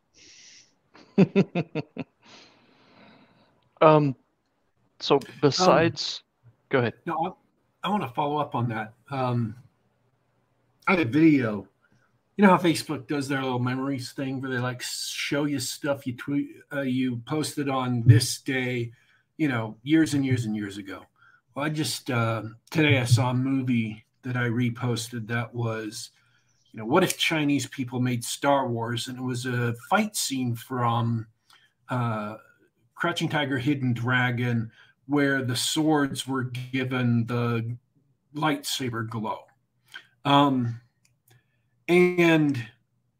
um, 3.80 4.16
so 5.00 5.20
besides, 5.40 6.22
um, 6.24 6.50
go 6.70 6.78
ahead. 6.78 6.94
No, 7.06 7.36
I, 7.82 7.88
I 7.88 7.90
want 7.90 8.02
to 8.02 8.08
follow 8.08 8.38
up 8.38 8.54
on 8.54 8.68
that. 8.68 8.94
Um, 9.10 9.56
I 10.86 10.92
had 10.92 11.00
a 11.00 11.04
video. 11.04 11.68
You 12.36 12.46
know 12.46 12.50
how 12.50 12.62
Facebook 12.62 13.06
does 13.06 13.28
their 13.28 13.42
little 13.42 13.58
memories 13.58 14.12
thing 14.12 14.40
where 14.40 14.50
they 14.50 14.58
like 14.58 14.82
show 14.82 15.44
you 15.44 15.58
stuff 15.58 16.06
you 16.06 16.16
tweet, 16.16 16.48
uh, 16.72 16.80
you 16.80 17.20
posted 17.26 17.68
on 17.68 18.04
this 18.06 18.40
day, 18.40 18.92
you 19.36 19.48
know, 19.48 19.76
years 19.82 20.14
and 20.14 20.24
years 20.24 20.46
and 20.46 20.56
years 20.56 20.78
ago. 20.78 21.02
Well, 21.54 21.66
I 21.66 21.68
just 21.68 22.10
uh, 22.10 22.44
today 22.70 22.98
I 22.98 23.04
saw 23.04 23.30
a 23.30 23.34
movie 23.34 24.06
that 24.22 24.36
I 24.36 24.48
reposted 24.48 25.26
that 25.28 25.54
was, 25.54 26.10
you 26.72 26.80
know, 26.80 26.86
what 26.86 27.04
if 27.04 27.18
Chinese 27.18 27.66
people 27.66 28.00
made 28.00 28.24
Star 28.24 28.68
Wars? 28.68 29.08
And 29.08 29.18
it 29.18 29.22
was 29.22 29.44
a 29.44 29.74
fight 29.90 30.16
scene 30.16 30.54
from 30.54 31.26
uh, 31.90 32.36
Crouching 32.94 33.28
Tiger, 33.28 33.58
Hidden 33.58 33.92
Dragon, 33.92 34.70
where 35.06 35.42
the 35.42 35.56
swords 35.56 36.26
were 36.26 36.44
given 36.44 37.26
the 37.26 37.76
lightsaber 38.34 39.06
glow. 39.06 39.40
Um, 40.24 40.80
and 41.86 42.66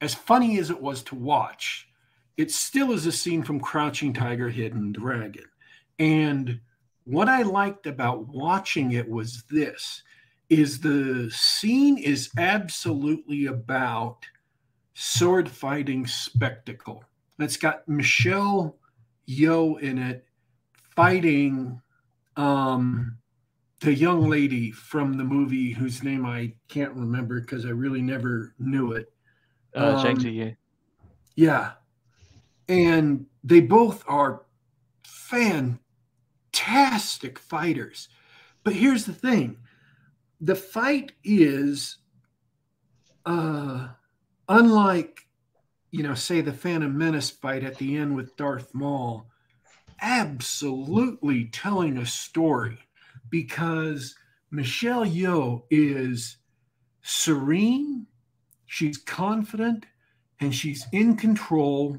as 0.01 0.15
funny 0.15 0.59
as 0.59 0.71
it 0.71 0.81
was 0.81 1.03
to 1.05 1.17
watch, 1.17 1.87
it 2.39 2.51
still 2.51 2.93
is 2.93 3.05
a 3.05 3.13
scene 3.13 3.43
from 3.43 3.61
Crouching 3.61 4.15
Tiger, 4.15 4.49
Hidden 4.49 4.93
Dragon. 4.93 5.45
And 5.99 6.61
what 7.05 7.29
I 7.29 7.43
liked 7.43 7.87
about 7.87 8.29
watching 8.29 8.93
it 8.93 9.09
was 9.09 9.43
this 9.51 10.03
is 10.49 10.81
the 10.81 11.31
scene 11.31 11.99
is 11.99 12.31
absolutely 12.37 13.47
about 13.47 14.19
sword 14.95 15.49
fighting 15.49 16.07
spectacle. 16.07 17.05
It's 17.39 17.57
got 17.57 17.89
Michelle 17.89 18.77
Yeoh 19.29 19.81
in 19.81 19.99
it 19.99 20.27
fighting 20.95 21.81
um, 22.37 23.17
the 23.81 23.95
young 23.95 24.29
lady 24.29 24.71
from 24.71 25.17
the 25.17 25.25
movie 25.25 25.73
whose 25.73 26.03
name 26.03 26.27
I 26.27 26.53
can't 26.69 26.93
remember 26.93 27.41
because 27.41 27.67
I 27.67 27.71
really 27.71 28.03
never 28.03 28.55
knew 28.59 28.93
it. 28.93 29.13
Uh, 29.75 29.97
um, 29.97 30.05
Zhang 30.05 30.57
Yeah. 31.35 31.73
And 32.69 33.27
they 33.43 33.61
both 33.61 34.05
are 34.07 34.43
fantastic 36.63 37.39
fighters. 37.39 38.09
But 38.65 38.75
here's 38.75 39.05
the 39.05 39.13
thing 39.13 39.59
the 40.41 40.55
fight 40.55 41.13
is 41.25 41.99
uh, 43.27 43.89
unlike, 44.49 45.21
you 45.91 46.03
know, 46.03 46.15
say 46.15 46.41
the 46.41 46.53
Phantom 46.53 46.97
Menace 46.97 47.31
fight 47.31 47.65
at 47.65 47.77
the 47.79 47.97
end 47.97 48.17
with 48.17 48.37
Darth 48.37 48.75
Maul, 48.75 49.27
absolutely 50.01 51.47
telling 51.47 51.99
a 51.99 52.07
story 52.07 52.79
because 53.31 54.15
Michelle 54.51 55.07
Yeoh 55.07 55.63
is 55.71 56.37
serene, 57.03 58.07
she's 58.67 58.99
confident, 58.99 59.87
and 60.41 60.55
she's 60.55 60.87
in 60.93 61.17
control. 61.17 61.97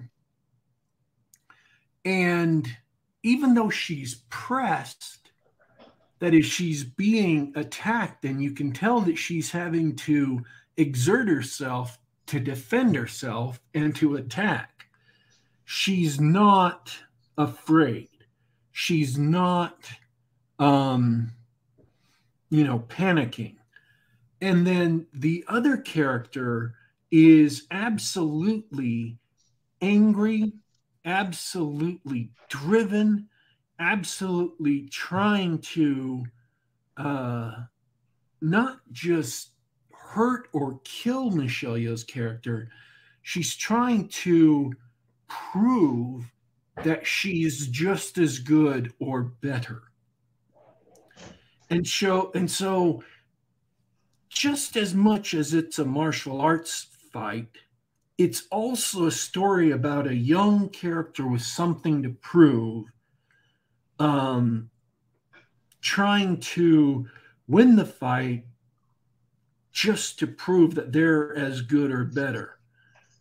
And 2.06 2.68
even 3.24 3.54
though 3.54 3.70
she's 3.70 4.24
pressed, 4.30 5.32
that 6.20 6.34
is, 6.34 6.46
she's 6.46 6.84
being 6.84 7.52
attacked, 7.56 8.26
and 8.26 8.42
you 8.42 8.52
can 8.52 8.72
tell 8.72 9.02
that 9.02 9.18
she's 9.18 9.52
having 9.52 9.96
to 9.96 10.44
exert 10.78 11.28
herself 11.28 11.98
to 12.28 12.40
defend 12.40 12.96
herself 12.96 13.60
and 13.74 13.96
to 13.96 14.16
attack. 14.16 14.86
She's 15.66 16.20
not 16.20 16.96
afraid. 17.38 18.10
She's 18.72 19.18
not, 19.18 19.90
um, 20.60 21.32
you 22.50 22.64
know, 22.64 22.80
panicking. 22.80 23.56
And 24.42 24.68
then 24.68 25.08
the 25.14 25.46
other 25.48 25.78
character 25.78 26.76
is 27.12 27.68
absolutely 27.72 29.18
angry, 29.82 30.54
absolutely 31.06 32.32
driven, 32.50 33.28
absolutely 33.80 34.88
trying 34.90 35.60
to 35.60 36.26
uh, 36.98 37.52
not 38.42 38.80
just 38.92 39.52
hurt 39.92 40.48
or 40.54 40.80
kill 40.84 41.32
Michelle 41.32 41.74
Yeoh's 41.74 42.04
character. 42.04 42.70
She's 43.22 43.56
trying 43.56 44.10
to 44.10 44.74
prove 45.28 46.32
that 46.84 47.06
she's 47.06 47.68
just 47.68 48.18
as 48.18 48.40
good 48.40 48.94
or 49.00 49.24
better. 49.24 49.84
And 51.70 51.88
show 51.88 52.32
and 52.36 52.50
so 52.50 53.04
just 54.30 54.76
as 54.76 54.94
much 54.94 55.34
as 55.34 55.54
it's 55.54 55.80
a 55.80 55.86
martial 55.86 56.42
arts 56.42 56.88
fight, 57.12 57.50
it's 58.18 58.48
also 58.52 59.06
a 59.08 59.12
story 59.12 59.72
about 59.72 60.08
a 60.08 60.16
young 60.16 60.70
character 60.70 61.28
with 61.28 61.42
something 61.42 62.04
to 62.04 62.10
prove 62.10 62.86
um, 64.00 64.70
trying 65.82 66.40
to 66.40 67.08
win 67.48 67.76
the 67.76 67.86
fight 67.86 68.46
just 69.72 70.20
to 70.20 70.28
prove 70.28 70.76
that 70.76 70.92
they're 70.92 71.36
as 71.36 71.62
good 71.62 71.92
or 71.92 72.04
better. 72.04 72.60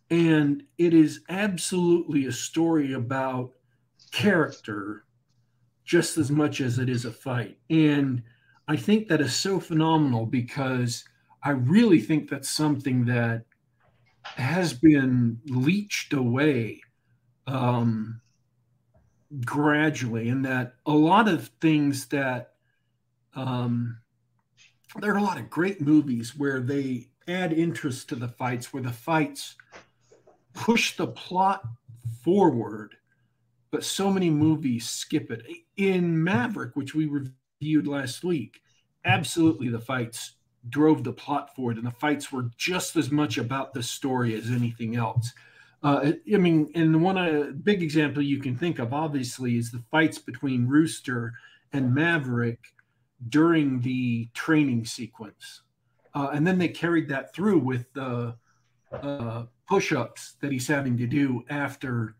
And 0.09 0.63
it 0.77 0.93
is 0.93 1.21
absolutely 1.29 2.27
a 2.27 2.31
story 2.31 2.93
about 2.93 3.53
character 4.11 5.05
just 5.83 6.17
as 6.17 6.29
much 6.29 6.61
as 6.61 6.77
it 6.77 6.87
is 6.87 7.05
a 7.05 7.11
fight. 7.11 7.57
And 7.69 8.21
I 8.67 8.77
think 8.77 9.07
that 9.07 9.21
is 9.21 9.33
so 9.33 9.59
phenomenal 9.59 10.25
because 10.25 11.03
I 11.43 11.51
really 11.51 11.99
think 11.99 12.29
that's 12.29 12.49
something 12.49 13.05
that 13.05 13.45
has 14.23 14.73
been 14.73 15.39
leached 15.45 16.13
away 16.13 16.81
um, 17.47 18.21
gradually, 19.45 20.29
and 20.29 20.45
that 20.45 20.75
a 20.85 20.91
lot 20.91 21.27
of 21.27 21.49
things 21.61 22.07
that 22.07 22.53
um, 23.35 23.97
there 24.99 25.13
are 25.13 25.17
a 25.17 25.23
lot 25.23 25.39
of 25.39 25.49
great 25.49 25.81
movies 25.81 26.37
where 26.37 26.59
they 26.59 27.07
add 27.27 27.53
interest 27.53 28.09
to 28.09 28.15
the 28.15 28.27
fights, 28.27 28.73
where 28.73 28.83
the 28.83 28.91
fights 28.91 29.55
push 30.53 30.95
the 30.97 31.07
plot 31.07 31.63
forward, 32.23 32.95
but 33.71 33.83
so 33.83 34.11
many 34.11 34.29
movies 34.29 34.87
skip 34.87 35.31
it. 35.31 35.45
In 35.77 36.23
Maverick, 36.23 36.75
which 36.75 36.93
we 36.93 37.07
reviewed 37.07 37.87
last 37.87 38.23
week, 38.23 38.61
absolutely 39.05 39.69
the 39.69 39.79
fights 39.79 40.35
drove 40.69 41.03
the 41.03 41.13
plot 41.13 41.55
forward, 41.55 41.77
and 41.77 41.85
the 41.85 41.91
fights 41.91 42.31
were 42.31 42.49
just 42.57 42.95
as 42.95 43.11
much 43.11 43.37
about 43.37 43.73
the 43.73 43.83
story 43.83 44.35
as 44.35 44.49
anything 44.49 44.95
else. 44.95 45.33
Uh, 45.83 46.13
I 46.33 46.37
mean, 46.37 46.71
and 46.75 47.03
one 47.03 47.17
uh, 47.17 47.51
big 47.63 47.83
example 47.83 48.23
you 48.23 48.39
can 48.39 48.55
think 48.55 48.79
of, 48.79 48.93
obviously, 48.93 49.57
is 49.57 49.71
the 49.71 49.83
fights 49.91 50.17
between 50.17 50.67
Rooster 50.67 51.33
and 51.73 51.93
Maverick 51.93 52.59
during 53.27 53.81
the 53.81 54.29
training 54.33 54.85
sequence. 54.85 55.61
Uh, 56.15 56.29
and 56.33 56.45
then 56.47 56.57
they 56.57 56.69
carried 56.69 57.09
that 57.09 57.33
through 57.33 57.59
with 57.59 57.91
the 57.93 58.35
uh, 58.93 59.43
push 59.67 59.91
ups 59.91 60.35
that 60.39 60.51
he's 60.51 60.67
having 60.67 60.97
to 60.97 61.07
do 61.07 61.43
after, 61.49 62.15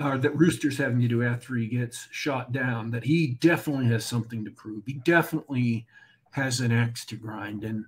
or 0.00 0.18
that 0.18 0.36
Rooster's 0.36 0.76
having 0.76 1.00
to 1.00 1.08
do 1.08 1.22
after 1.22 1.54
he 1.54 1.68
gets 1.68 2.08
shot 2.10 2.52
down, 2.52 2.90
that 2.90 3.04
he 3.04 3.38
definitely 3.40 3.86
has 3.86 4.04
something 4.04 4.44
to 4.44 4.50
prove. 4.50 4.82
He 4.84 4.94
definitely 4.94 5.86
has 6.36 6.60
an 6.60 6.70
axe 6.70 7.04
to 7.06 7.16
grind. 7.16 7.64
And 7.64 7.86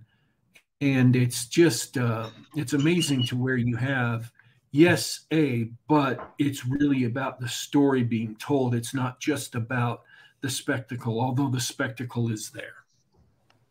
and 0.80 1.14
it's 1.14 1.46
just 1.46 1.98
uh, 1.98 2.30
it's 2.56 2.72
amazing 2.72 3.24
to 3.26 3.36
where 3.36 3.56
you 3.56 3.76
have 3.76 4.32
yes 4.70 5.20
a 5.32 5.70
but 5.88 6.34
it's 6.38 6.66
really 6.66 7.04
about 7.04 7.40
the 7.40 7.48
story 7.48 8.02
being 8.02 8.36
told 8.36 8.74
it's 8.74 8.92
not 8.92 9.18
just 9.18 9.54
about 9.54 10.02
the 10.42 10.50
spectacle 10.50 11.22
although 11.22 11.48
the 11.48 11.58
spectacle 11.58 12.30
is 12.30 12.50
there 12.50 12.74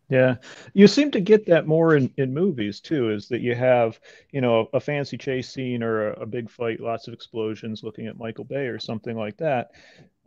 yeah, 0.09 0.35
you 0.73 0.87
seem 0.87 1.11
to 1.11 1.19
get 1.19 1.45
that 1.47 1.67
more 1.67 1.97
in, 1.97 2.09
in 2.15 2.33
movies 2.33 2.79
too. 2.79 3.11
Is 3.11 3.27
that 3.27 3.41
you 3.41 3.55
have 3.55 3.99
you 4.31 4.39
know 4.39 4.69
a 4.73 4.79
fancy 4.79 5.17
chase 5.17 5.49
scene 5.49 5.83
or 5.83 6.11
a, 6.11 6.21
a 6.21 6.25
big 6.25 6.49
fight, 6.49 6.79
lots 6.79 7.09
of 7.09 7.13
explosions, 7.13 7.83
looking 7.83 8.07
at 8.07 8.17
Michael 8.17 8.45
Bay 8.45 8.67
or 8.67 8.79
something 8.79 9.17
like 9.17 9.35
that. 9.37 9.71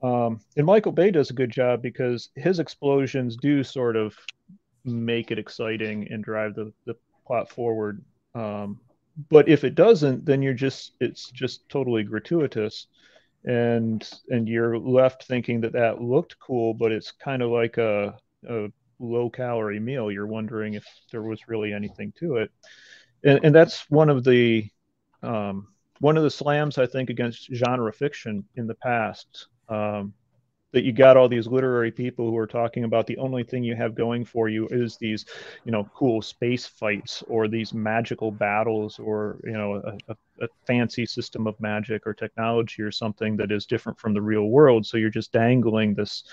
Um, 0.03 0.40
and 0.57 0.66
Michael 0.66 0.92
Bay 0.92 1.11
does 1.11 1.30
a 1.30 1.34
good 1.34 1.51
job 1.51 1.80
because 1.80 2.28
his 2.34 2.59
explosions 2.59 3.36
do 3.36 3.64
sort 3.64 3.96
of 3.96 4.14
make 4.85 5.31
it 5.31 5.39
exciting 5.39 6.09
and 6.11 6.24
drive 6.24 6.55
the, 6.55 6.72
the 6.87 6.95
plot 7.26 7.51
forward. 7.51 8.03
Um, 8.35 8.81
but 9.28 9.49
if 9.49 9.64
it 9.64 9.74
doesn't, 9.74 10.24
then 10.24 10.43
you're 10.43 10.55
just 10.55 10.93
it's 11.01 11.31
just 11.31 11.68
totally 11.68 12.03
gratuitous, 12.03 12.87
and 13.45 14.09
and 14.28 14.49
you're 14.49 14.78
left 14.78 15.24
thinking 15.24 15.61
that 15.62 15.72
that 15.72 16.01
looked 16.01 16.39
cool, 16.39 16.74
but 16.74 16.93
it's 16.93 17.11
kind 17.11 17.43
of 17.43 17.51
like 17.51 17.76
a, 17.76 18.16
a 18.49 18.68
low 19.01 19.31
calorie 19.31 19.81
meal, 19.81 20.11
you're 20.11 20.26
wondering 20.26 20.74
if 20.74 20.87
there 21.11 21.22
was 21.22 21.49
really 21.49 21.72
anything 21.72 22.12
to 22.18 22.37
it. 22.37 22.51
And, 23.24 23.41
and 23.45 23.55
that's 23.55 23.91
one 23.91 24.11
of 24.11 24.24
the 24.24 24.68
um, 25.22 25.68
one 25.99 26.16
of 26.16 26.22
the 26.22 26.31
slams 26.31 26.78
I 26.78 26.87
think 26.87 27.11
against 27.11 27.53
genre 27.53 27.93
fiction 27.93 28.45
in 28.57 28.66
the 28.66 28.74
past. 28.74 29.49
Um, 29.68 30.14
that 30.72 30.84
you 30.84 30.92
got 30.92 31.16
all 31.16 31.28
these 31.28 31.46
literary 31.46 31.90
people 31.90 32.30
who 32.30 32.36
are 32.36 32.46
talking 32.46 32.84
about 32.84 33.06
the 33.06 33.16
only 33.18 33.42
thing 33.42 33.64
you 33.64 33.74
have 33.74 33.94
going 33.94 34.24
for 34.24 34.48
you 34.48 34.68
is 34.68 34.96
these, 34.96 35.26
you 35.64 35.72
know, 35.72 35.88
cool 35.94 36.22
space 36.22 36.66
fights 36.66 37.24
or 37.26 37.48
these 37.48 37.74
magical 37.74 38.30
battles 38.30 38.98
or 38.98 39.38
you 39.44 39.52
know 39.52 39.82
a, 40.08 40.14
a, 40.42 40.48
fancy 40.66 41.04
system 41.04 41.46
of 41.46 41.60
magic 41.60 42.06
or 42.06 42.14
technology 42.14 42.82
or 42.82 42.92
something 42.92 43.36
that 43.36 43.50
is 43.50 43.66
different 43.66 43.98
from 43.98 44.14
the 44.14 44.22
real 44.22 44.46
world. 44.46 44.86
So 44.86 44.96
you're 44.96 45.10
just 45.10 45.32
dangling 45.32 45.94
this 45.94 46.24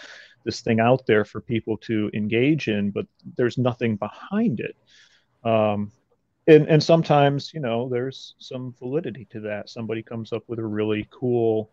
this 0.43 0.61
thing 0.61 0.79
out 0.79 1.05
there 1.07 1.25
for 1.25 1.41
people 1.41 1.77
to 1.77 2.09
engage 2.13 2.67
in, 2.67 2.91
but 2.91 3.05
there's 3.35 3.57
nothing 3.57 3.95
behind 3.97 4.59
it. 4.59 4.77
Um, 5.43 5.91
and, 6.47 6.65
and 6.67 6.81
sometimes, 6.81 7.53
you 7.53 7.59
know, 7.59 7.89
there's 7.89 8.35
some 8.39 8.73
validity 8.79 9.25
to 9.31 9.41
that. 9.41 9.69
Somebody 9.69 10.01
comes 10.01 10.31
up 10.31 10.43
with 10.47 10.59
a 10.59 10.65
really 10.65 11.07
cool 11.11 11.69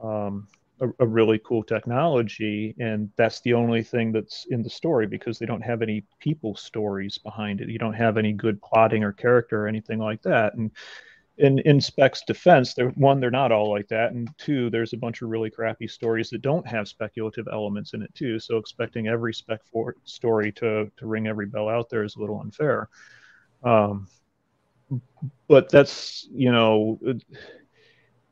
um, 0.00 0.46
a, 0.80 0.88
a, 1.00 1.06
really 1.06 1.40
cool 1.44 1.62
technology, 1.62 2.74
and 2.78 3.10
that's 3.16 3.40
the 3.40 3.54
only 3.54 3.82
thing 3.82 4.12
that's 4.12 4.46
in 4.50 4.62
the 4.62 4.70
story 4.70 5.06
because 5.06 5.38
they 5.38 5.46
don't 5.46 5.62
have 5.62 5.82
any 5.82 6.04
people 6.18 6.54
stories 6.54 7.18
behind 7.18 7.60
it. 7.60 7.68
You 7.68 7.78
don't 7.78 7.94
have 7.94 8.16
any 8.16 8.32
good 8.32 8.60
plotting 8.62 9.02
or 9.02 9.12
character 9.12 9.64
or 9.64 9.68
anything 9.68 9.98
like 9.98 10.22
that. 10.22 10.54
And 10.54 10.70
in 11.38 11.58
in 11.60 11.80
Spec's 11.80 12.22
defense, 12.22 12.74
they're 12.74 12.90
one, 12.90 13.20
they're 13.20 13.30
not 13.30 13.52
all 13.52 13.70
like 13.70 13.88
that, 13.88 14.12
and 14.12 14.28
two, 14.38 14.70
there's 14.70 14.92
a 14.92 14.98
bunch 14.98 15.22
of 15.22 15.28
really 15.28 15.50
crappy 15.50 15.88
stories 15.88 16.30
that 16.30 16.42
don't 16.42 16.66
have 16.66 16.88
speculative 16.88 17.48
elements 17.52 17.92
in 17.92 18.02
it 18.02 18.14
too. 18.14 18.38
So 18.38 18.56
expecting 18.56 19.08
every 19.08 19.32
SpecFic 19.32 19.92
story 20.04 20.52
to 20.52 20.90
to 20.96 21.06
ring 21.06 21.26
every 21.26 21.46
bell 21.46 21.68
out 21.68 21.90
there 21.90 22.04
is 22.04 22.16
a 22.16 22.20
little 22.20 22.40
unfair. 22.40 22.88
Um, 23.62 24.08
but 25.48 25.68
that's 25.70 26.28
you 26.32 26.52
know 26.52 26.98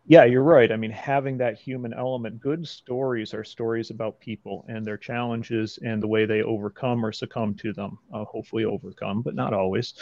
yeah, 0.06 0.24
you're 0.24 0.42
right. 0.42 0.70
I 0.70 0.76
mean, 0.76 0.90
having 0.90 1.38
that 1.38 1.58
human 1.58 1.94
element, 1.94 2.40
good 2.40 2.68
stories 2.68 3.32
are 3.32 3.42
stories 3.42 3.90
about 3.90 4.20
people 4.20 4.66
and 4.68 4.86
their 4.86 4.98
challenges 4.98 5.78
and 5.82 6.02
the 6.02 6.08
way 6.08 6.26
they 6.26 6.42
overcome 6.42 7.04
or 7.04 7.10
succumb 7.10 7.54
to 7.56 7.72
them. 7.72 7.98
Uh, 8.12 8.24
hopefully, 8.24 8.64
overcome, 8.66 9.22
but 9.22 9.34
not 9.34 9.54
always. 9.54 9.94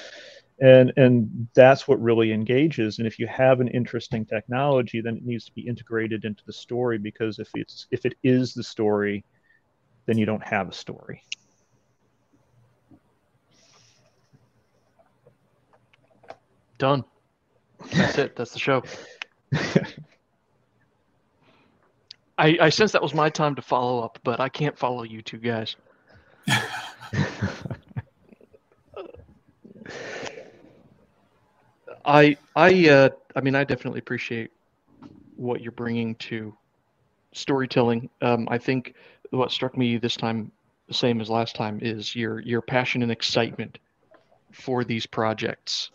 And 0.61 0.93
and 0.97 1.49
that's 1.55 1.87
what 1.87 2.01
really 2.03 2.33
engages. 2.33 2.99
And 2.99 3.07
if 3.07 3.19
you 3.21 3.29
have 3.29 3.61
an 3.61 3.69
interesting 3.69 4.27
technology, 4.27 5.01
then 5.01 5.17
it 5.17 5.25
needs 5.25 5.45
to 5.47 5.53
be 5.53 5.67
integrated 5.69 6.25
into 6.25 6.43
the 6.47 6.53
story 6.53 6.99
because 6.99 7.39
if 7.39 7.51
it's 7.55 7.87
if 7.93 8.05
it 8.05 8.15
is 8.25 8.55
the 8.55 8.65
story, 8.65 9.25
then 10.07 10.19
you 10.19 10.27
don't 10.27 10.45
have 10.45 10.69
a 10.69 10.73
story. 10.73 11.23
Done. 16.79 17.05
That's 17.95 18.19
it. 18.19 18.35
That's 18.37 18.53
the 18.53 18.59
show. 18.59 18.83
I, 22.39 22.57
I 22.61 22.69
sense 22.71 22.93
that 22.93 23.03
was 23.03 23.15
my 23.15 23.29
time 23.31 23.55
to 23.57 23.63
follow 23.63 24.03
up, 24.03 24.19
but 24.25 24.41
I 24.41 24.49
can't 24.49 24.77
follow 24.77 25.03
you 25.03 25.23
two 25.23 25.39
guys. 25.39 25.77
I 32.05 32.37
I 32.57 32.89
uh, 32.89 33.11
I 33.37 33.41
mean 33.43 33.55
I 33.55 33.63
definitely 33.65 34.01
appreciate 34.01 34.51
what 35.37 35.61
you're 35.61 35.73
bringing 35.73 36.15
to 36.17 36.53
storytelling. 37.33 38.11
Um, 38.21 38.49
I 38.51 38.59
think 38.59 38.95
what 39.31 39.53
struck 39.53 39.77
me 39.77 39.99
this 39.99 40.17
time, 40.17 40.51
the 40.89 40.95
same 40.95 41.21
as 41.21 41.31
last 41.31 41.55
time, 41.55 41.79
is 41.81 42.17
your 42.17 42.41
your 42.41 42.61
passion 42.61 43.03
and 43.03 43.13
excitement 43.13 43.79
for 44.53 44.85
these 44.85 45.07
projects. 45.07 45.91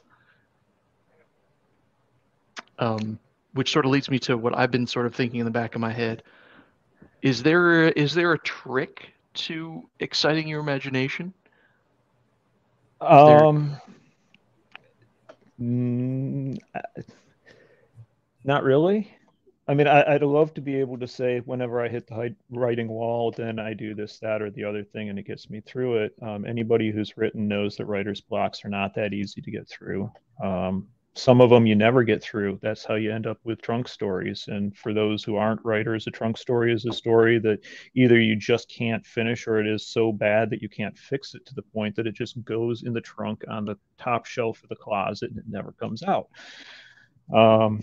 Um, 2.80 3.20
which 3.58 3.72
sort 3.72 3.86
of 3.86 3.92
leads 3.92 4.10
me 4.10 4.20
to 4.20 4.38
what 4.38 4.58
I've 4.58 4.72
been 4.72 4.88
sort 4.88 5.06
of 5.06 5.16
thinking 5.16 5.40
in 5.40 5.46
the 5.46 5.52
back 5.52 5.76
of 5.76 5.82
my 5.82 5.92
head. 5.92 6.24
Is 7.22 7.42
there 7.44 7.90
is 7.90 8.14
there 8.14 8.34
a 8.34 8.40
trick 8.40 9.14
to 9.34 9.90
exciting 10.00 10.48
your 10.48 10.60
imagination? 10.60 11.34
Um, 13.02 13.78
mm, 15.60 16.58
not 18.44 18.64
really. 18.64 19.12
I 19.70 19.74
mean, 19.74 19.88
I, 19.88 20.14
would 20.14 20.24
love 20.24 20.54
to 20.54 20.62
be 20.62 20.80
able 20.80 20.98
to 21.00 21.08
say 21.08 21.40
whenever 21.40 21.84
I 21.84 21.90
hit 21.90 22.08
the 22.08 22.34
writing 22.52 22.88
wall, 22.88 23.32
then 23.36 23.60
I 23.60 23.74
do 23.74 23.94
this, 23.94 24.18
that, 24.20 24.42
or 24.42 24.50
the 24.50 24.64
other 24.64 24.86
thing, 24.86 25.10
and 25.10 25.20
it 25.20 25.28
gets 25.28 25.50
me 25.50 25.60
through 25.60 26.06
it. 26.06 26.16
Um, 26.22 26.46
anybody 26.46 26.90
who's 26.90 27.18
written 27.18 27.50
knows 27.50 27.76
that 27.76 27.86
writer's 27.86 28.22
blocks 28.22 28.64
are 28.64 28.70
not 28.70 28.96
that 28.96 29.14
easy 29.14 29.42
to 29.42 29.52
get 29.52 29.68
through. 29.68 30.10
Um, 30.42 30.88
some 31.18 31.42
of 31.42 31.50
them 31.50 31.66
you 31.66 31.76
never 31.76 32.04
get 32.04 32.22
through. 32.22 32.60
That's 32.62 32.86
how 32.86 32.96
you 32.96 33.12
end 33.12 33.26
up 33.26 33.40
with 33.44 33.62
trunk 33.62 33.88
stories. 33.88 34.46
And 34.48 34.78
for 34.78 34.94
those 34.94 35.24
who 35.24 35.36
aren't 35.36 35.66
writers, 35.66 36.06
a 36.06 36.12
trunk 36.12 36.38
story 36.38 36.72
is 36.72 36.86
a 36.86 36.94
story 36.94 37.40
that 37.40 37.60
either 37.96 38.20
you 38.20 38.36
just 38.36 38.70
can't 38.70 39.06
finish 39.06 39.48
or 39.48 39.60
it 39.60 39.68
is 39.68 39.88
so 39.88 40.12
bad 40.12 40.50
that 40.52 40.62
you 40.62 40.70
can't 40.70 40.98
fix 40.98 41.34
it 41.34 41.46
to 41.48 41.56
the 41.56 41.64
point 41.64 41.96
that 41.96 42.06
it 42.06 42.14
just 42.14 42.44
goes 42.46 42.84
in 42.84 42.94
the 42.94 43.02
trunk 43.02 43.44
on 43.50 43.66
the 43.66 43.76
top 43.98 44.26
shelf 44.26 44.62
of 44.62 44.70
the 44.70 44.76
closet 44.76 45.32
and 45.32 45.40
it 45.40 45.46
never 45.48 45.72
comes 45.74 46.04
out. 46.04 46.28
Um, 47.34 47.82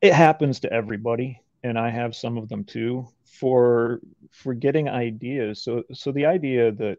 it 0.00 0.12
happens 0.12 0.60
to 0.60 0.72
everybody, 0.72 1.40
and 1.64 1.78
I 1.78 1.90
have 1.90 2.14
some 2.14 2.38
of 2.38 2.48
them 2.48 2.64
too. 2.64 3.08
For 3.24 4.00
for 4.30 4.54
getting 4.54 4.88
ideas, 4.88 5.62
so 5.62 5.82
so 5.92 6.10
the 6.10 6.24
idea 6.24 6.72
that 6.72 6.98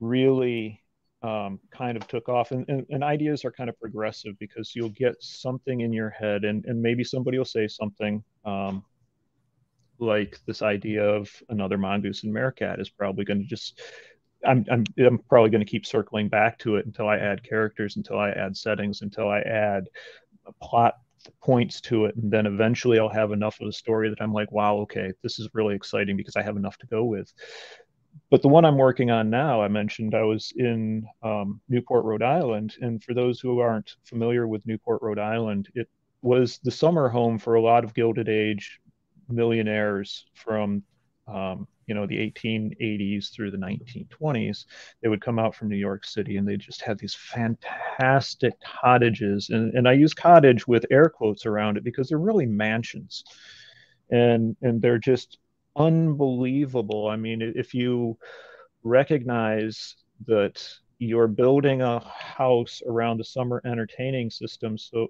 really 0.00 0.82
um, 1.22 1.58
kind 1.70 1.96
of 1.96 2.06
took 2.06 2.28
off. 2.28 2.52
And, 2.52 2.64
and, 2.68 2.86
and, 2.90 3.02
ideas 3.02 3.44
are 3.44 3.50
kind 3.50 3.68
of 3.68 3.78
progressive 3.80 4.38
because 4.38 4.72
you'll 4.74 4.90
get 4.90 5.16
something 5.20 5.80
in 5.80 5.92
your 5.92 6.10
head, 6.10 6.44
and, 6.44 6.64
and 6.66 6.80
maybe 6.80 7.02
somebody 7.02 7.38
will 7.38 7.44
say 7.44 7.66
something 7.66 8.22
um, 8.44 8.84
like 9.98 10.38
this 10.46 10.62
idea 10.62 11.02
of 11.02 11.30
another 11.48 11.76
mongoose 11.76 12.22
and 12.22 12.32
meerkat 12.32 12.80
is 12.80 12.90
probably 12.90 13.24
going 13.24 13.40
to 13.40 13.46
just. 13.46 13.80
I'm, 14.46 14.64
I'm, 14.70 14.84
I'm 15.04 15.18
probably 15.28 15.50
going 15.50 15.64
to 15.64 15.70
keep 15.70 15.84
circling 15.84 16.28
back 16.28 16.60
to 16.60 16.76
it 16.76 16.86
until 16.86 17.08
I 17.08 17.16
add 17.16 17.42
characters, 17.42 17.96
until 17.96 18.20
I 18.20 18.30
add 18.30 18.56
settings, 18.56 19.02
until 19.02 19.28
I 19.28 19.40
add 19.40 19.88
plot 20.62 20.94
points 21.42 21.80
to 21.80 22.04
it. 22.04 22.14
And 22.14 22.30
then 22.30 22.46
eventually 22.46 23.00
I'll 23.00 23.08
have 23.08 23.32
enough 23.32 23.60
of 23.60 23.66
a 23.66 23.72
story 23.72 24.08
that 24.08 24.22
I'm 24.22 24.32
like, 24.32 24.52
wow, 24.52 24.76
okay, 24.76 25.12
this 25.24 25.40
is 25.40 25.48
really 25.54 25.74
exciting 25.74 26.16
because 26.16 26.36
I 26.36 26.42
have 26.42 26.56
enough 26.56 26.78
to 26.78 26.86
go 26.86 27.04
with 27.04 27.32
but 28.30 28.42
the 28.42 28.48
one 28.48 28.64
I'm 28.64 28.78
working 28.78 29.10
on 29.10 29.30
now, 29.30 29.62
I 29.62 29.68
mentioned 29.68 30.14
I 30.14 30.22
was 30.22 30.52
in 30.56 31.06
um, 31.22 31.60
Newport, 31.68 32.04
Rhode 32.04 32.22
Island, 32.22 32.74
and 32.80 33.02
for 33.02 33.14
those 33.14 33.40
who 33.40 33.60
aren't 33.60 33.96
familiar 34.04 34.46
with 34.46 34.66
Newport, 34.66 35.02
Rhode 35.02 35.18
Island, 35.18 35.68
it 35.74 35.88
was 36.22 36.58
the 36.64 36.70
summer 36.70 37.08
home 37.08 37.38
for 37.38 37.54
a 37.54 37.62
lot 37.62 37.84
of 37.84 37.94
Gilded 37.94 38.28
Age 38.28 38.80
millionaires 39.28 40.26
from 40.34 40.82
um, 41.26 41.68
you 41.86 41.94
know 41.94 42.06
the 42.06 42.18
1880s 42.18 43.32
through 43.32 43.50
the 43.50 43.56
1920s. 43.58 44.64
They 45.02 45.08
would 45.08 45.20
come 45.20 45.38
out 45.38 45.54
from 45.54 45.68
New 45.68 45.76
York 45.76 46.04
City, 46.04 46.36
and 46.36 46.46
they 46.46 46.56
just 46.56 46.82
had 46.82 46.98
these 46.98 47.14
fantastic 47.14 48.54
cottages, 48.60 49.50
and, 49.50 49.72
and 49.74 49.88
I 49.88 49.92
use 49.92 50.14
cottage 50.14 50.66
with 50.66 50.86
air 50.90 51.08
quotes 51.08 51.46
around 51.46 51.76
it 51.76 51.84
because 51.84 52.08
they're 52.08 52.18
really 52.18 52.46
mansions, 52.46 53.24
and 54.10 54.56
and 54.62 54.80
they're 54.82 54.98
just 54.98 55.38
unbelievable. 55.78 57.08
I 57.08 57.16
mean, 57.16 57.40
if 57.56 57.74
you 57.74 58.18
recognize 58.82 59.96
that 60.26 60.62
you're 60.98 61.28
building 61.28 61.80
a 61.80 62.00
house 62.00 62.82
around 62.86 63.18
the 63.18 63.24
summer 63.24 63.62
entertaining 63.64 64.30
system, 64.30 64.76
so 64.76 65.06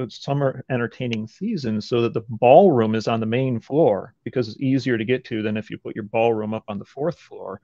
uh, 0.00 0.06
summer 0.08 0.64
entertaining 0.70 1.26
season, 1.26 1.80
so 1.80 2.00
that 2.00 2.14
the 2.14 2.24
ballroom 2.28 2.94
is 2.94 3.08
on 3.08 3.20
the 3.20 3.26
main 3.26 3.60
floor 3.60 4.14
because 4.24 4.48
it's 4.48 4.60
easier 4.60 4.96
to 4.96 5.04
get 5.04 5.24
to 5.26 5.42
than 5.42 5.56
if 5.56 5.70
you 5.70 5.76
put 5.76 5.94
your 5.94 6.04
ballroom 6.04 6.54
up 6.54 6.64
on 6.68 6.78
the 6.78 6.84
fourth 6.84 7.18
floor 7.18 7.60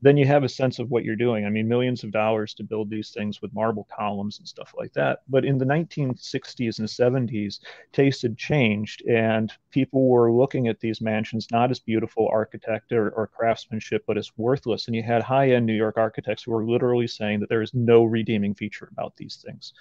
then 0.00 0.16
you 0.16 0.26
have 0.26 0.44
a 0.44 0.48
sense 0.48 0.78
of 0.78 0.90
what 0.90 1.04
you're 1.04 1.16
doing. 1.16 1.44
I 1.44 1.50
mean, 1.50 1.66
millions 1.66 2.04
of 2.04 2.12
dollars 2.12 2.54
to 2.54 2.62
build 2.62 2.88
these 2.88 3.10
things 3.10 3.42
with 3.42 3.52
marble 3.52 3.86
columns 3.94 4.38
and 4.38 4.46
stuff 4.46 4.72
like 4.76 4.92
that. 4.92 5.20
But 5.28 5.44
in 5.44 5.58
the 5.58 5.64
1960s 5.64 6.78
and 6.78 6.88
70s, 6.88 7.60
taste 7.92 8.22
had 8.22 8.36
changed, 8.36 9.02
and 9.08 9.52
people 9.70 10.08
were 10.08 10.32
looking 10.32 10.68
at 10.68 10.80
these 10.80 11.00
mansions 11.00 11.48
not 11.50 11.70
as 11.70 11.80
beautiful 11.80 12.28
architecture 12.30 13.10
or 13.10 13.26
craftsmanship, 13.26 14.04
but 14.06 14.18
as 14.18 14.30
worthless. 14.36 14.86
And 14.86 14.94
you 14.94 15.02
had 15.02 15.22
high 15.22 15.50
end 15.50 15.66
New 15.66 15.74
York 15.74 15.96
architects 15.96 16.44
who 16.44 16.52
were 16.52 16.64
literally 16.64 17.08
saying 17.08 17.40
that 17.40 17.48
there 17.48 17.62
is 17.62 17.74
no 17.74 18.04
redeeming 18.04 18.54
feature 18.54 18.88
about 18.92 19.16
these 19.16 19.42
things. 19.44 19.72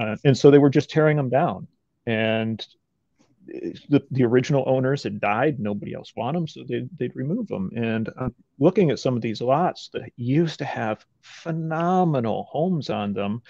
Uh, 0.00 0.16
and 0.24 0.36
so 0.36 0.50
they 0.50 0.58
were 0.58 0.70
just 0.70 0.90
tearing 0.90 1.16
them 1.16 1.28
down. 1.28 1.66
And 2.06 2.66
the, 3.88 4.02
the 4.10 4.24
original 4.24 4.64
owners 4.66 5.02
had 5.02 5.20
died 5.20 5.58
nobody 5.58 5.94
else 5.94 6.12
wanted 6.16 6.38
them 6.38 6.48
so 6.48 6.64
they'd, 6.68 6.88
they'd 6.98 7.16
remove 7.16 7.46
them. 7.48 7.70
And 7.76 8.08
i'm 8.18 8.34
looking 8.58 8.90
at 8.90 8.98
some 8.98 9.16
of 9.16 9.22
these 9.22 9.40
lots 9.40 9.90
that 9.92 10.10
used 10.16 10.58
to 10.58 10.64
have 10.64 11.04
phenomenal 11.22 12.48
homes 12.50 12.90
on 12.90 13.12
them 13.12 13.42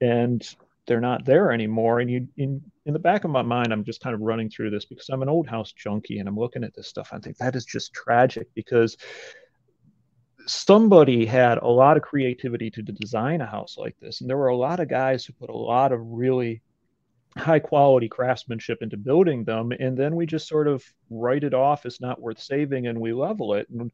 and 0.00 0.46
they're 0.86 1.00
not 1.00 1.24
there 1.24 1.50
anymore. 1.50 1.98
And 1.98 2.08
you 2.08 2.28
in 2.36 2.62
in 2.84 2.92
the 2.92 2.98
back 2.98 3.24
of 3.24 3.30
my 3.30 3.42
mind 3.42 3.72
i'm 3.72 3.84
just 3.84 4.00
kind 4.00 4.14
of 4.14 4.20
running 4.20 4.48
through 4.50 4.70
this 4.70 4.84
because 4.84 5.08
i'm 5.08 5.22
an 5.22 5.28
old 5.28 5.48
house 5.48 5.72
junkie 5.72 6.18
and 6.18 6.28
i'm 6.28 6.38
looking 6.38 6.64
at 6.64 6.74
this 6.74 6.88
stuff. 6.88 7.10
I 7.12 7.18
think 7.18 7.38
that 7.38 7.56
is 7.56 7.64
just 7.64 7.92
tragic 7.92 8.48
because 8.54 8.96
somebody 10.46 11.26
had 11.26 11.58
a 11.58 11.66
lot 11.66 11.96
of 11.96 12.02
creativity 12.04 12.70
to 12.70 12.82
design 12.82 13.40
a 13.40 13.46
house 13.46 13.76
like 13.76 13.96
this. 14.00 14.20
And 14.20 14.30
there 14.30 14.36
were 14.36 14.48
a 14.48 14.56
lot 14.56 14.80
of 14.80 14.88
guys 14.88 15.24
who 15.24 15.32
put 15.32 15.50
a 15.50 15.56
lot 15.56 15.92
of 15.92 16.00
really 16.02 16.62
high 17.36 17.58
quality 17.58 18.08
craftsmanship 18.08 18.82
into 18.82 18.96
building 18.96 19.44
them 19.44 19.72
and 19.72 19.96
then 19.96 20.16
we 20.16 20.26
just 20.26 20.48
sort 20.48 20.66
of 20.66 20.84
write 21.10 21.44
it 21.44 21.54
off 21.54 21.84
as 21.84 22.00
not 22.00 22.20
worth 22.20 22.40
saving 22.40 22.86
and 22.86 23.00
we 23.00 23.12
level 23.12 23.54
it. 23.54 23.68
And 23.68 23.92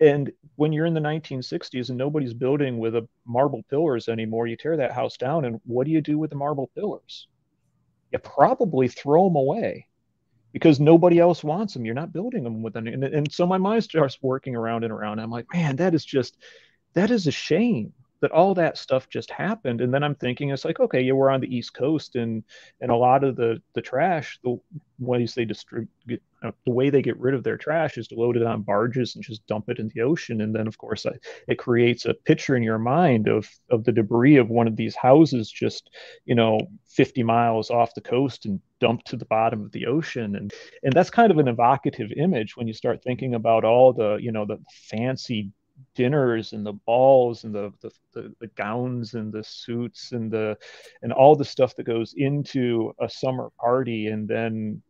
and 0.00 0.32
when 0.56 0.72
you're 0.72 0.86
in 0.86 0.94
the 0.94 1.00
1960s 1.00 1.90
and 1.90 1.98
nobody's 1.98 2.32
building 2.32 2.78
with 2.78 2.96
a 2.96 3.06
marble 3.26 3.62
pillars 3.70 4.08
anymore 4.08 4.46
you 4.46 4.56
tear 4.56 4.76
that 4.76 4.92
house 4.92 5.16
down 5.16 5.44
and 5.44 5.60
what 5.64 5.84
do 5.84 5.92
you 5.92 6.00
do 6.00 6.18
with 6.18 6.30
the 6.30 6.36
marble 6.36 6.70
pillars? 6.74 7.28
You 8.10 8.18
probably 8.18 8.88
throw 8.88 9.28
them 9.28 9.36
away 9.36 9.86
because 10.52 10.80
nobody 10.80 11.20
else 11.20 11.44
wants 11.44 11.74
them 11.74 11.84
you're 11.84 11.94
not 11.94 12.12
building 12.12 12.42
them 12.42 12.62
with 12.62 12.72
them 12.72 12.88
and, 12.88 13.04
and 13.04 13.32
so 13.32 13.46
my 13.46 13.58
mind 13.58 13.84
starts 13.84 14.18
working 14.22 14.56
around 14.56 14.82
and 14.82 14.92
around. 14.92 15.20
I'm 15.20 15.30
like 15.30 15.46
man 15.52 15.76
that 15.76 15.94
is 15.94 16.04
just 16.04 16.36
that 16.94 17.12
is 17.12 17.28
a 17.28 17.32
shame 17.32 17.92
that 18.20 18.30
all 18.32 18.54
that 18.54 18.78
stuff 18.78 19.08
just 19.08 19.30
happened 19.30 19.80
and 19.80 19.92
then 19.92 20.02
i'm 20.02 20.14
thinking 20.14 20.50
it's 20.50 20.64
like 20.64 20.80
okay 20.80 21.00
yeah 21.00 21.12
we're 21.12 21.30
on 21.30 21.40
the 21.40 21.54
east 21.54 21.74
coast 21.74 22.16
and 22.16 22.44
and 22.80 22.90
a 22.90 22.96
lot 22.96 23.24
of 23.24 23.36
the 23.36 23.60
the 23.74 23.82
trash 23.82 24.38
the 24.44 24.58
ways 24.98 25.34
they 25.34 25.44
distribute 25.44 26.22
uh, 26.42 26.50
the 26.64 26.72
way 26.72 26.90
they 26.90 27.02
get 27.02 27.18
rid 27.18 27.34
of 27.34 27.42
their 27.42 27.56
trash 27.56 27.98
is 27.98 28.08
to 28.08 28.14
load 28.14 28.36
it 28.36 28.42
on 28.42 28.62
barges 28.62 29.14
and 29.14 29.24
just 29.24 29.46
dump 29.46 29.68
it 29.68 29.78
in 29.78 29.90
the 29.94 30.00
ocean 30.02 30.40
and 30.40 30.54
then 30.54 30.66
of 30.66 30.78
course 30.78 31.06
it 31.48 31.56
creates 31.56 32.04
a 32.04 32.14
picture 32.14 32.56
in 32.56 32.62
your 32.62 32.78
mind 32.78 33.28
of 33.28 33.48
of 33.70 33.84
the 33.84 33.92
debris 33.92 34.36
of 34.36 34.50
one 34.50 34.66
of 34.66 34.76
these 34.76 34.94
houses 34.94 35.50
just 35.50 35.90
you 36.24 36.34
know 36.34 36.58
50 36.88 37.22
miles 37.22 37.70
off 37.70 37.94
the 37.94 38.00
coast 38.00 38.46
and 38.46 38.60
dumped 38.80 39.06
to 39.08 39.16
the 39.16 39.26
bottom 39.26 39.62
of 39.62 39.72
the 39.72 39.86
ocean 39.86 40.36
and 40.36 40.52
and 40.82 40.92
that's 40.92 41.10
kind 41.10 41.30
of 41.30 41.38
an 41.38 41.48
evocative 41.48 42.10
image 42.16 42.56
when 42.56 42.66
you 42.66 42.74
start 42.74 43.02
thinking 43.02 43.34
about 43.34 43.64
all 43.64 43.92
the 43.92 44.16
you 44.16 44.32
know 44.32 44.44
the 44.44 44.58
fancy 44.70 45.50
dinners 45.94 46.52
and 46.52 46.64
the 46.64 46.72
balls 46.72 47.44
and 47.44 47.54
the, 47.54 47.72
the, 47.80 47.90
the, 48.12 48.34
the, 48.40 48.46
gowns 48.48 49.14
and 49.14 49.32
the 49.32 49.44
suits 49.44 50.12
and 50.12 50.30
the 50.30 50.56
and 51.02 51.12
all 51.12 51.34
the 51.34 51.44
stuff 51.44 51.74
that 51.76 51.84
goes 51.84 52.14
into 52.16 52.92
a 53.00 53.08
summer 53.08 53.50
party 53.58 54.08
and 54.08 54.28
then 54.28 54.82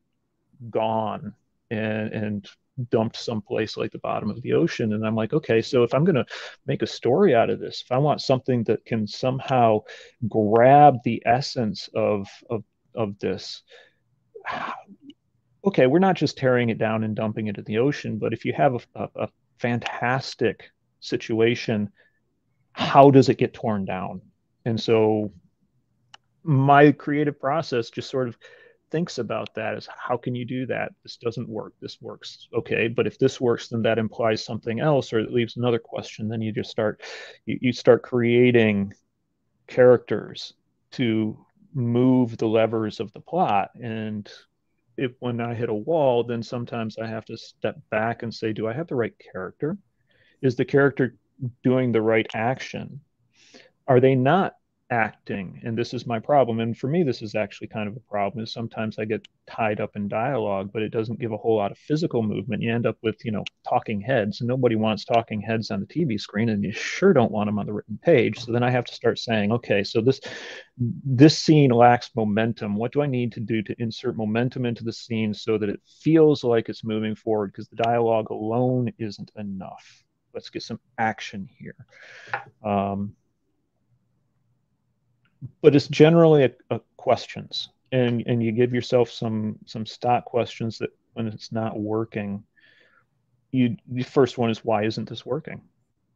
gone 0.70 1.34
and 1.70 2.12
and 2.12 2.48
dumped 2.90 3.16
someplace 3.16 3.76
like 3.76 3.92
the 3.92 3.98
bottom 3.98 4.30
of 4.30 4.40
the 4.42 4.52
ocean. 4.52 4.92
And 4.92 5.06
i'm 5.06 5.14
like 5.14 5.32
okay 5.32 5.60
so 5.60 5.82
if 5.82 5.92
i'm 5.94 6.04
going 6.04 6.14
to 6.14 6.26
make 6.66 6.82
a 6.82 6.86
story 6.86 7.34
out 7.34 7.50
of 7.50 7.60
this 7.60 7.82
if 7.82 7.92
i 7.92 7.98
want 7.98 8.20
something 8.20 8.64
that 8.64 8.84
can 8.84 9.06
somehow 9.06 9.80
grab 10.28 10.98
the 11.04 11.22
essence 11.26 11.88
of 11.94 12.26
of 12.48 12.64
of 12.94 13.18
this 13.18 13.62
okay 15.64 15.86
we're 15.86 15.98
not 15.98 16.16
just 16.16 16.38
tearing 16.38 16.70
it 16.70 16.78
down 16.78 17.04
and 17.04 17.16
dumping 17.16 17.48
it 17.48 17.58
in 17.58 17.64
the 17.64 17.78
ocean 17.78 18.18
but 18.18 18.32
if 18.32 18.44
you 18.44 18.52
have 18.52 18.74
a, 18.74 18.80
a, 18.94 19.08
a 19.16 19.28
fantastic 19.58 20.70
situation 21.00 21.90
how 22.72 23.10
does 23.10 23.28
it 23.28 23.38
get 23.38 23.52
torn 23.52 23.84
down? 23.84 24.22
And 24.64 24.80
so 24.80 25.32
my 26.42 26.92
creative 26.92 27.38
process 27.38 27.90
just 27.90 28.08
sort 28.10 28.28
of 28.28 28.38
thinks 28.90 29.18
about 29.18 29.54
that 29.54 29.76
is 29.76 29.88
how 29.96 30.16
can 30.16 30.34
you 30.34 30.44
do 30.44 30.66
that? 30.66 30.92
This 31.02 31.16
doesn't 31.16 31.48
work. 31.48 31.74
This 31.80 32.00
works 32.00 32.48
okay 32.54 32.88
but 32.88 33.06
if 33.06 33.18
this 33.18 33.40
works 33.40 33.68
then 33.68 33.82
that 33.82 33.98
implies 33.98 34.44
something 34.44 34.80
else 34.80 35.12
or 35.12 35.20
it 35.20 35.32
leaves 35.32 35.56
another 35.56 35.78
question. 35.78 36.28
Then 36.28 36.42
you 36.42 36.52
just 36.52 36.70
start 36.70 37.02
you, 37.46 37.58
you 37.60 37.72
start 37.72 38.02
creating 38.02 38.94
characters 39.66 40.54
to 40.92 41.38
move 41.72 42.36
the 42.36 42.48
levers 42.48 42.98
of 42.98 43.12
the 43.12 43.20
plot. 43.20 43.70
And 43.80 44.28
if 44.96 45.12
when 45.20 45.40
i 45.40 45.54
hit 45.54 45.70
a 45.70 45.74
wall 45.74 46.22
then 46.22 46.42
sometimes 46.42 46.98
i 46.98 47.06
have 47.06 47.24
to 47.24 47.36
step 47.36 47.76
back 47.90 48.22
and 48.22 48.34
say 48.34 48.52
do 48.52 48.68
i 48.68 48.72
have 48.72 48.86
the 48.86 48.94
right 48.94 49.14
character 49.32 49.78
is 50.42 50.56
the 50.56 50.64
character 50.64 51.16
doing 51.62 51.92
the 51.92 52.02
right 52.02 52.26
action? 52.34 53.00
Are 53.86 54.00
they 54.00 54.14
not 54.14 54.54
acting? 54.90 55.60
And 55.64 55.78
this 55.78 55.94
is 55.94 56.06
my 56.06 56.18
problem. 56.18 56.58
And 56.58 56.76
for 56.76 56.88
me 56.88 57.02
this 57.02 57.22
is 57.22 57.34
actually 57.34 57.68
kind 57.68 57.88
of 57.88 57.96
a 57.96 58.00
problem 58.00 58.42
is 58.42 58.52
sometimes 58.52 58.98
i 58.98 59.04
get 59.04 59.26
tied 59.46 59.80
up 59.80 59.94
in 59.94 60.08
dialogue 60.08 60.70
but 60.72 60.82
it 60.82 60.90
doesn't 60.90 61.20
give 61.20 61.32
a 61.32 61.36
whole 61.36 61.56
lot 61.56 61.70
of 61.70 61.78
physical 61.78 62.22
movement. 62.22 62.62
You 62.62 62.74
end 62.74 62.86
up 62.86 62.98
with 63.02 63.24
you 63.24 63.30
know 63.30 63.44
talking 63.68 64.00
heads 64.00 64.40
and 64.40 64.48
nobody 64.48 64.74
wants 64.74 65.04
talking 65.04 65.40
heads 65.40 65.70
on 65.70 65.80
the 65.80 65.86
tv 65.86 66.20
screen 66.20 66.48
and 66.48 66.64
you 66.64 66.72
sure 66.72 67.12
don't 67.12 67.30
want 67.30 67.46
them 67.46 67.58
on 67.58 67.66
the 67.66 67.72
written 67.72 67.98
page. 68.02 68.40
So 68.44 68.52
then 68.52 68.64
i 68.64 68.70
have 68.70 68.84
to 68.86 68.94
start 68.94 69.18
saying 69.18 69.52
okay 69.52 69.84
so 69.84 70.00
this 70.00 70.20
this 70.76 71.38
scene 71.38 71.70
lacks 71.70 72.10
momentum. 72.16 72.74
What 72.74 72.92
do 72.92 73.02
i 73.02 73.06
need 73.06 73.32
to 73.32 73.40
do 73.40 73.62
to 73.62 73.76
insert 73.78 74.16
momentum 74.16 74.66
into 74.66 74.82
the 74.82 74.92
scene 74.92 75.34
so 75.34 75.56
that 75.58 75.68
it 75.68 75.80
feels 76.00 76.42
like 76.42 76.68
it's 76.68 76.84
moving 76.84 77.14
forward? 77.14 77.52
Because 77.52 77.68
the 77.68 77.76
dialogue 77.76 78.30
alone 78.30 78.92
isn't 78.98 79.30
enough 79.36 80.04
let's 80.34 80.50
get 80.50 80.62
some 80.62 80.80
action 80.98 81.48
here. 81.58 81.76
Um, 82.64 83.14
but 85.62 85.74
it's 85.74 85.88
generally 85.88 86.44
a, 86.44 86.52
a 86.70 86.80
questions 86.96 87.70
and 87.92 88.22
and 88.26 88.42
you 88.42 88.52
give 88.52 88.74
yourself 88.74 89.10
some 89.10 89.58
some 89.66 89.86
stock 89.86 90.24
questions 90.24 90.78
that 90.78 90.90
when 91.14 91.26
it's 91.26 91.50
not 91.50 91.78
working 91.78 92.44
you 93.52 93.76
the 93.88 94.02
first 94.02 94.38
one 94.38 94.50
is 94.50 94.64
why 94.64 94.84
isn't 94.84 95.08
this 95.08 95.26
working? 95.26 95.60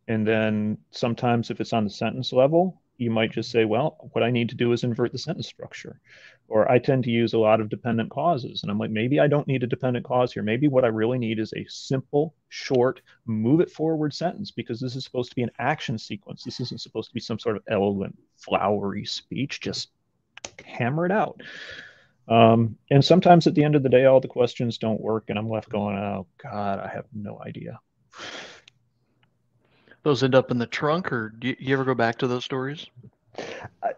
And 0.07 0.27
then 0.27 0.79
sometimes 0.91 1.51
if 1.51 1.61
it's 1.61 1.73
on 1.73 1.85
the 1.85 1.91
sentence 1.91 2.33
level 2.33 2.81
you 2.97 3.11
might 3.11 3.33
just 3.33 3.51
say, 3.51 3.65
well, 3.65 3.97
what 4.13 4.23
I 4.23 4.31
need 4.31 4.49
to 4.51 4.55
do 4.55 4.73
is 4.73 4.85
invert 4.85 5.13
the 5.13 5.19
sentence 5.19 5.47
structure. 5.47 6.01
Or 6.49 6.71
I 6.71 6.79
tend 6.79 7.05
to 7.05 7.11
use 7.11 7.33
a 7.33 7.39
lot 7.39 7.61
of 7.61 7.69
dependent 7.69 8.11
clauses. 8.11 8.63
And 8.63 8.71
I'm 8.71 8.79
like, 8.79 8.91
maybe 8.91 9.19
I 9.19 9.27
don't 9.27 9.49
need 9.49 9.63
a 9.63 9.67
dependent 9.67 10.05
clause 10.05 10.33
here. 10.33 10.43
Maybe 10.43 10.69
what 10.69 10.85
I 10.85 10.89
really 10.89 11.19
need 11.19 11.39
is 11.39 11.53
a 11.55 11.67
simple, 11.69 12.35
short, 12.49 13.01
move 13.27 13.61
it 13.61 13.71
forward 13.71 14.13
sentence 14.13 14.51
because 14.51 14.81
this 14.81 14.95
is 14.95 15.05
supposed 15.05 15.31
to 15.31 15.37
be 15.37 15.43
an 15.43 15.51
action 15.59 15.99
sequence. 15.99 16.45
This 16.45 16.61
isn't 16.61 16.81
supposed 16.81 17.09
to 17.09 17.15
be 17.15 17.21
some 17.21 17.39
sort 17.39 17.57
of 17.57 17.63
elegant, 17.69 18.17
flowery 18.37 19.07
speech. 19.07 19.61
Just 19.61 19.89
hammer 20.65 21.07
it 21.07 21.13
out. 21.13 21.41
Um, 22.29 22.77
and 22.91 23.05
sometimes 23.05 23.47
at 23.47 23.55
the 23.55 23.65
end 23.65 23.75
of 23.75 23.83
the 23.83 23.89
day, 23.89 24.05
all 24.05 24.21
the 24.21 24.29
questions 24.29 24.79
don't 24.79 25.01
work. 25.01 25.25
And 25.29 25.39
I'm 25.39 25.49
left 25.49 25.71
going, 25.71 25.97
oh, 25.97 26.27
God, 26.43 26.79
I 26.79 26.89
have 26.89 27.07
no 27.13 27.41
idea 27.45 27.81
those 30.05 30.23
end 30.23 30.35
up 30.35 30.51
in 30.51 30.59
the 30.59 30.67
trunk, 30.67 31.13
or 31.13 31.31
do 31.31 31.55
you, 31.59 31.75
ever 31.75 31.85
go 31.85 31.95
back 31.95 32.19
to 32.19 32.29
those 32.29 32.45
stories? 32.45 32.87
I, 33.83 33.93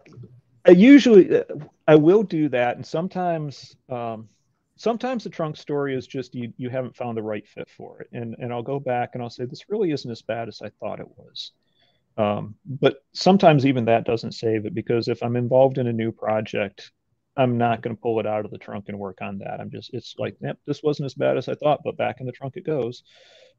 I, 0.65 0.71
usually 0.71 1.43
I 1.87 1.95
will 1.95 2.23
do 2.23 2.49
that, 2.49 2.77
and 2.77 2.85
sometimes 2.85 3.75
um, 3.89 4.27
sometimes 4.77 5.23
the 5.23 5.29
trunk 5.29 5.57
story 5.57 5.95
is 5.95 6.07
just 6.07 6.33
you 6.33 6.51
you 6.57 6.69
haven't 6.69 6.95
found 6.95 7.17
the 7.17 7.23
right 7.23 7.47
fit 7.47 7.69
for 7.69 8.01
it, 8.01 8.09
and 8.13 8.35
and 8.39 8.51
I'll 8.51 8.63
go 8.63 8.79
back 8.79 9.11
and 9.13 9.21
I'll 9.21 9.29
say 9.29 9.45
this 9.45 9.69
really 9.69 9.91
isn't 9.91 10.09
as 10.09 10.21
bad 10.23 10.47
as 10.47 10.61
I 10.63 10.69
thought 10.79 10.99
it 10.99 11.09
was. 11.17 11.51
Um, 12.17 12.55
but 12.65 13.03
sometimes 13.13 13.65
even 13.65 13.85
that 13.85 14.05
doesn't 14.05 14.31
save 14.31 14.65
it 14.65 14.73
because 14.73 15.07
if 15.07 15.21
I'm 15.21 15.35
involved 15.35 15.77
in 15.77 15.85
a 15.85 15.93
new 15.93 16.11
project, 16.11 16.91
I'm 17.37 17.57
not 17.57 17.81
going 17.81 17.95
to 17.95 18.01
pull 18.01 18.19
it 18.19 18.27
out 18.27 18.45
of 18.45 18.51
the 18.51 18.57
trunk 18.57 18.85
and 18.87 18.97
work 18.97 19.19
on 19.21 19.37
that. 19.39 19.59
I'm 19.59 19.69
just, 19.69 19.93
it's 19.93 20.15
like, 20.17 20.35
yep, 20.41 20.57
this 20.65 20.81
wasn't 20.83 21.05
as 21.05 21.13
bad 21.13 21.37
as 21.37 21.47
I 21.47 21.55
thought, 21.55 21.81
but 21.83 21.97
back 21.97 22.19
in 22.19 22.25
the 22.25 22.31
trunk 22.31 22.57
it 22.57 22.65
goes. 22.65 23.03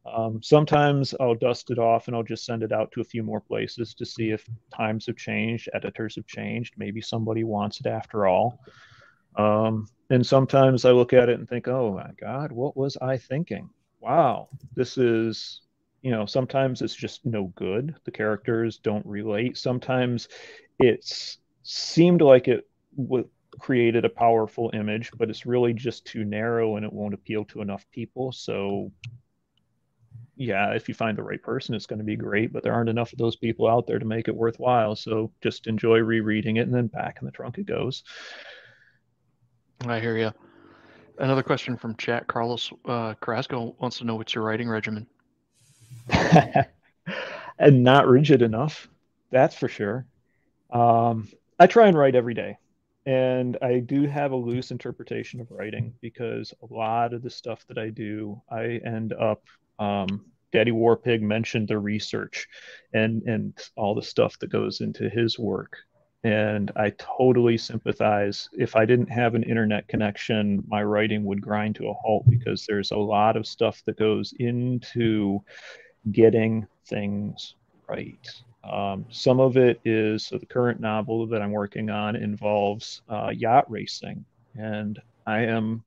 Um, 0.06 0.42
sometimes 0.42 1.14
I'll 1.20 1.34
dust 1.34 1.70
it 1.70 1.78
off 1.78 2.06
and 2.06 2.16
I'll 2.16 2.22
just 2.22 2.44
send 2.44 2.62
it 2.62 2.72
out 2.72 2.90
to 2.92 3.00
a 3.00 3.04
few 3.04 3.22
more 3.22 3.40
places 3.40 3.94
to 3.94 4.06
see 4.06 4.30
if 4.30 4.44
times 4.74 5.06
have 5.06 5.16
changed, 5.16 5.68
editors 5.74 6.16
have 6.16 6.26
changed, 6.26 6.74
maybe 6.76 7.00
somebody 7.00 7.44
wants 7.44 7.80
it 7.80 7.86
after 7.86 8.26
all. 8.26 8.58
Um, 9.36 9.86
and 10.10 10.26
sometimes 10.26 10.84
I 10.84 10.90
look 10.92 11.12
at 11.12 11.28
it 11.28 11.38
and 11.38 11.48
think, 11.48 11.68
oh 11.68 11.92
my 11.94 12.10
God, 12.20 12.52
what 12.52 12.76
was 12.76 12.96
I 13.00 13.18
thinking? 13.18 13.68
Wow, 14.00 14.48
this 14.74 14.96
is, 14.96 15.60
you 16.02 16.10
know, 16.10 16.26
sometimes 16.26 16.82
it's 16.82 16.94
just 16.94 17.26
no 17.26 17.52
good. 17.56 17.94
The 18.04 18.10
characters 18.10 18.78
don't 18.78 19.04
relate. 19.04 19.58
Sometimes 19.58 20.28
it's 20.78 21.38
seemed 21.62 22.22
like 22.22 22.48
it 22.48 22.66
w- 22.96 23.28
created 23.58 24.04
a 24.04 24.10
powerful 24.10 24.70
image, 24.74 25.10
but 25.16 25.30
it's 25.30 25.46
really 25.46 25.72
just 25.72 26.06
too 26.06 26.24
narrow 26.24 26.76
and 26.76 26.84
it 26.84 26.92
won't 26.92 27.14
appeal 27.14 27.44
to 27.46 27.60
enough 27.60 27.86
people. 27.92 28.32
So 28.32 28.92
yeah, 30.36 30.72
if 30.72 30.88
you 30.88 30.94
find 30.94 31.18
the 31.18 31.22
right 31.22 31.42
person, 31.42 31.74
it's 31.74 31.86
going 31.86 31.98
to 31.98 32.04
be 32.04 32.16
great, 32.16 32.52
but 32.52 32.62
there 32.62 32.72
aren't 32.72 32.88
enough 32.88 33.12
of 33.12 33.18
those 33.18 33.36
people 33.36 33.66
out 33.66 33.86
there 33.86 33.98
to 33.98 34.04
make 34.04 34.28
it 34.28 34.36
worthwhile. 34.36 34.94
So 34.94 35.32
just 35.42 35.66
enjoy 35.66 35.98
rereading 35.98 36.56
it 36.56 36.66
and 36.66 36.74
then 36.74 36.86
back 36.86 37.18
in 37.20 37.26
the 37.26 37.32
trunk 37.32 37.58
it 37.58 37.66
goes. 37.66 38.04
I 39.86 39.98
hear 40.00 40.16
you. 40.16 40.32
Another 41.18 41.42
question 41.42 41.76
from 41.76 41.96
chat. 41.96 42.28
Carlos 42.28 42.72
uh, 42.84 43.14
Carrasco 43.14 43.74
wants 43.80 43.98
to 43.98 44.04
know 44.04 44.14
what's 44.14 44.34
your 44.34 44.44
writing 44.44 44.68
regimen? 44.68 45.06
and 47.58 47.82
not 47.82 48.06
rigid 48.06 48.42
enough. 48.42 48.88
That's 49.30 49.56
for 49.56 49.68
sure. 49.68 50.06
Um, 50.70 51.28
I 51.58 51.66
try 51.66 51.88
and 51.88 51.98
write 51.98 52.14
every 52.14 52.34
day. 52.34 52.58
And 53.08 53.56
I 53.62 53.78
do 53.78 54.06
have 54.06 54.32
a 54.32 54.36
loose 54.36 54.70
interpretation 54.70 55.40
of 55.40 55.50
writing 55.50 55.94
because 56.02 56.52
a 56.62 56.74
lot 56.74 57.14
of 57.14 57.22
the 57.22 57.30
stuff 57.30 57.64
that 57.68 57.78
I 57.78 57.88
do, 57.88 58.42
I 58.50 58.82
end 58.84 59.14
up 59.14 59.42
um, 59.78 60.26
Daddy 60.52 60.72
Warpig 60.72 61.22
mentioned 61.22 61.68
the 61.68 61.78
research 61.78 62.46
and 62.92 63.22
and 63.22 63.58
all 63.76 63.94
the 63.94 64.02
stuff 64.02 64.38
that 64.40 64.50
goes 64.50 64.82
into 64.82 65.08
his 65.08 65.38
work. 65.38 65.78
And 66.22 66.70
I 66.76 66.92
totally 66.98 67.56
sympathize. 67.56 68.50
If 68.52 68.76
I 68.76 68.84
didn't 68.84 69.10
have 69.10 69.34
an 69.34 69.44
internet 69.44 69.88
connection, 69.88 70.62
my 70.68 70.82
writing 70.82 71.24
would 71.24 71.40
grind 71.40 71.76
to 71.76 71.88
a 71.88 71.94
halt 71.94 72.28
because 72.28 72.66
there's 72.66 72.90
a 72.90 72.98
lot 72.98 73.38
of 73.38 73.46
stuff 73.46 73.82
that 73.86 73.98
goes 73.98 74.34
into 74.38 75.42
getting 76.12 76.66
things 76.84 77.54
right. 77.88 78.28
Um, 78.64 79.06
some 79.10 79.40
of 79.40 79.56
it 79.56 79.80
is 79.84 80.26
so 80.26 80.38
the 80.38 80.46
current 80.46 80.80
novel 80.80 81.26
that 81.28 81.40
I'm 81.40 81.52
working 81.52 81.90
on 81.90 82.16
involves 82.16 83.02
uh, 83.08 83.30
yacht 83.34 83.70
racing, 83.70 84.24
and 84.56 85.00
I 85.26 85.40
am 85.40 85.84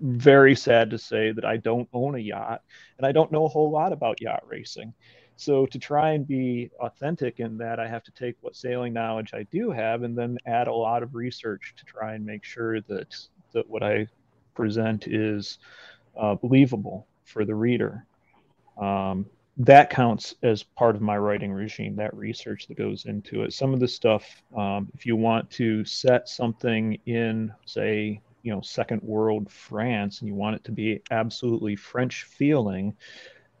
very 0.00 0.54
sad 0.54 0.90
to 0.90 0.98
say 0.98 1.32
that 1.32 1.44
I 1.44 1.56
don't 1.56 1.88
own 1.92 2.14
a 2.14 2.18
yacht 2.18 2.62
and 2.98 3.06
I 3.06 3.12
don't 3.12 3.32
know 3.32 3.46
a 3.46 3.48
whole 3.48 3.70
lot 3.70 3.92
about 3.92 4.20
yacht 4.20 4.44
racing. 4.46 4.94
So 5.36 5.66
to 5.66 5.78
try 5.78 6.12
and 6.12 6.26
be 6.26 6.70
authentic 6.80 7.40
in 7.40 7.58
that, 7.58 7.78
I 7.78 7.86
have 7.86 8.02
to 8.04 8.12
take 8.12 8.36
what 8.40 8.56
sailing 8.56 8.92
knowledge 8.92 9.34
I 9.34 9.44
do 9.44 9.70
have 9.70 10.02
and 10.02 10.16
then 10.18 10.38
add 10.46 10.68
a 10.68 10.74
lot 10.74 11.02
of 11.02 11.14
research 11.14 11.74
to 11.76 11.84
try 11.84 12.14
and 12.14 12.26
make 12.26 12.44
sure 12.44 12.80
that 12.82 13.14
that 13.52 13.68
what 13.68 13.82
I 13.82 14.08
present 14.54 15.06
is 15.06 15.58
uh, 16.16 16.34
believable 16.34 17.06
for 17.24 17.44
the 17.44 17.54
reader. 17.54 18.04
Um, 18.76 19.26
that 19.58 19.90
counts 19.90 20.36
as 20.42 20.62
part 20.62 20.94
of 20.94 21.02
my 21.02 21.18
writing 21.18 21.52
regime 21.52 21.96
that 21.96 22.14
research 22.16 22.68
that 22.68 22.76
goes 22.76 23.06
into 23.06 23.42
it. 23.42 23.52
Some 23.52 23.74
of 23.74 23.80
the 23.80 23.88
stuff 23.88 24.42
um, 24.56 24.88
if 24.94 25.04
you 25.04 25.16
want 25.16 25.50
to 25.52 25.84
set 25.84 26.28
something 26.28 26.98
in 27.06 27.52
say 27.66 28.20
you 28.42 28.54
know 28.54 28.60
second 28.60 29.02
world 29.02 29.50
france 29.50 30.20
and 30.20 30.28
you 30.28 30.34
want 30.34 30.54
it 30.54 30.62
to 30.64 30.72
be 30.72 31.02
absolutely 31.10 31.74
french 31.74 32.22
feeling 32.22 32.94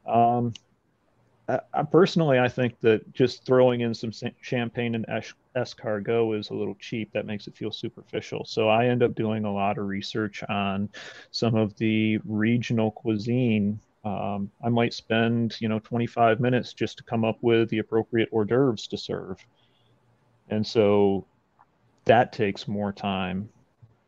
um, 0.06 0.54
I, 1.48 1.58
I 1.74 1.82
personally 1.82 2.38
i 2.38 2.48
think 2.48 2.78
that 2.80 3.12
just 3.12 3.44
throwing 3.44 3.80
in 3.80 3.92
some 3.92 4.12
champagne 4.40 4.94
and 4.94 5.04
escargot 5.56 6.38
is 6.38 6.50
a 6.50 6.54
little 6.54 6.76
cheap. 6.76 7.12
That 7.12 7.26
makes 7.26 7.48
it 7.48 7.56
feel 7.56 7.72
superficial. 7.72 8.44
So 8.44 8.68
i 8.68 8.86
end 8.86 9.02
up 9.02 9.14
doing 9.14 9.44
a 9.44 9.52
lot 9.52 9.78
of 9.78 9.86
research 9.86 10.44
on 10.48 10.88
some 11.32 11.56
of 11.56 11.76
the 11.76 12.18
regional 12.24 12.92
cuisine 12.92 13.80
um, 14.04 14.50
I 14.62 14.68
might 14.68 14.94
spend, 14.94 15.60
you 15.60 15.68
know, 15.68 15.78
25 15.80 16.40
minutes 16.40 16.72
just 16.72 16.98
to 16.98 17.04
come 17.04 17.24
up 17.24 17.38
with 17.42 17.68
the 17.68 17.78
appropriate 17.78 18.28
hors 18.32 18.44
d'oeuvres 18.44 18.86
to 18.88 18.98
serve. 18.98 19.38
And 20.48 20.66
so 20.66 21.26
that 22.04 22.32
takes 22.32 22.68
more 22.68 22.92
time. 22.92 23.48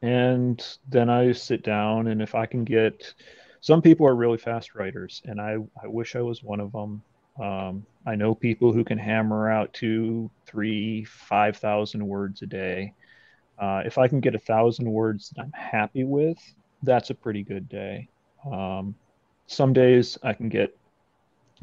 And 0.03 0.65
then 0.89 1.11
I 1.11 1.33
sit 1.33 1.63
down, 1.63 2.07
and 2.07 2.23
if 2.23 2.35
I 2.35 2.47
can 2.47 2.65
get, 2.65 3.13
some 3.61 3.83
people 3.83 4.07
are 4.07 4.15
really 4.15 4.39
fast 4.39 4.75
writers, 4.75 5.21
and 5.27 5.41
I, 5.41 5.57
I 5.83 5.87
wish 5.87 6.17
I 6.17 6.23
was 6.23 6.43
one 6.43 6.61
of 6.61 6.73
them. 6.73 7.03
Um, 7.39 7.87
I 8.07 8.15
know 8.15 8.35
people 8.35 8.73
who 8.73 8.85
can 8.85 8.97
hammer 8.97 9.51
out 9.51 9.75
two, 9.75 10.31
three, 10.47 11.05
five 11.05 11.57
thousand 11.59 12.07
words 12.07 12.41
a 12.43 12.47
day. 12.47 12.95
Uh, 13.59 13.83
if 13.85 13.99
I 13.99 14.09
can 14.09 14.21
get 14.21 14.35
a 14.35 14.39
thousand 14.39 14.91
words 14.91 15.31
that 15.31 15.43
I'm 15.43 15.53
happy 15.53 16.05
with, 16.05 16.39
that's 16.83 17.11
a 17.11 17.15
pretty 17.15 17.43
good 17.43 17.69
day. 17.69 18.09
Um, 18.51 18.95
some 19.51 19.73
days 19.73 20.17
I 20.23 20.33
can 20.33 20.49
get 20.49 20.77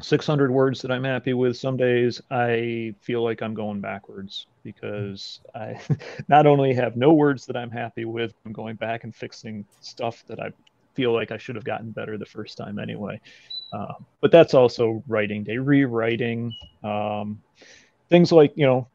600 0.02 0.50
words 0.50 0.82
that 0.82 0.92
I'm 0.92 1.04
happy 1.04 1.32
with. 1.32 1.56
Some 1.56 1.78
days 1.78 2.20
I 2.30 2.94
feel 3.00 3.24
like 3.24 3.42
I'm 3.42 3.54
going 3.54 3.80
backwards 3.80 4.46
because 4.62 5.40
I 5.54 5.80
not 6.28 6.46
only 6.46 6.74
have 6.74 6.96
no 6.96 7.14
words 7.14 7.46
that 7.46 7.56
I'm 7.56 7.70
happy 7.70 8.04
with, 8.04 8.34
I'm 8.44 8.52
going 8.52 8.76
back 8.76 9.04
and 9.04 9.14
fixing 9.14 9.64
stuff 9.80 10.22
that 10.28 10.38
I 10.38 10.52
feel 10.94 11.14
like 11.14 11.32
I 11.32 11.38
should 11.38 11.54
have 11.54 11.64
gotten 11.64 11.90
better 11.90 12.18
the 12.18 12.26
first 12.26 12.58
time 12.58 12.78
anyway. 12.78 13.20
Uh, 13.72 13.94
but 14.20 14.30
that's 14.30 14.52
also 14.52 15.02
writing 15.08 15.42
day, 15.42 15.56
rewriting, 15.56 16.52
um, 16.84 17.40
things 18.10 18.32
like, 18.32 18.52
you 18.54 18.66
know, 18.66 18.86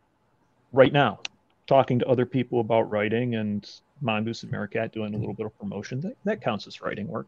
right 0.71 0.93
now, 0.93 1.19
talking 1.65 1.97
to 1.97 2.07
other 2.07 2.27
people 2.27 2.59
about 2.59 2.91
writing 2.91 3.35
and 3.35 3.69
Mongoose 4.01 4.43
and 4.43 4.51
Meerkat 4.51 4.91
doing 4.91 5.15
a 5.15 5.17
little 5.17 5.33
bit 5.33 5.47
of 5.47 5.57
promotion, 5.57 5.99
that, 6.01 6.15
that 6.25 6.41
counts 6.41 6.67
as 6.67 6.79
writing 6.79 7.07
work. 7.07 7.27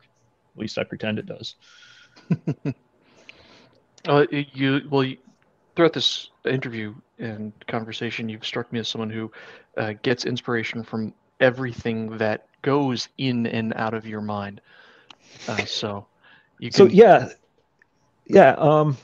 At 0.56 0.60
least 0.60 0.78
I 0.78 0.84
pretend 0.84 1.20
it 1.20 1.26
does. 1.26 1.56
uh, 4.08 4.26
you 4.32 4.82
well, 4.90 5.04
you, 5.04 5.18
throughout 5.76 5.94
this 5.94 6.30
interview 6.46 6.96
and 7.20 7.52
conversation, 7.68 8.30
you've 8.30 8.46
struck 8.46 8.72
me 8.72 8.80
as 8.80 8.88
someone 8.88 9.10
who 9.10 9.32
uh, 9.78 9.94
gets 10.02 10.26
inspiration 10.26 10.84
from 10.84 11.14
everything 11.40 12.18
that 12.18 12.48
goes 12.62 13.10
in 13.18 13.46
and 13.48 13.74
out 13.76 13.94
of 13.94 14.08
your 14.08 14.22
mind. 14.22 14.62
Uh, 15.48 15.66
so, 15.66 16.08
you 16.60 16.70
can... 16.70 16.78
so 16.78 16.86
yeah, 16.86 17.30
yeah. 18.28 18.52
Um, 18.52 18.98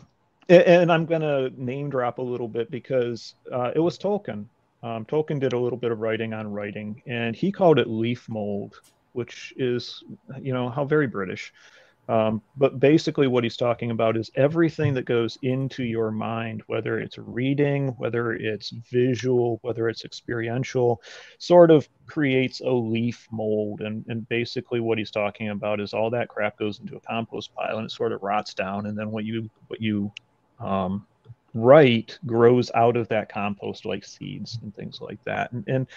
and, 0.47 0.63
and 0.63 0.91
I'm 0.91 1.05
gonna 1.05 1.49
name 1.57 1.89
drop 1.89 2.17
a 2.19 2.23
little 2.23 2.47
bit 2.47 2.71
because 2.71 3.35
uh, 3.51 3.71
it 3.75 3.79
was 3.79 3.97
Tolkien. 3.97 4.45
Um, 4.83 5.05
Tolkien 5.05 5.39
did 5.39 5.53
a 5.53 5.59
little 5.59 5.77
bit 5.77 5.91
of 5.91 5.99
writing 5.99 6.33
on 6.33 6.51
writing, 6.51 7.01
and 7.05 7.35
he 7.35 7.51
called 7.51 7.77
it 7.77 7.87
leaf 7.87 8.27
mold 8.29 8.79
which 9.13 9.53
is, 9.57 10.03
you 10.41 10.53
know, 10.53 10.69
how 10.69 10.85
very 10.85 11.07
British. 11.07 11.53
Um, 12.09 12.41
but 12.57 12.79
basically, 12.79 13.27
what 13.27 13.43
he's 13.43 13.55
talking 13.55 13.91
about 13.91 14.17
is 14.17 14.31
everything 14.35 14.93
that 14.95 15.05
goes 15.05 15.37
into 15.43 15.83
your 15.83 16.11
mind, 16.11 16.63
whether 16.67 16.99
it's 16.99 17.17
reading, 17.17 17.89
whether 17.99 18.33
it's 18.33 18.71
visual, 18.91 19.59
whether 19.61 19.87
it's 19.87 20.03
experiential, 20.03 21.01
sort 21.37 21.71
of 21.71 21.87
creates 22.07 22.59
a 22.59 22.69
leaf 22.69 23.27
mold. 23.31 23.81
And, 23.81 24.03
and 24.09 24.27
basically, 24.27 24.79
what 24.79 24.97
he's 24.97 25.11
talking 25.11 25.49
about 25.49 25.79
is 25.79 25.93
all 25.93 26.09
that 26.09 26.27
crap 26.27 26.57
goes 26.57 26.79
into 26.79 26.97
a 26.97 26.99
compost 26.99 27.53
pile 27.55 27.77
and 27.77 27.85
it 27.85 27.91
sort 27.91 28.11
of 28.11 28.23
rots 28.23 28.53
down. 28.53 28.87
And 28.87 28.97
then 28.97 29.11
what 29.11 29.23
you 29.23 29.49
what 29.67 29.79
you 29.79 30.11
um, 30.59 31.05
write 31.53 32.17
grows 32.25 32.71
out 32.73 32.97
of 32.97 33.07
that 33.09 33.29
compost 33.31 33.85
like 33.85 34.05
seeds 34.05 34.59
and 34.63 34.75
things 34.75 34.99
like 35.01 35.23
that. 35.25 35.51
And, 35.51 35.67
and 35.67 35.87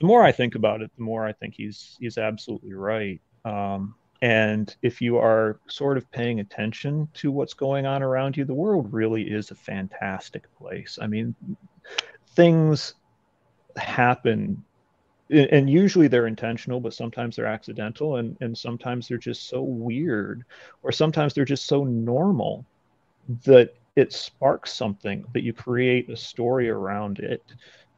the 0.00 0.06
more 0.06 0.22
I 0.22 0.32
think 0.32 0.54
about 0.54 0.82
it, 0.82 0.90
the 0.96 1.02
more 1.02 1.26
I 1.26 1.32
think 1.32 1.54
he's 1.54 1.96
he's 2.00 2.18
absolutely 2.18 2.74
right. 2.74 3.20
Um, 3.44 3.94
and 4.22 4.74
if 4.82 5.00
you 5.00 5.18
are 5.18 5.60
sort 5.68 5.96
of 5.96 6.10
paying 6.10 6.40
attention 6.40 7.08
to 7.14 7.30
what's 7.30 7.54
going 7.54 7.86
on 7.86 8.02
around 8.02 8.36
you, 8.36 8.44
the 8.44 8.54
world 8.54 8.92
really 8.92 9.22
is 9.22 9.50
a 9.50 9.54
fantastic 9.54 10.44
place. 10.56 10.98
I 11.00 11.06
mean, 11.06 11.34
things 12.34 12.94
happen 13.76 14.64
and 15.28 15.68
usually 15.68 16.06
they're 16.06 16.28
intentional 16.28 16.78
but 16.78 16.94
sometimes 16.94 17.36
they're 17.36 17.46
accidental 17.46 18.16
and 18.16 18.36
and 18.40 18.56
sometimes 18.56 19.08
they're 19.08 19.18
just 19.18 19.48
so 19.48 19.60
weird 19.60 20.44
or 20.82 20.92
sometimes 20.92 21.34
they're 21.34 21.44
just 21.44 21.66
so 21.66 21.82
normal 21.84 22.64
that 23.44 23.74
it 23.96 24.12
sparks 24.12 24.72
something 24.72 25.24
that 25.32 25.42
you 25.42 25.52
create 25.52 26.08
a 26.10 26.16
story 26.16 26.68
around 26.68 27.18
it 27.18 27.42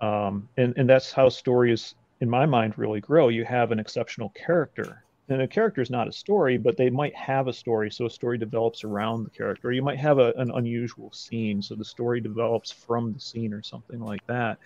um, 0.00 0.48
and, 0.56 0.74
and 0.76 0.88
that's 0.88 1.12
how 1.12 1.28
stories, 1.28 1.94
in 2.20 2.30
my 2.30 2.46
mind, 2.46 2.78
really 2.78 3.00
grow. 3.00 3.28
You 3.28 3.44
have 3.44 3.72
an 3.72 3.78
exceptional 3.78 4.30
character. 4.30 5.04
And 5.30 5.42
a 5.42 5.48
character 5.48 5.82
is 5.82 5.90
not 5.90 6.08
a 6.08 6.12
story, 6.12 6.56
but 6.56 6.78
they 6.78 6.88
might 6.88 7.14
have 7.14 7.48
a 7.48 7.52
story. 7.52 7.90
So 7.90 8.06
a 8.06 8.10
story 8.10 8.38
develops 8.38 8.82
around 8.82 9.24
the 9.24 9.30
character. 9.30 9.70
You 9.72 9.82
might 9.82 9.98
have 9.98 10.18
a, 10.18 10.32
an 10.38 10.50
unusual 10.54 11.12
scene. 11.12 11.60
So 11.60 11.74
the 11.74 11.84
story 11.84 12.20
develops 12.22 12.70
from 12.70 13.12
the 13.12 13.20
scene 13.20 13.52
or 13.52 13.62
something 13.62 14.00
like 14.00 14.26
that. 14.26 14.56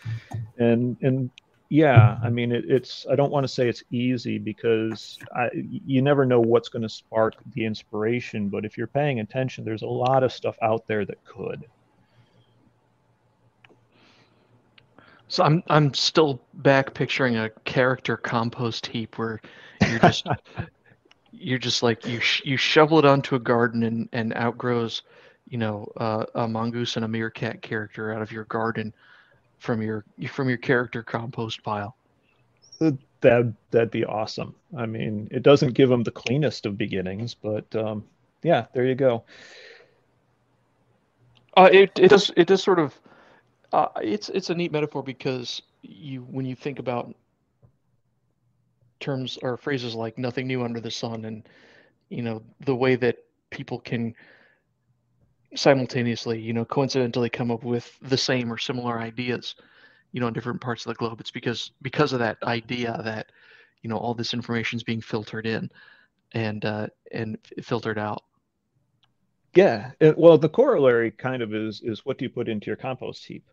And, 0.58 0.96
and 1.02 1.30
yeah, 1.68 2.16
I 2.22 2.30
mean, 2.30 2.52
it, 2.52 2.64
it's, 2.68 3.06
I 3.10 3.16
don't 3.16 3.32
want 3.32 3.42
to 3.42 3.48
say 3.48 3.68
it's 3.68 3.82
easy 3.90 4.38
because 4.38 5.18
I, 5.34 5.48
you 5.52 6.00
never 6.00 6.24
know 6.24 6.40
what's 6.40 6.68
going 6.68 6.82
to 6.82 6.88
spark 6.88 7.34
the 7.54 7.64
inspiration. 7.64 8.48
But 8.48 8.64
if 8.64 8.78
you're 8.78 8.86
paying 8.86 9.18
attention, 9.18 9.64
there's 9.64 9.82
a 9.82 9.86
lot 9.88 10.22
of 10.22 10.32
stuff 10.32 10.56
out 10.62 10.86
there 10.86 11.04
that 11.04 11.24
could. 11.24 11.64
So 15.32 15.42
I'm 15.44 15.62
I'm 15.68 15.94
still 15.94 16.42
back 16.52 16.92
picturing 16.92 17.38
a 17.38 17.48
character 17.64 18.18
compost 18.18 18.86
heap 18.86 19.16
where 19.16 19.40
you're 19.88 19.98
just 19.98 20.26
you're 21.32 21.58
just 21.58 21.82
like 21.82 22.04
you 22.04 22.20
sh- 22.20 22.42
you 22.44 22.58
shovel 22.58 22.98
it 22.98 23.06
onto 23.06 23.34
a 23.34 23.38
garden 23.38 23.82
and 23.82 24.10
and 24.12 24.34
outgrows 24.34 25.00
you 25.48 25.56
know 25.56 25.90
uh, 25.96 26.26
a 26.34 26.46
mongoose 26.46 26.96
and 26.96 27.06
a 27.06 27.08
meerkat 27.08 27.62
character 27.62 28.12
out 28.12 28.20
of 28.20 28.30
your 28.30 28.44
garden 28.44 28.92
from 29.58 29.80
your 29.80 30.04
from 30.28 30.50
your 30.50 30.58
character 30.58 31.02
compost 31.02 31.62
pile. 31.62 31.96
That 32.80 33.54
that'd 33.70 33.90
be 33.90 34.04
awesome. 34.04 34.54
I 34.76 34.84
mean, 34.84 35.28
it 35.30 35.42
doesn't 35.42 35.72
give 35.72 35.88
them 35.88 36.02
the 36.02 36.10
cleanest 36.10 36.66
of 36.66 36.76
beginnings, 36.76 37.32
but 37.32 37.74
um, 37.74 38.04
yeah, 38.42 38.66
there 38.74 38.84
you 38.84 38.96
go. 38.96 39.24
Uh, 41.56 41.70
it 41.72 41.98
it 41.98 42.08
does 42.08 42.30
it 42.36 42.48
does 42.48 42.62
sort 42.62 42.78
of 42.78 43.00
uh, 43.72 43.88
it's 44.02 44.28
it's 44.30 44.50
a 44.50 44.54
neat 44.54 44.72
metaphor 44.72 45.02
because 45.02 45.62
you 45.82 46.22
when 46.22 46.46
you 46.46 46.54
think 46.54 46.78
about 46.78 47.14
terms 49.00 49.38
or 49.42 49.56
phrases 49.56 49.94
like 49.94 50.16
nothing 50.18 50.46
new 50.46 50.62
under 50.62 50.80
the 50.80 50.90
sun 50.90 51.24
and 51.24 51.48
you 52.08 52.22
know 52.22 52.42
the 52.60 52.74
way 52.74 52.94
that 52.94 53.16
people 53.50 53.78
can 53.78 54.14
simultaneously 55.54 56.40
you 56.40 56.52
know 56.52 56.64
coincidentally 56.64 57.28
come 57.28 57.50
up 57.50 57.64
with 57.64 57.98
the 58.02 58.16
same 58.16 58.50
or 58.52 58.56
similar 58.56 59.00
ideas 59.00 59.56
you 60.12 60.20
know 60.20 60.28
in 60.28 60.32
different 60.32 60.60
parts 60.60 60.86
of 60.86 60.90
the 60.90 60.94
globe 60.94 61.20
it's 61.20 61.30
because 61.30 61.72
because 61.82 62.12
of 62.12 62.20
that 62.20 62.38
idea 62.44 63.00
that 63.04 63.32
you 63.82 63.90
know 63.90 63.96
all 63.96 64.14
this 64.14 64.32
information 64.32 64.76
is 64.76 64.82
being 64.82 65.00
filtered 65.00 65.46
in 65.46 65.70
and 66.32 66.64
uh, 66.64 66.86
and 67.10 67.38
filtered 67.62 67.98
out. 67.98 68.22
Yeah. 69.54 69.90
Well 70.16 70.38
the 70.38 70.48
corollary 70.48 71.10
kind 71.10 71.42
of 71.42 71.54
is 71.54 71.82
is 71.84 72.04
what 72.06 72.18
do 72.18 72.24
you 72.24 72.30
put 72.30 72.48
into 72.48 72.66
your 72.66 72.76
compost 72.76 73.24
heap 73.26 73.44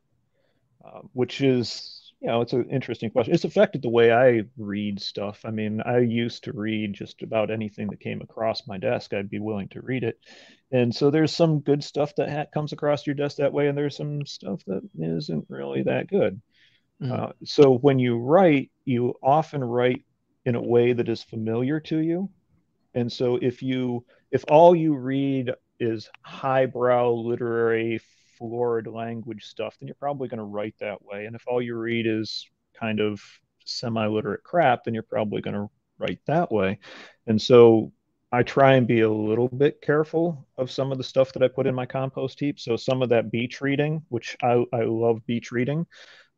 um, 0.86 1.10
which 1.14 1.42
is 1.42 2.14
you 2.22 2.28
know 2.28 2.42
it's 2.42 2.54
an 2.54 2.70
interesting 2.70 3.10
question. 3.10 3.34
It's 3.34 3.46
affected 3.46 3.82
the 3.82 3.90
way 3.90 4.12
i 4.12 4.44
read 4.58 5.02
stuff. 5.02 5.42
I 5.46 5.52
mean 5.52 5.82
i 5.82 6.00
used 6.00 6.44
to 6.46 6.54
read 6.54 6.94
just 6.94 7.22
about 7.22 7.52
anything 7.52 7.88
that 7.90 8.00
came 8.00 8.22
across 8.22 8.68
my 8.68 8.78
desk. 8.78 9.14
I'd 9.14 9.30
be 9.30 9.40
willing 9.40 9.70
to 9.70 9.82
read 9.82 10.04
it. 10.04 10.20
And 10.72 10.94
so 10.94 11.10
there's 11.10 11.36
some 11.36 11.60
good 11.60 11.84
stuff 11.84 12.14
that 12.18 12.30
ha- 12.30 12.46
comes 12.54 12.74
across 12.74 13.08
your 13.08 13.16
desk 13.16 13.38
that 13.38 13.54
way 13.54 13.68
and 13.68 13.78
there's 13.78 13.98
some 13.98 14.26
stuff 14.26 14.62
that 14.68 14.82
isn't 15.00 15.46
really 15.50 15.84
that 15.84 16.08
good. 16.08 16.42
Mm. 17.02 17.12
uh, 17.12 17.32
so 17.46 17.78
when 17.78 17.98
you 18.00 18.18
write 18.18 18.72
you 18.84 19.14
often 19.24 19.64
write 19.64 20.04
in 20.46 20.56
a 20.56 20.62
way 20.62 20.94
that 20.94 21.10
is 21.10 21.24
familiar 21.24 21.80
to 21.80 22.00
you. 22.00 22.30
And 22.94 23.12
so 23.12 23.38
if 23.42 23.62
you 23.62 24.06
if 24.32 24.44
all 24.50 24.76
you 24.76 24.96
read 24.96 25.52
is 25.80 26.10
highbrow 26.24 27.12
literary 27.14 28.02
florid 28.40 28.88
language 28.88 29.44
stuff, 29.44 29.78
then 29.80 29.88
you're 29.88 29.96
probably 29.96 30.28
going 30.28 30.40
to 30.40 30.44
write 30.44 30.76
that 30.80 31.04
way. 31.06 31.26
And 31.26 31.36
if 31.36 31.44
all 31.48 31.62
you 31.62 31.76
read 31.76 32.08
is 32.08 32.48
kind 32.80 33.00
of 33.00 33.22
semi 33.66 34.08
literate 34.08 34.44
crap, 34.44 34.84
then 34.84 34.96
you're 34.96 35.04
probably 35.04 35.42
going 35.42 35.56
to 35.56 35.70
write 36.00 36.20
that 36.26 36.52
way. 36.52 36.80
And 37.28 37.40
so 37.40 37.92
I 38.32 38.44
try 38.44 38.76
and 38.76 38.88
be 38.88 39.02
a 39.02 39.10
little 39.10 39.48
bit 39.48 39.82
careful 39.82 40.48
of 40.58 40.72
some 40.72 40.92
of 40.92 40.98
the 40.98 41.04
stuff 41.04 41.34
that 41.34 41.44
I 41.44 41.48
put 41.48 41.68
in 41.68 41.76
my 41.76 41.86
compost 41.86 42.40
heap. 42.40 42.60
So 42.60 42.76
some 42.76 43.02
of 43.02 43.10
that 43.10 43.32
beach 43.32 43.62
reading, 43.62 44.04
which 44.10 44.38
I, 44.42 44.64
I 44.72 44.84
love 44.84 45.26
beach 45.26 45.52
reading, 45.52 45.86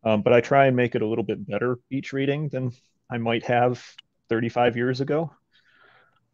um, 0.04 0.22
but 0.22 0.34
I 0.34 0.42
try 0.42 0.68
and 0.68 0.76
make 0.76 0.96
it 0.96 1.02
a 1.02 1.08
little 1.08 1.24
bit 1.24 1.46
better 1.46 1.78
beach 1.90 2.14
reading 2.14 2.50
than 2.50 2.72
I 3.10 3.18
might 3.18 3.46
have 3.46 3.86
35 4.30 4.78
years 4.78 5.02
ago. 5.02 5.32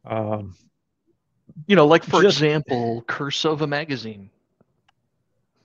Um, 0.06 0.56
you 1.66 1.76
know, 1.76 1.88
like 1.88 2.04
for 2.04 2.22
just, 2.22 2.38
example, 2.38 3.00
a 3.00 3.02
magazine. 3.68 4.30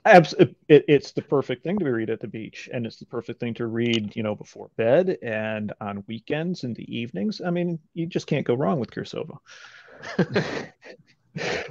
Abs- 0.04 0.34
it, 0.34 0.56
it's 0.68 1.12
the 1.12 1.22
perfect 1.22 1.62
thing 1.62 1.78
to 1.78 1.90
read 1.90 2.10
at 2.10 2.20
the 2.20 2.26
beach, 2.26 2.68
and 2.72 2.86
it's 2.86 2.96
the 2.96 3.06
perfect 3.06 3.38
thing 3.38 3.54
to 3.54 3.66
read, 3.66 4.16
you 4.16 4.22
know, 4.22 4.34
before 4.34 4.70
bed 4.76 5.16
and 5.22 5.72
on 5.80 6.02
weekends 6.08 6.64
in 6.64 6.74
the 6.74 6.96
evenings. 6.96 7.40
I 7.44 7.50
mean, 7.50 7.78
you 7.94 8.06
just 8.06 8.26
can't 8.26 8.46
go 8.46 8.54
wrong 8.54 8.80
with 8.80 8.90
Cirsova. 8.90 9.38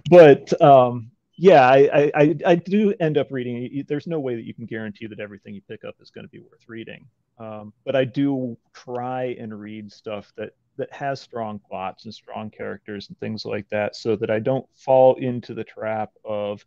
but 0.09 0.61
um, 0.61 1.11
yeah, 1.37 1.67
I, 1.67 2.11
I, 2.15 2.35
I 2.45 2.55
do 2.55 2.93
end 2.99 3.17
up 3.17 3.31
reading. 3.31 3.83
There's 3.87 4.07
no 4.07 4.19
way 4.19 4.35
that 4.35 4.45
you 4.45 4.53
can 4.53 4.65
guarantee 4.65 5.07
that 5.07 5.19
everything 5.19 5.55
you 5.55 5.61
pick 5.67 5.83
up 5.83 5.95
is 5.99 6.11
going 6.11 6.25
to 6.25 6.29
be 6.29 6.39
worth 6.39 6.67
reading. 6.67 7.07
Um, 7.39 7.73
but 7.83 7.95
I 7.95 8.05
do 8.05 8.57
try 8.73 9.35
and 9.39 9.59
read 9.59 9.91
stuff 9.91 10.31
that 10.37 10.51
that 10.77 10.93
has 10.93 11.19
strong 11.19 11.59
plots 11.59 12.05
and 12.05 12.13
strong 12.13 12.49
characters 12.49 13.09
and 13.09 13.19
things 13.19 13.43
like 13.43 13.67
that, 13.69 13.95
so 13.95 14.15
that 14.15 14.29
I 14.29 14.39
don't 14.39 14.65
fall 14.75 15.15
into 15.15 15.53
the 15.53 15.63
trap 15.63 16.11
of 16.23 16.63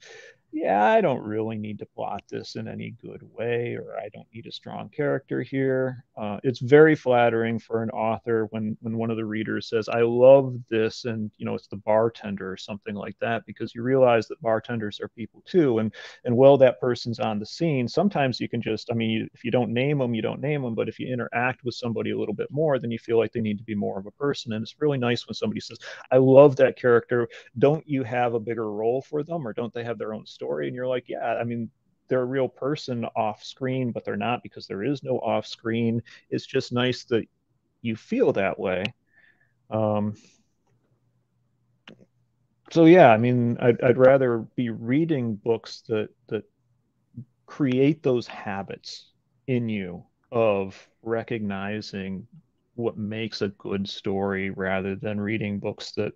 yeah, 0.56 0.84
I 0.84 1.00
don't 1.00 1.22
really 1.24 1.58
need 1.58 1.80
to 1.80 1.86
plot 1.86 2.22
this 2.30 2.54
in 2.54 2.68
any 2.68 2.92
good 3.02 3.22
way, 3.34 3.74
or 3.74 3.98
I 3.98 4.08
don't 4.14 4.28
need 4.32 4.46
a 4.46 4.52
strong 4.52 4.88
character 4.88 5.42
here. 5.42 6.04
Uh, 6.16 6.38
it's 6.44 6.60
very 6.60 6.94
flattering 6.94 7.58
for 7.58 7.82
an 7.82 7.90
author 7.90 8.46
when 8.50 8.76
when 8.80 8.96
one 8.96 9.10
of 9.10 9.16
the 9.16 9.24
readers 9.24 9.68
says, 9.68 9.88
"I 9.88 10.02
love 10.02 10.54
this," 10.70 11.06
and 11.06 11.32
you 11.38 11.44
know 11.44 11.56
it's 11.56 11.66
the 11.66 11.76
bartender 11.78 12.52
or 12.52 12.56
something 12.56 12.94
like 12.94 13.18
that, 13.20 13.44
because 13.46 13.74
you 13.74 13.82
realize 13.82 14.28
that 14.28 14.40
bartenders 14.42 15.00
are 15.00 15.08
people 15.08 15.42
too, 15.44 15.78
and 15.80 15.92
and 16.24 16.36
while 16.36 16.56
that 16.58 16.80
person's 16.80 17.18
on 17.18 17.40
the 17.40 17.46
scene, 17.46 17.88
sometimes 17.88 18.38
you 18.40 18.48
can 18.48 18.62
just, 18.62 18.90
I 18.92 18.94
mean, 18.94 19.28
if 19.34 19.44
you 19.44 19.50
don't 19.50 19.72
name 19.72 19.98
them, 19.98 20.14
you 20.14 20.22
don't 20.22 20.40
name 20.40 20.62
them, 20.62 20.76
but 20.76 20.88
if 20.88 21.00
you 21.00 21.12
interact 21.12 21.64
with 21.64 21.74
somebody 21.74 22.10
a 22.12 22.18
little 22.18 22.34
bit 22.34 22.50
more, 22.52 22.78
then 22.78 22.92
you 22.92 22.98
feel 23.00 23.18
like 23.18 23.32
they 23.32 23.40
need 23.40 23.58
to 23.58 23.64
be 23.64 23.74
more 23.74 23.98
of 23.98 24.06
a 24.06 24.10
person, 24.12 24.52
and 24.52 24.62
it's 24.62 24.80
really 24.80 24.98
nice 24.98 25.26
when 25.26 25.34
somebody 25.34 25.60
says, 25.60 25.78
"I 26.12 26.18
love 26.18 26.54
that 26.56 26.76
character. 26.78 27.28
Don't 27.58 27.86
you 27.88 28.04
have 28.04 28.34
a 28.34 28.40
bigger 28.40 28.70
role 28.70 29.02
for 29.02 29.22
them, 29.24 29.46
or 29.46 29.52
don't 29.52 29.72
they 29.74 29.84
have 29.84 29.98
their 29.98 30.14
own 30.14 30.26
story?" 30.26 30.43
Story 30.44 30.66
and 30.66 30.76
you're 30.76 30.86
like 30.86 31.08
yeah 31.08 31.36
i 31.40 31.44
mean 31.44 31.70
they're 32.08 32.22
a 32.22 32.26
real 32.26 32.48
person 32.48 33.04
off 33.16 33.42
screen 33.42 33.90
but 33.90 34.04
they're 34.04 34.16
not 34.16 34.42
because 34.42 34.66
there 34.66 34.82
is 34.82 35.02
no 35.02 35.18
off 35.18 35.46
screen. 35.46 36.02
It's 36.30 36.46
just 36.46 36.72
nice 36.72 37.04
that 37.04 37.26
you 37.82 37.96
feel 37.96 38.32
that 38.32 38.58
way. 38.58 38.84
Um, 39.70 40.14
so 42.70 42.86
yeah 42.86 43.10
i 43.10 43.16
mean 43.18 43.56
I'd, 43.60 43.80
I'd 43.82 43.98
rather 43.98 44.38
be 44.56 44.70
reading 44.70 45.34
books 45.34 45.82
that 45.88 46.08
that 46.28 46.44
create 47.46 48.02
those 48.02 48.26
habits 48.26 49.10
in 49.46 49.68
you 49.68 50.04
of 50.32 50.88
recognizing 51.02 52.26
what 52.74 52.96
makes 52.96 53.42
a 53.42 53.48
good 53.48 53.88
story 53.88 54.50
rather 54.50 54.96
than 54.96 55.20
reading 55.20 55.58
books 55.58 55.92
that 55.92 56.12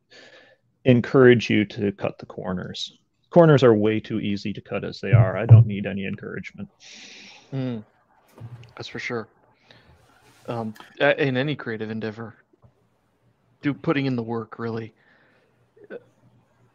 encourage 0.85 1.51
you 1.51 1.65
to 1.67 1.93
cut 1.93 2.19
the 2.19 2.27
corners 2.27 2.99
corners 3.31 3.63
are 3.63 3.75
way 3.75 4.01
too 4.01 4.21
easy 4.21 4.53
to 4.53 4.61
cut 4.61 4.85
as 4.85 5.01
they 5.01 5.13
are. 5.13 5.37
I 5.37 5.47
don't 5.47 5.67
need 5.67 5.87
any 5.87 6.07
encouragement. 6.07 6.69
Mm, 7.53 7.85
that's 8.77 8.89
for 8.89 8.99
sure. 8.99 9.29
Um, 10.47 10.75
in 11.01 11.37
any 11.37 11.55
creative 11.55 11.91
endeavor, 11.91 12.35
do 13.61 13.75
putting 13.75 14.07
in 14.07 14.17
the 14.17 14.23
work 14.23 14.59
really. 14.59 14.95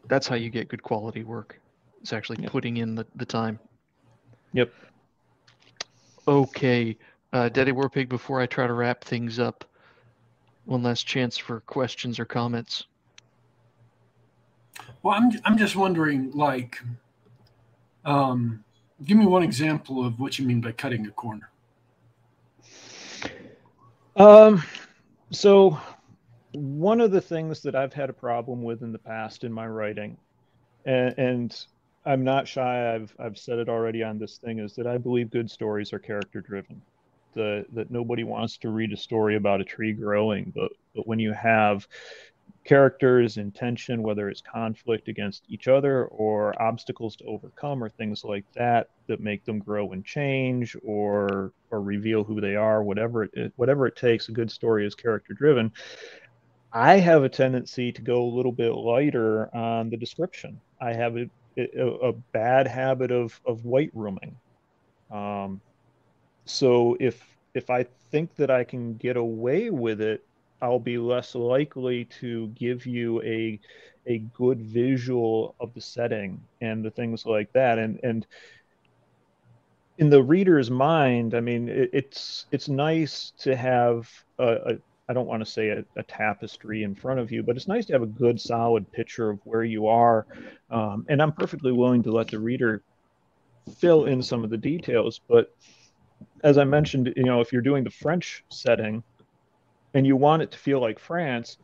That's 0.07 0.27
how 0.27 0.35
you 0.35 0.49
get 0.49 0.67
good 0.67 0.83
quality 0.83 1.23
work. 1.23 1.59
It's 2.01 2.11
actually 2.11 2.41
yep. 2.41 2.51
putting 2.51 2.77
in 2.77 2.95
the, 2.95 3.07
the 3.15 3.25
time. 3.25 3.57
Yep. 4.51 4.71
Okay, 6.27 6.97
uh, 7.31 7.49
Daddy 7.49 7.71
Warpig. 7.71 8.09
Before 8.09 8.41
I 8.41 8.45
try 8.45 8.67
to 8.67 8.73
wrap 8.73 9.03
things 9.03 9.39
up, 9.39 9.65
one 10.65 10.83
last 10.83 11.07
chance 11.07 11.37
for 11.37 11.61
questions 11.61 12.19
or 12.19 12.25
comments. 12.25 12.85
Well, 15.03 15.15
I'm 15.15 15.31
I'm 15.43 15.57
just 15.57 15.75
wondering, 15.75 16.31
like, 16.31 16.81
um, 18.05 18.63
give 19.03 19.17
me 19.17 19.25
one 19.25 19.43
example 19.43 20.05
of 20.05 20.17
what 20.19 20.39
you 20.39 20.45
mean 20.45 20.61
by 20.61 20.71
cutting 20.71 21.05
a 21.05 21.11
corner. 21.11 21.49
Um, 24.15 24.63
so 25.31 25.77
one 26.53 27.01
of 27.01 27.11
the 27.11 27.19
things 27.19 27.61
that 27.63 27.75
I've 27.75 27.93
had 27.93 28.09
a 28.09 28.13
problem 28.13 28.63
with 28.63 28.81
in 28.81 28.93
the 28.93 28.99
past 28.99 29.43
in 29.43 29.51
my 29.51 29.67
writing, 29.67 30.17
and, 30.85 31.13
and 31.17 31.65
I'm 32.05 32.23
not 32.23 32.47
shy. 32.47 32.95
I've 32.95 33.13
I've 33.19 33.37
said 33.37 33.59
it 33.59 33.67
already 33.67 34.03
on 34.03 34.19
this 34.19 34.37
thing 34.37 34.59
is 34.59 34.73
that 34.75 34.87
I 34.87 34.97
believe 34.97 35.31
good 35.31 35.51
stories 35.51 35.91
are 35.91 35.99
character 35.99 36.39
driven. 36.39 36.81
The, 37.33 37.65
that 37.73 37.89
nobody 37.89 38.23
wants 38.23 38.57
to 38.59 38.69
read 38.69 38.93
a 38.93 38.97
story 38.97 39.35
about 39.35 39.59
a 39.59 39.63
tree 39.63 39.91
growing, 39.91 40.53
but 40.55 40.71
but 40.95 41.07
when 41.07 41.19
you 41.19 41.33
have 41.33 41.87
characters 42.63 43.37
in 43.37 43.51
tension, 43.51 44.01
whether 44.01 44.29
it's 44.29 44.41
conflict 44.41 45.07
against 45.07 45.43
each 45.49 45.67
other 45.67 46.05
or 46.05 46.59
obstacles 46.61 47.15
to 47.17 47.25
overcome 47.25 47.83
or 47.83 47.89
things 47.89 48.23
like 48.23 48.45
that 48.53 48.89
that 49.07 49.19
make 49.19 49.43
them 49.43 49.59
grow 49.59 49.91
and 49.91 50.05
change 50.05 50.75
or 50.83 51.51
or 51.71 51.81
reveal 51.81 52.23
who 52.23 52.39
they 52.39 52.55
are, 52.55 52.83
whatever 52.83 53.23
it 53.23 53.53
whatever 53.57 53.85
it 53.87 53.95
takes. 53.95 54.29
A 54.29 54.31
good 54.31 54.49
story 54.49 54.85
is 54.85 54.95
character 54.95 55.33
driven. 55.33 55.71
I 56.71 56.97
have 56.97 57.23
a 57.23 57.29
tendency 57.29 57.91
to 57.91 58.01
go 58.01 58.23
a 58.23 58.35
little 58.35 58.51
bit 58.51 58.71
lighter 58.71 59.53
on 59.55 59.89
the 59.89 59.97
description. 59.97 60.59
I 60.81 60.93
have 60.93 61.17
a, 61.17 61.29
a, 61.57 61.87
a 61.87 62.13
bad 62.13 62.67
habit 62.67 63.11
of 63.11 63.39
of 63.45 63.65
white 63.65 63.91
rooming. 63.93 64.35
Um, 65.11 65.59
so 66.45 66.95
if 66.99 67.21
if 67.53 67.69
I 67.69 67.85
think 68.09 68.35
that 68.35 68.49
I 68.49 68.63
can 68.63 68.95
get 68.95 69.17
away 69.17 69.69
with 69.69 70.01
it 70.01 70.25
I'll 70.63 70.79
be 70.79 70.97
less 70.97 71.35
likely 71.35 72.05
to 72.21 72.47
give 72.55 72.85
you 72.85 73.21
a 73.21 73.59
a 74.05 74.19
good 74.33 74.61
visual 74.61 75.55
of 75.59 75.73
the 75.73 75.81
setting 75.81 76.41
and 76.61 76.83
the 76.83 76.89
things 76.89 77.25
like 77.25 77.51
that. 77.51 77.77
And 77.77 77.99
and 78.01 78.25
in 79.97 80.09
the 80.09 80.23
reader's 80.23 80.71
mind, 80.71 81.35
I 81.35 81.41
mean, 81.41 81.67
it, 81.67 81.89
it's 81.91 82.45
it's 82.51 82.69
nice 82.69 83.33
to 83.39 83.57
have 83.57 84.09
a, 84.39 84.45
a 84.45 84.77
I 85.09 85.13
don't 85.13 85.27
want 85.27 85.41
to 85.45 85.51
say 85.51 85.67
a, 85.67 85.83
a, 85.97 86.03
tapestry 86.03 86.83
in 86.83 86.95
front 86.95 87.19
of 87.19 87.29
you, 87.29 87.43
but 87.43 87.57
it's 87.57 87.67
nice 87.67 87.85
to 87.87 87.93
have 87.93 88.01
a 88.01 88.07
good, 88.07 88.39
solid 88.39 88.89
picture 88.93 89.29
of 89.29 89.39
where 89.43 89.65
you 89.65 89.87
are. 89.87 90.25
Um, 90.71 91.05
and 91.09 91.21
I'm 91.21 91.33
perfectly 91.33 91.73
willing 91.73 92.03
to 92.03 92.11
let 92.11 92.29
the 92.29 92.39
reader 92.39 92.81
fill 93.79 94.05
in 94.05 94.23
some 94.23 94.45
of 94.45 94.49
the 94.49 94.57
details. 94.57 95.19
But 95.27 95.53
as 96.41 96.57
I 96.57 96.63
mentioned, 96.63 97.13
you 97.17 97.25
know, 97.25 97.41
if 97.41 97.51
you're 97.51 97.61
doing 97.61 97.83
the 97.83 97.89
French 97.89 98.45
setting, 98.49 99.03
and 99.93 100.05
you 100.05 100.15
want 100.15 100.41
it 100.41 100.51
to 100.51 100.57
feel 100.57 100.79
like 100.79 100.99
France, 100.99 101.57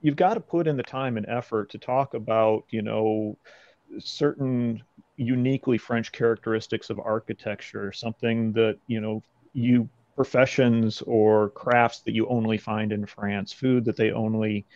you've 0.00 0.16
got 0.16 0.34
to 0.34 0.40
put 0.40 0.66
in 0.66 0.76
the 0.76 0.82
time 0.82 1.16
and 1.16 1.26
effort 1.28 1.70
to 1.70 1.78
talk 1.78 2.14
about, 2.14 2.64
you 2.70 2.82
know, 2.82 3.36
certain 3.98 4.82
uniquely 5.16 5.78
French 5.78 6.12
characteristics 6.12 6.90
of 6.90 7.00
architecture, 7.00 7.92
something 7.92 8.52
that, 8.52 8.78
you 8.86 9.00
know, 9.00 9.22
you 9.52 9.88
professions 10.14 11.02
or 11.06 11.50
crafts 11.50 12.00
that 12.00 12.12
you 12.12 12.26
only 12.28 12.58
find 12.58 12.92
in 12.92 13.06
France, 13.06 13.52
food 13.52 13.84
that 13.84 13.96
they 13.96 14.10
only 14.10 14.66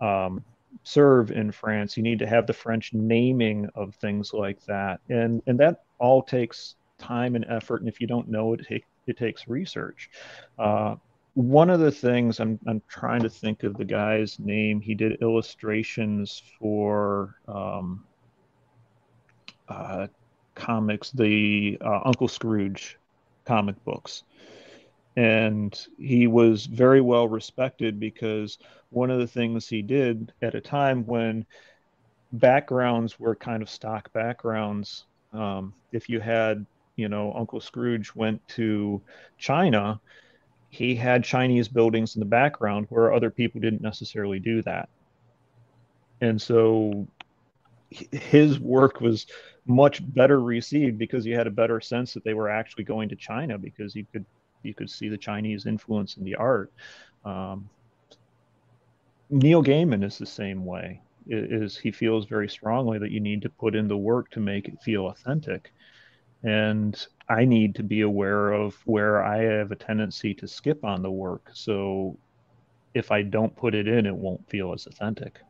um, 0.00 0.44
serve 0.82 1.30
in 1.30 1.50
France. 1.50 1.96
You 1.96 2.02
need 2.02 2.18
to 2.18 2.26
have 2.26 2.46
the 2.46 2.52
French 2.52 2.92
naming 2.92 3.68
of 3.74 3.94
things 3.94 4.32
like 4.32 4.62
that. 4.66 5.00
And, 5.08 5.42
and 5.46 5.58
that 5.58 5.84
all 5.98 6.22
takes 6.22 6.76
time 6.98 7.34
and 7.34 7.46
effort. 7.48 7.80
And 7.80 7.88
if 7.88 8.00
you 8.00 8.06
don't 8.06 8.28
know 8.28 8.52
it, 8.52 8.60
it, 8.68 8.82
it 9.06 9.16
takes 9.16 9.48
research. 9.48 10.10
Uh, 10.58 10.96
one 11.40 11.70
of 11.70 11.80
the 11.80 11.90
things 11.90 12.38
I'm 12.38 12.58
I'm 12.66 12.82
trying 12.88 13.22
to 13.22 13.30
think 13.30 13.62
of 13.62 13.76
the 13.76 13.84
guy's 13.84 14.38
name. 14.38 14.80
He 14.80 14.94
did 14.94 15.22
illustrations 15.22 16.42
for 16.58 17.36
um, 17.48 18.04
uh, 19.68 20.08
comics, 20.54 21.10
the 21.10 21.78
uh, 21.80 22.00
Uncle 22.04 22.28
Scrooge 22.28 22.98
comic 23.46 23.82
books, 23.84 24.24
and 25.16 25.86
he 25.98 26.26
was 26.26 26.66
very 26.66 27.00
well 27.00 27.26
respected 27.26 27.98
because 27.98 28.58
one 28.90 29.10
of 29.10 29.18
the 29.18 29.26
things 29.26 29.66
he 29.66 29.80
did 29.80 30.32
at 30.42 30.54
a 30.54 30.60
time 30.60 31.06
when 31.06 31.46
backgrounds 32.32 33.18
were 33.18 33.34
kind 33.34 33.62
of 33.62 33.70
stock 33.70 34.12
backgrounds. 34.12 35.06
Um, 35.32 35.72
if 35.92 36.08
you 36.08 36.20
had, 36.20 36.66
you 36.96 37.08
know, 37.08 37.32
Uncle 37.34 37.60
Scrooge 37.60 38.14
went 38.14 38.46
to 38.48 39.00
China 39.38 40.00
he 40.70 40.94
had 40.94 41.24
Chinese 41.24 41.68
buildings 41.68 42.14
in 42.14 42.20
the 42.20 42.26
background 42.26 42.86
where 42.88 43.12
other 43.12 43.30
people 43.30 43.60
didn't 43.60 43.82
necessarily 43.82 44.38
do 44.38 44.62
that. 44.62 44.88
And 46.20 46.40
so 46.40 47.08
his 47.90 48.60
work 48.60 49.00
was 49.00 49.26
much 49.66 50.00
better 50.14 50.40
received 50.40 50.96
because 50.96 51.26
you 51.26 51.34
had 51.34 51.48
a 51.48 51.50
better 51.50 51.80
sense 51.80 52.14
that 52.14 52.22
they 52.22 52.34
were 52.34 52.48
actually 52.48 52.84
going 52.84 53.08
to 53.08 53.16
China 53.16 53.58
because 53.58 53.94
you 53.96 54.06
could 54.12 54.24
you 54.62 54.74
could 54.74 54.90
see 54.90 55.08
the 55.08 55.18
Chinese 55.18 55.66
influence 55.66 56.16
in 56.18 56.24
the 56.24 56.36
art. 56.36 56.70
Um, 57.24 57.68
Neil 59.30 59.62
Gaiman 59.62 60.04
is 60.04 60.18
the 60.18 60.26
same 60.26 60.64
way. 60.64 61.00
is 61.26 61.78
he 61.78 61.90
feels 61.90 62.26
very 62.26 62.48
strongly 62.48 62.98
that 62.98 63.10
you 63.10 63.20
need 63.20 63.42
to 63.42 63.48
put 63.48 63.74
in 63.74 63.88
the 63.88 63.96
work 63.96 64.30
to 64.30 64.40
make 64.40 64.68
it 64.68 64.80
feel 64.82 65.08
authentic 65.08 65.72
and 66.42 67.06
i 67.28 67.44
need 67.44 67.74
to 67.74 67.82
be 67.82 68.00
aware 68.00 68.52
of 68.52 68.74
where 68.86 69.22
i 69.22 69.38
have 69.38 69.70
a 69.70 69.76
tendency 69.76 70.34
to 70.34 70.48
skip 70.48 70.84
on 70.84 71.02
the 71.02 71.10
work. 71.10 71.50
So 71.52 72.16
if 72.94 73.10
i 73.10 73.22
don't 73.22 73.54
put 73.54 73.74
it 73.74 73.86
in 73.86 74.06
it 74.06 74.14
won't 74.14 74.48
feel 74.48 74.72
as 74.72 74.86
authentic. 74.86 75.40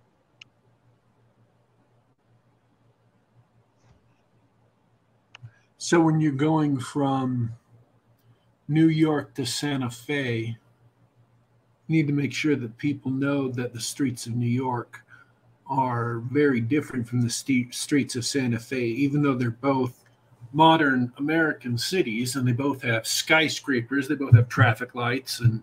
So 5.78 5.98
when 6.00 6.20
you're 6.20 6.32
going 6.32 6.78
from 6.78 7.52
new 8.68 8.88
york 8.88 9.34
to 9.34 9.44
santa 9.46 9.90
fe 9.90 10.56
you 11.86 11.96
need 11.96 12.06
to 12.06 12.12
make 12.12 12.32
sure 12.32 12.54
that 12.54 12.76
people 12.78 13.10
know 13.10 13.48
that 13.48 13.72
the 13.72 13.80
streets 13.80 14.26
of 14.26 14.34
new 14.34 14.46
york 14.46 15.04
are 15.70 16.18
very 16.18 16.60
different 16.60 17.08
from 17.08 17.22
the 17.22 17.30
st- 17.30 17.72
streets 17.72 18.16
of 18.16 18.26
Santa 18.26 18.58
Fe, 18.58 18.82
even 18.82 19.22
though 19.22 19.36
they're 19.36 19.52
both 19.52 19.99
modern 20.52 21.12
American 21.18 21.78
cities 21.78 22.36
and 22.36 22.46
they 22.46 22.52
both 22.52 22.82
have 22.82 23.06
skyscrapers, 23.06 24.08
they 24.08 24.14
both 24.14 24.34
have 24.34 24.48
traffic 24.48 24.94
lights 24.94 25.40
and 25.40 25.62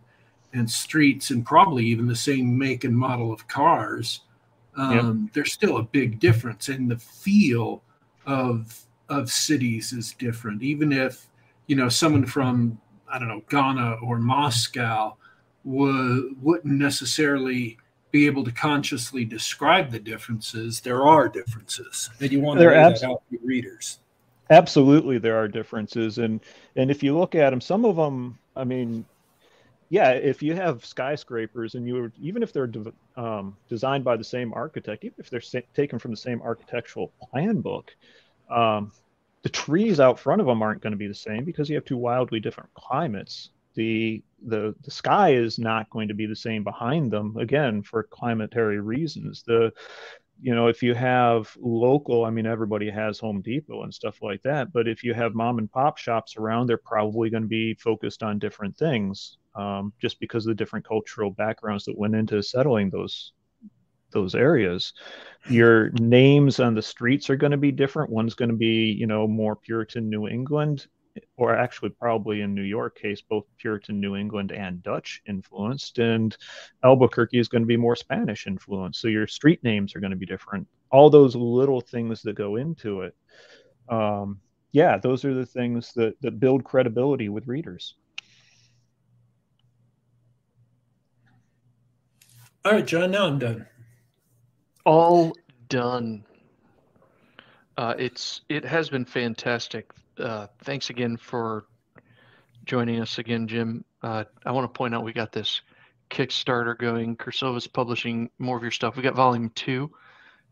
and 0.53 0.69
streets 0.69 1.29
and 1.29 1.45
probably 1.45 1.85
even 1.85 2.07
the 2.07 2.15
same 2.15 2.57
make 2.57 2.83
and 2.83 2.97
model 2.97 3.31
of 3.31 3.47
cars. 3.47 4.21
Um, 4.75 5.23
yep. 5.23 5.33
There's 5.33 5.53
still 5.53 5.77
a 5.77 5.83
big 5.83 6.19
difference, 6.19 6.69
and 6.69 6.89
the 6.89 6.97
feel 6.97 7.83
of 8.25 8.79
of 9.09 9.31
cities 9.31 9.93
is 9.93 10.13
different. 10.13 10.61
Even 10.61 10.91
if 10.91 11.27
you 11.67 11.75
know 11.75 11.89
someone 11.89 12.25
from 12.25 12.79
I 13.11 13.19
don't 13.19 13.27
know 13.27 13.43
Ghana 13.49 13.97
or 14.03 14.19
Moscow 14.19 15.15
would 15.63 16.41
wouldn't 16.41 16.73
necessarily 16.73 17.77
be 18.11 18.25
able 18.25 18.43
to 18.43 18.51
consciously 18.51 19.25
describe 19.25 19.91
the 19.91 19.99
differences, 19.99 20.79
there 20.79 21.05
are 21.05 21.27
differences, 21.27 22.09
and 22.21 22.31
you 22.31 22.39
want 22.39 22.59
to 22.59 22.67
lay 22.67 22.75
abs- 22.75 23.01
that 23.01 23.09
out 23.09 23.23
for 23.29 23.37
readers. 23.43 23.99
Absolutely, 24.49 25.17
there 25.17 25.37
are 25.37 25.47
differences, 25.47 26.17
and 26.17 26.41
and 26.75 26.89
if 26.89 27.03
you 27.03 27.17
look 27.17 27.35
at 27.35 27.49
them, 27.49 27.59
some 27.61 27.85
of 27.85 27.95
them, 27.97 28.39
I 28.55 28.63
mean, 28.63 29.05
yeah, 29.89 30.11
if 30.11 30.43
you 30.43 30.55
have 30.55 30.85
skyscrapers 30.85 31.75
and 31.75 31.87
you 31.87 32.11
even 32.17 32.43
if 32.43 32.53
they're 32.53 32.67
de- 32.67 32.93
um, 33.17 33.57
designed 33.69 34.03
by 34.05 34.17
the 34.17 34.23
same 34.23 34.53
architect, 34.53 35.05
even 35.05 35.15
if 35.19 35.29
they're 35.29 35.41
sa- 35.41 35.59
taken 35.75 35.99
from 35.99 36.11
the 36.11 36.17
same 36.17 36.41
architectural 36.41 37.13
plan 37.31 37.61
book, 37.61 37.91
um, 38.49 38.93
the 39.43 39.49
trees 39.49 39.99
out 39.99 40.19
front 40.19 40.41
of 40.41 40.47
them 40.47 40.61
aren't 40.63 40.81
going 40.81 40.91
to 40.93 40.97
be 40.97 41.07
the 41.07 41.13
same 41.15 41.45
because 41.45 41.69
you 41.69 41.75
have 41.75 41.85
two 41.85 41.97
wildly 41.97 42.39
different 42.41 42.73
climates. 42.75 43.51
The 43.75 44.23
the 44.45 44.75
the 44.83 44.91
sky 44.91 45.33
is 45.35 45.59
not 45.59 45.89
going 45.91 46.09
to 46.09 46.15
be 46.15 46.27
the 46.27 46.35
same 46.35 46.63
behind 46.63 47.11
them 47.11 47.37
again 47.37 47.83
for 47.83 48.07
climatary 48.11 48.83
reasons. 48.83 49.43
The 49.47 49.73
you 50.41 50.53
know 50.53 50.67
if 50.67 50.83
you 50.83 50.93
have 50.93 51.55
local 51.59 52.25
i 52.25 52.29
mean 52.29 52.45
everybody 52.45 52.89
has 52.89 53.19
home 53.19 53.41
depot 53.41 53.83
and 53.83 53.93
stuff 53.93 54.21
like 54.21 54.41
that 54.43 54.71
but 54.71 54.87
if 54.87 55.03
you 55.03 55.13
have 55.13 55.33
mom 55.33 55.57
and 55.57 55.71
pop 55.71 55.97
shops 55.97 56.37
around 56.37 56.67
they're 56.67 56.77
probably 56.77 57.29
going 57.29 57.43
to 57.43 57.49
be 57.49 57.73
focused 57.75 58.23
on 58.23 58.39
different 58.39 58.75
things 58.77 59.37
um, 59.55 59.91
just 59.99 60.19
because 60.19 60.45
of 60.45 60.51
the 60.51 60.55
different 60.55 60.85
cultural 60.85 61.31
backgrounds 61.31 61.85
that 61.85 61.97
went 61.97 62.15
into 62.15 62.41
settling 62.43 62.89
those 62.89 63.33
those 64.11 64.35
areas. 64.35 64.93
Your 65.49 65.89
names 65.99 66.59
on 66.59 66.75
the 66.75 66.81
streets 66.81 67.29
are 67.29 67.35
going 67.35 67.51
to 67.51 67.57
be 67.57 67.71
different. 67.71 68.09
One's 68.09 68.35
going 68.35 68.49
to 68.49 68.55
be 68.55 68.91
you 68.91 69.07
know 69.07 69.27
more 69.27 69.55
puritan 69.55 70.09
new 70.09 70.27
england 70.27 70.87
or 71.35 71.55
actually 71.55 71.89
probably 71.89 72.41
in 72.41 72.53
New 72.53 72.63
York 72.63 72.97
case, 72.97 73.21
both 73.21 73.45
Puritan 73.57 73.99
New 73.99 74.15
England 74.15 74.51
and 74.51 74.81
Dutch 74.83 75.21
influenced, 75.27 75.99
and 75.99 76.35
Albuquerque 76.83 77.39
is 77.39 77.47
going 77.47 77.61
to 77.61 77.67
be 77.67 77.77
more 77.77 77.95
Spanish 77.95 78.47
influenced. 78.47 79.01
So 79.01 79.07
your 79.07 79.27
street 79.27 79.63
names 79.63 79.95
are 79.95 79.99
going 79.99 80.11
to 80.11 80.17
be 80.17 80.25
different. 80.25 80.67
All 80.91 81.09
those 81.09 81.35
little 81.35 81.81
things 81.81 82.21
that 82.23 82.35
go 82.35 82.55
into 82.55 83.01
it. 83.01 83.15
Um, 83.89 84.39
yeah, 84.71 84.97
those 84.97 85.25
are 85.25 85.33
the 85.33 85.45
things 85.45 85.93
that, 85.93 86.15
that 86.21 86.39
build 86.39 86.63
credibility 86.63 87.29
with 87.29 87.47
readers. 87.47 87.95
All 92.65 92.73
right, 92.73 92.85
John, 92.85 93.11
now 93.11 93.27
I'm 93.27 93.39
done. 93.39 93.65
All 94.85 95.33
done. 95.69 96.25
Uh, 97.77 97.93
it's 97.97 98.41
it 98.49 98.65
has 98.65 98.89
been 98.89 99.05
fantastic 99.05 99.93
uh, 100.19 100.47
thanks 100.63 100.89
again 100.89 101.17
for 101.17 101.65
joining 102.65 103.01
us 103.01 103.17
again, 103.17 103.47
Jim. 103.47 103.85
Uh, 104.01 104.25
I 104.45 104.51
want 104.51 104.71
to 104.71 104.77
point 104.77 104.93
out 104.93 105.03
we 105.03 105.13
got 105.13 105.31
this 105.31 105.61
Kickstarter 106.09 106.77
going. 106.77 107.15
Cirsova's 107.15 107.67
publishing 107.67 108.29
more 108.39 108.57
of 108.57 108.63
your 108.63 108.71
stuff. 108.71 108.95
We 108.95 109.03
got 109.03 109.15
volume 109.15 109.51
two, 109.55 109.91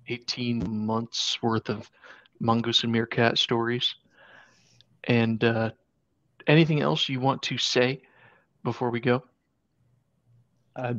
18 0.08 0.86
months 0.86 1.42
worth 1.42 1.70
of 1.70 1.90
Mongoose 2.40 2.84
and 2.84 2.92
Meerkat 2.92 3.38
stories. 3.38 3.96
And 5.04 5.44
uh, 5.44 5.72
anything 6.48 6.82
else 6.82 7.08
you 7.10 7.20
want 7.20 7.44
to 7.44 7.58
say 7.58 8.02
before 8.64 8.90
we 8.90 9.00
go? 9.00 9.24
Uh, 10.76 10.96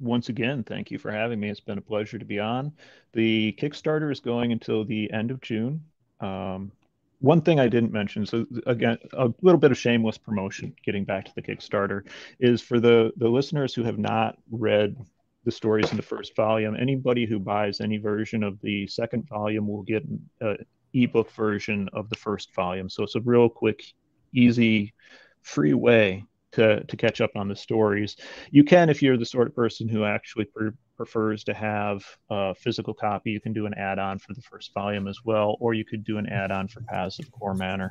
once 0.00 0.28
again, 0.28 0.64
thank 0.64 0.90
you 0.90 0.98
for 0.98 1.10
having 1.10 1.38
me. 1.38 1.48
It's 1.48 1.60
been 1.60 1.78
a 1.78 1.82
pleasure 1.82 2.18
to 2.18 2.24
be 2.24 2.38
on. 2.38 2.72
The 3.12 3.52
Kickstarter 3.58 4.10
is 4.10 4.20
going 4.20 4.52
until 4.52 4.84
the 4.84 5.12
end 5.12 5.30
of 5.30 5.40
June. 5.40 5.84
Um, 6.20 6.72
one 7.20 7.42
thing 7.42 7.60
I 7.60 7.68
didn't 7.68 7.92
mention, 7.92 8.26
so 8.26 8.46
again, 8.66 8.98
a 9.12 9.30
little 9.42 9.60
bit 9.60 9.70
of 9.70 9.78
shameless 9.78 10.18
promotion, 10.18 10.74
getting 10.84 11.04
back 11.04 11.26
to 11.26 11.32
the 11.34 11.42
Kickstarter, 11.42 12.06
is 12.40 12.60
for 12.60 12.80
the 12.80 13.12
the 13.16 13.28
listeners 13.28 13.74
who 13.74 13.84
have 13.84 13.98
not 13.98 14.36
read 14.50 14.96
the 15.44 15.50
stories 15.50 15.90
in 15.90 15.96
the 15.96 16.02
first 16.02 16.34
volume. 16.34 16.76
Anybody 16.76 17.26
who 17.26 17.38
buys 17.38 17.80
any 17.80 17.98
version 17.98 18.42
of 18.42 18.60
the 18.62 18.86
second 18.86 19.28
volume 19.28 19.68
will 19.68 19.82
get 19.82 20.04
an 20.40 20.58
ebook 20.92 21.30
version 21.32 21.88
of 21.92 22.08
the 22.08 22.16
first 22.16 22.54
volume. 22.54 22.88
So 22.88 23.04
it's 23.04 23.14
a 23.14 23.20
real 23.20 23.48
quick, 23.48 23.82
easy, 24.32 24.92
free 25.42 25.74
way 25.74 26.24
to 26.52 26.82
to 26.84 26.96
catch 26.96 27.20
up 27.20 27.30
on 27.36 27.48
the 27.48 27.56
stories. 27.56 28.16
You 28.50 28.64
can 28.64 28.88
if 28.88 29.02
you're 29.02 29.16
the 29.16 29.26
sort 29.26 29.48
of 29.48 29.54
person 29.54 29.88
who 29.88 30.04
actually 30.04 30.46
per, 30.46 30.72
prefers 30.96 31.44
to 31.44 31.54
have 31.54 32.04
a 32.28 32.54
physical 32.54 32.92
copy. 32.92 33.30
You 33.30 33.40
can 33.40 33.52
do 33.52 33.66
an 33.66 33.72
add-on 33.74 34.18
for 34.18 34.34
the 34.34 34.42
first 34.42 34.74
volume 34.74 35.08
as 35.08 35.18
well, 35.24 35.56
or 35.58 35.72
you 35.72 35.84
could 35.84 36.04
do 36.04 36.18
an 36.18 36.26
add-on 36.26 36.68
for 36.68 36.82
Paths 36.82 37.18
of 37.18 37.26
Dorrinal. 37.32 37.88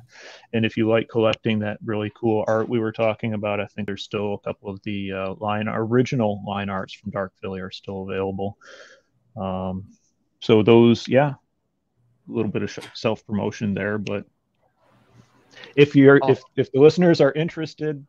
And 0.53 0.64
if 0.64 0.78
you 0.78 0.88
like 0.88 1.10
collecting 1.10 1.57
that 1.60 1.80
really 1.84 2.12
cool 2.16 2.43
art 2.47 2.70
we 2.70 2.80
were 2.80 2.91
talking 2.91 3.34
about, 3.34 3.60
I 3.60 3.66
think 3.66 3.88
there's 3.88 4.03
still 4.03 4.36
a 4.36 4.39
couple 4.39 4.70
of 4.70 4.80
the 4.84 5.12
uh, 5.12 5.34
line 5.39 5.68
original 5.68 6.43
line 6.45 6.70
arts 6.70 6.93
from 6.93 7.10
Dark 7.10 7.34
Filly 7.41 7.62
are 7.62 7.72
still 7.72 8.07
available. 8.07 8.57
Um, 9.36 9.86
so 10.39 10.62
those, 10.62 11.07
yeah, 11.07 11.30
a 11.30 12.32
little 12.32 12.51
bit 12.51 12.62
of 12.62 12.78
self 12.93 13.26
promotion 13.26 13.74
there, 13.74 13.97
but 13.97 14.26
if 15.76 15.95
you're 15.95 16.20
oh. 16.22 16.30
if 16.30 16.43
if 16.55 16.72
the 16.72 16.80
listeners 16.80 17.22
are 17.22 17.32
interested 17.32 18.05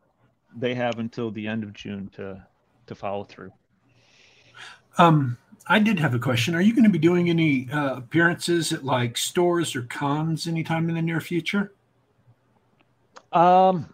they 0.55 0.75
have 0.75 0.99
until 0.99 1.31
the 1.31 1.47
end 1.47 1.63
of 1.63 1.73
June 1.73 2.09
to 2.15 2.45
to 2.87 2.95
follow 2.95 3.23
through. 3.23 3.51
Um, 4.97 5.37
I 5.67 5.79
did 5.79 5.99
have 5.99 6.13
a 6.13 6.19
question. 6.19 6.55
Are 6.55 6.61
you 6.61 6.73
going 6.73 6.83
to 6.83 6.89
be 6.89 6.99
doing 6.99 7.29
any 7.29 7.69
uh, 7.71 7.97
appearances 7.97 8.73
at 8.73 8.83
like 8.83 9.17
stores 9.17 9.75
or 9.75 9.83
cons 9.83 10.47
anytime 10.47 10.89
in 10.89 10.95
the 10.95 11.01
near 11.01 11.21
future? 11.21 11.71
Um, 13.31 13.93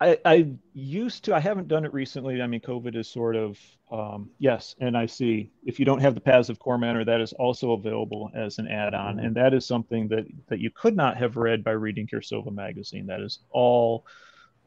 I, 0.00 0.18
I 0.24 0.48
used 0.72 1.24
to. 1.24 1.34
I 1.34 1.40
haven't 1.40 1.68
done 1.68 1.84
it 1.84 1.92
recently. 1.92 2.40
I 2.40 2.46
mean, 2.46 2.60
COVID 2.60 2.96
is 2.96 3.08
sort 3.08 3.36
of 3.36 3.58
um, 3.92 4.30
yes, 4.38 4.74
and 4.80 4.96
I 4.96 5.06
see. 5.06 5.50
If 5.64 5.78
you 5.78 5.84
don't 5.84 6.00
have 6.00 6.14
the 6.14 6.20
Paths 6.20 6.48
of 6.48 6.58
Dorrinal, 6.58 7.04
that 7.04 7.20
is 7.20 7.32
also 7.34 7.72
available 7.72 8.30
as 8.34 8.58
an 8.58 8.66
add-on, 8.66 9.16
mm-hmm. 9.16 9.26
and 9.26 9.36
that 9.36 9.52
is 9.52 9.66
something 9.66 10.08
that 10.08 10.26
that 10.48 10.58
you 10.58 10.70
could 10.70 10.96
not 10.96 11.16
have 11.16 11.36
read 11.36 11.62
by 11.62 11.72
reading 11.72 12.06
Cirsova 12.06 12.50
magazine. 12.50 13.06
That 13.06 13.20
is 13.20 13.40
all 13.50 14.06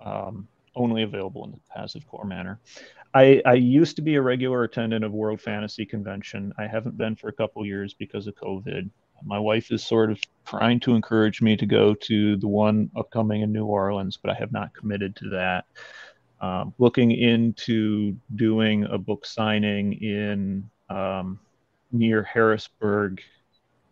um, 0.01 0.47
only 0.75 1.03
available 1.03 1.45
in 1.45 1.51
the 1.51 1.59
Paths 1.73 1.95
of 1.95 2.05
Dorrinal. 2.07 2.57
I, 3.13 3.41
I 3.45 3.53
used 3.53 3.95
to 3.97 4.01
be 4.01 4.15
a 4.15 4.21
regular 4.21 4.63
attendant 4.63 5.05
of 5.05 5.11
World 5.11 5.39
Fantasy 5.39 5.85
Convention. 5.85 6.51
I 6.57 6.65
haven't 6.65 6.97
been 6.97 7.15
for 7.15 7.27
a 7.27 7.33
couple 7.33 7.65
years 7.65 7.93
because 7.93 8.25
of 8.25 8.35
COVID. 8.35 8.89
My 9.23 9.39
wife 9.39 9.71
is 9.71 9.85
sort 9.85 10.11
of 10.11 10.19
trying 10.45 10.79
to 10.81 10.95
encourage 10.95 11.41
me 11.41 11.55
to 11.57 11.65
go 11.65 11.93
to 11.93 12.35
the 12.37 12.47
one 12.47 12.89
upcoming 12.95 13.41
in 13.41 13.51
New 13.51 13.65
Orleans, 13.65 14.17
but 14.17 14.31
I 14.31 14.33
have 14.35 14.51
not 14.51 14.73
committed 14.73 15.15
to 15.17 15.29
that. 15.29 15.65
Um, 16.41 16.73
looking 16.77 17.11
into 17.11 18.17
doing 18.35 18.85
a 18.85 18.97
book 18.97 19.25
signing 19.25 19.93
in 19.93 20.69
um, 20.89 21.39
near 21.91 22.23
Harrisburg. 22.23 23.21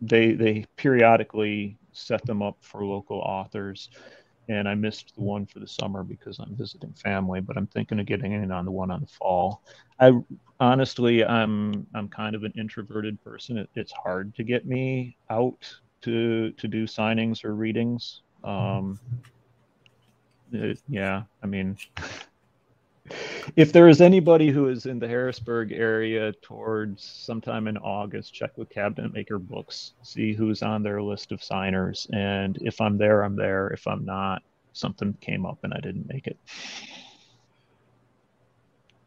They 0.02 0.32
they 0.32 0.66
periodically 0.76 1.78
set 1.92 2.26
them 2.26 2.42
up 2.42 2.58
for 2.60 2.84
local 2.84 3.18
authors 3.18 3.88
and 4.48 4.68
I 4.68 4.74
missed 4.74 5.14
the 5.14 5.22
one 5.22 5.46
for 5.46 5.60
the 5.60 5.68
summer 5.68 6.02
because 6.02 6.38
I'm 6.38 6.56
visiting 6.56 6.92
family, 6.94 7.40
but 7.40 7.56
I'm 7.56 7.66
thinking 7.68 8.00
of 8.00 8.06
getting 8.06 8.32
in 8.32 8.50
on 8.50 8.64
the 8.64 8.70
one 8.70 8.90
on 8.90 9.00
the 9.00 9.06
fall. 9.06 9.62
I 10.00 10.12
honestly, 10.60 11.24
I'm 11.24 11.86
I'm 11.94 12.08
kind 12.08 12.34
of 12.34 12.44
an 12.44 12.52
introverted 12.56 13.22
person. 13.22 13.58
It, 13.58 13.70
it's 13.74 13.92
hard 13.92 14.34
to 14.36 14.44
get 14.44 14.66
me 14.66 15.16
out 15.30 15.72
to 16.02 16.52
to 16.52 16.68
do 16.68 16.86
signings 16.86 17.44
or 17.44 17.54
readings. 17.54 18.22
Um, 18.44 18.98
it, 20.52 20.80
yeah, 20.88 21.22
I 21.42 21.46
mean, 21.46 21.76
if 23.56 23.72
there 23.72 23.88
is 23.88 24.00
anybody 24.00 24.50
who 24.50 24.68
is 24.68 24.86
in 24.86 24.98
the 24.98 25.08
Harrisburg 25.08 25.72
area 25.72 26.32
towards 26.42 27.02
sometime 27.02 27.66
in 27.66 27.76
August, 27.78 28.32
check 28.32 28.56
with 28.56 28.70
Cabinet 28.70 29.12
Maker 29.12 29.38
Books, 29.38 29.92
see 30.02 30.32
who's 30.32 30.62
on 30.62 30.82
their 30.82 31.02
list 31.02 31.32
of 31.32 31.42
signers, 31.42 32.06
and 32.12 32.58
if 32.60 32.80
I'm 32.80 32.98
there, 32.98 33.22
I'm 33.22 33.36
there. 33.36 33.68
If 33.68 33.86
I'm 33.86 34.04
not, 34.04 34.42
something 34.72 35.14
came 35.20 35.44
up 35.44 35.58
and 35.64 35.74
I 35.74 35.80
didn't 35.80 36.08
make 36.08 36.26
it. 36.26 36.38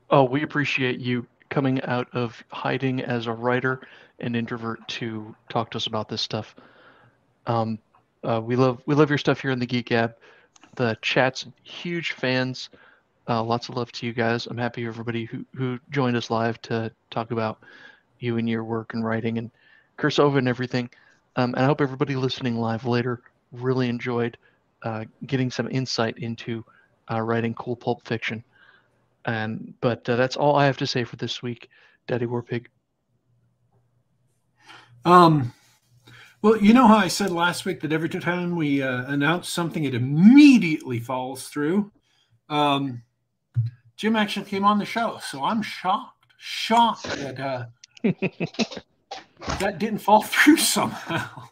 Oh, 0.09 0.23
we 0.23 0.43
appreciate 0.43 0.99
you 0.99 1.25
coming 1.49 1.81
out 1.83 2.07
of 2.13 2.43
hiding 2.49 3.01
as 3.01 3.27
a 3.27 3.31
writer 3.31 3.81
and 4.19 4.35
introvert 4.35 4.85
to 4.87 5.35
talk 5.49 5.71
to 5.71 5.77
us 5.77 5.87
about 5.87 6.09
this 6.09 6.21
stuff. 6.21 6.55
Um, 7.47 7.79
uh, 8.23 8.41
we 8.43 8.55
love 8.55 8.81
we 8.85 8.95
love 8.95 9.09
your 9.09 9.17
stuff 9.17 9.39
here 9.39 9.51
in 9.51 9.59
the 9.59 9.65
Geek 9.65 9.87
Gab. 9.87 10.15
The 10.75 10.97
chat's 11.01 11.45
huge 11.63 12.11
fans. 12.11 12.69
Uh, 13.27 13.43
lots 13.43 13.69
of 13.69 13.75
love 13.75 13.91
to 13.91 14.05
you 14.05 14.13
guys. 14.13 14.45
I'm 14.45 14.57
happy 14.57 14.85
everybody 14.85 15.25
who 15.25 15.45
who 15.55 15.79
joined 15.89 16.15
us 16.15 16.29
live 16.29 16.61
to 16.63 16.91
talk 17.09 17.31
about 17.31 17.63
you 18.19 18.37
and 18.37 18.47
your 18.47 18.63
work 18.63 18.93
and 18.93 19.03
writing 19.03 19.37
and 19.37 19.51
Cirsova 19.97 20.37
and 20.37 20.47
everything. 20.47 20.89
Um, 21.35 21.53
and 21.55 21.63
I 21.63 21.65
hope 21.65 21.81
everybody 21.81 22.15
listening 22.15 22.57
live 22.57 22.85
later 22.85 23.21
really 23.51 23.89
enjoyed 23.89 24.37
uh, 24.83 25.05
getting 25.25 25.49
some 25.49 25.69
insight 25.69 26.17
into 26.19 26.63
uh, 27.11 27.21
writing 27.21 27.53
cool 27.55 27.75
pulp 27.75 28.05
fiction. 28.07 28.43
And 29.25 29.73
but 29.81 30.07
uh, 30.07 30.15
that's 30.15 30.37
all 30.37 30.55
I 30.55 30.65
have 30.65 30.77
to 30.77 30.87
say 30.87 31.03
for 31.03 31.15
this 31.15 31.41
week, 31.41 31.69
Daddy 32.07 32.25
Warpig. 32.25 32.67
Um, 35.03 35.53
well, 36.41 36.57
you 36.57 36.73
know 36.73 36.87
how 36.87 36.97
I 36.97 37.07
said 37.07 37.31
last 37.31 37.65
week 37.65 37.81
that 37.81 37.91
every 37.91 38.09
time 38.09 38.55
we 38.55 38.81
uh, 38.81 39.11
announce 39.11 39.49
something, 39.49 39.83
it 39.83 39.95
immediately 39.95 40.99
falls 40.99 41.47
through. 41.47 41.91
Um, 42.49 43.01
Jim 43.95 44.15
actually 44.15 44.45
came 44.45 44.63
on 44.65 44.77
the 44.77 44.85
show, 44.85 45.19
so 45.21 45.43
I'm 45.43 45.61
shocked, 45.61 46.25
shocked 46.37 47.03
that 47.03 47.39
uh, 47.39 47.65
that 49.59 49.79
didn't 49.79 49.99
fall 49.99 50.21
through 50.23 50.57
somehow. 50.57 51.49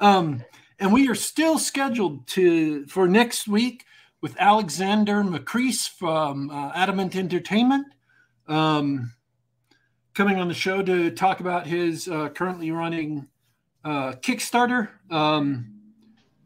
Um, 0.00 0.42
and 0.78 0.92
we 0.92 1.08
are 1.08 1.14
still 1.14 1.58
scheduled 1.58 2.26
to 2.28 2.86
for 2.86 3.06
next 3.08 3.46
week 3.46 3.84
with 4.20 4.36
Alexander 4.38 5.22
Macris 5.22 5.88
from 5.88 6.50
uh, 6.50 6.72
Adamant 6.74 7.14
Entertainment. 7.14 7.86
Um, 8.48 9.12
coming 10.14 10.38
on 10.38 10.48
the 10.48 10.54
show 10.54 10.82
to 10.82 11.10
talk 11.10 11.40
about 11.40 11.66
his 11.66 12.08
uh, 12.08 12.28
currently 12.30 12.70
running 12.70 13.28
uh, 13.84 14.12
Kickstarter. 14.12 14.88
Um, 15.10 15.74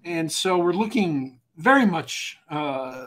and 0.04 0.30
so 0.30 0.58
we're 0.58 0.72
looking 0.72 1.40
very 1.56 1.86
much 1.86 2.38
uh, 2.50 3.06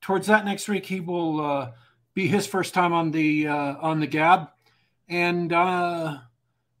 towards 0.00 0.26
that 0.26 0.44
next 0.44 0.68
week. 0.68 0.86
He 0.86 1.00
will 1.00 1.40
uh, 1.40 1.70
be 2.14 2.26
his 2.26 2.46
first 2.46 2.74
time 2.74 2.92
on 2.92 3.10
the 3.10 3.48
uh, 3.48 3.76
on 3.80 4.00
the 4.00 4.06
Gab, 4.06 4.50
and 5.08 5.52
uh, 5.52 6.18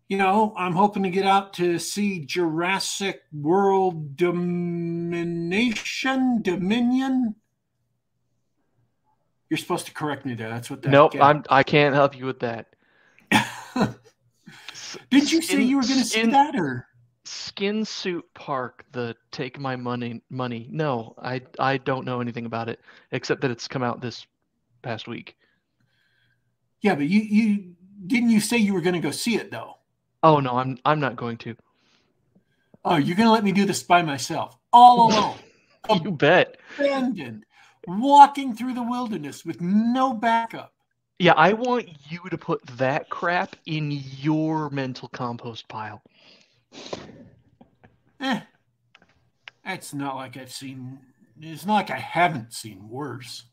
you 0.08 0.18
know 0.18 0.54
I'm 0.56 0.74
hoping 0.74 1.02
to 1.04 1.10
get 1.10 1.26
out 1.26 1.52
to 1.54 1.78
see 1.78 2.24
Jurassic 2.24 3.22
World 3.32 4.16
Domination 4.16 5.22
Dominion. 6.42 7.36
You're 9.48 9.58
supposed 9.58 9.86
to 9.86 9.92
correct 9.92 10.24
me 10.24 10.34
there. 10.34 10.48
That's 10.48 10.70
what 10.70 10.82
that. 10.82 10.90
Nope, 10.90 11.16
I'm. 11.20 11.44
I 11.50 11.62
can't 11.62 11.94
help 11.94 12.16
you 12.16 12.26
with 12.26 12.40
that. 12.40 12.74
Did 15.10 15.30
you 15.30 15.40
say 15.42 15.62
you 15.62 15.76
were 15.76 15.82
going 15.82 16.00
to 16.00 16.04
see 16.04 16.26
that 16.26 16.56
or? 16.56 16.86
Skin 17.30 17.84
Suit 17.84 18.24
Park, 18.34 18.84
the 18.90 19.14
Take 19.30 19.58
My 19.58 19.76
Money 19.76 20.20
money. 20.30 20.66
No, 20.70 21.14
I 21.22 21.40
I 21.58 21.76
don't 21.78 22.04
know 22.04 22.20
anything 22.20 22.44
about 22.44 22.68
it 22.68 22.80
except 23.12 23.40
that 23.42 23.50
it's 23.50 23.68
come 23.68 23.84
out 23.84 24.00
this 24.00 24.26
past 24.82 25.06
week. 25.06 25.36
Yeah, 26.80 26.96
but 26.96 27.08
you 27.08 27.20
you 27.20 27.74
didn't 28.06 28.30
you 28.30 28.40
say 28.40 28.56
you 28.56 28.74
were 28.74 28.80
going 28.80 28.94
to 28.94 29.00
go 29.00 29.12
see 29.12 29.36
it 29.36 29.50
though? 29.50 29.76
Oh 30.22 30.40
no, 30.40 30.58
I'm 30.58 30.78
I'm 30.84 30.98
not 30.98 31.16
going 31.16 31.36
to. 31.38 31.56
Oh, 32.84 32.96
you're 32.96 33.16
going 33.16 33.28
to 33.28 33.32
let 33.32 33.44
me 33.44 33.52
do 33.52 33.64
this 33.64 33.82
by 33.82 34.02
myself, 34.02 34.56
all 34.72 35.12
alone. 35.12 35.36
you 36.02 36.10
bet. 36.10 36.56
Abandoned, 36.78 37.44
walking 37.86 38.56
through 38.56 38.74
the 38.74 38.82
wilderness 38.82 39.44
with 39.44 39.60
no 39.60 40.14
backup. 40.14 40.72
Yeah, 41.20 41.34
I 41.36 41.52
want 41.52 41.86
you 42.10 42.20
to 42.30 42.38
put 42.38 42.66
that 42.78 43.10
crap 43.10 43.54
in 43.66 43.90
your 43.92 44.70
mental 44.70 45.08
compost 45.08 45.68
pile. 45.68 46.02
Eh, 48.20 48.40
it's 49.64 49.94
not 49.94 50.16
like 50.16 50.36
I've 50.36 50.52
seen. 50.52 50.98
It's 51.40 51.64
not 51.64 51.74
like 51.74 51.90
I 51.90 51.98
haven't 51.98 52.52
seen 52.52 52.88
worse. 52.88 53.44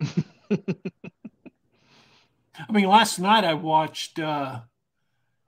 I 0.00 0.56
mean, 2.72 2.88
last 2.88 3.18
night 3.18 3.44
I 3.44 3.54
watched. 3.54 4.18
Uh, 4.18 4.60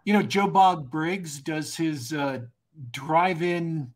you 0.05 0.13
know, 0.13 0.23
Joe 0.23 0.49
Bob 0.49 0.91
Briggs 0.91 1.41
does 1.41 1.77
his 1.77 2.13
uh, 2.13 2.41
drive-in 2.91 3.93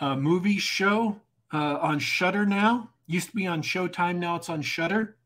uh, 0.00 0.16
movie 0.16 0.58
show 0.58 1.20
uh, 1.52 1.78
on 1.80 1.98
Shudder 1.98 2.44
now. 2.44 2.90
Used 3.06 3.30
to 3.30 3.36
be 3.36 3.46
on 3.46 3.62
Showtime. 3.62 4.16
Now 4.16 4.36
it's 4.36 4.48
on 4.48 4.62
Shudder. 4.62 5.16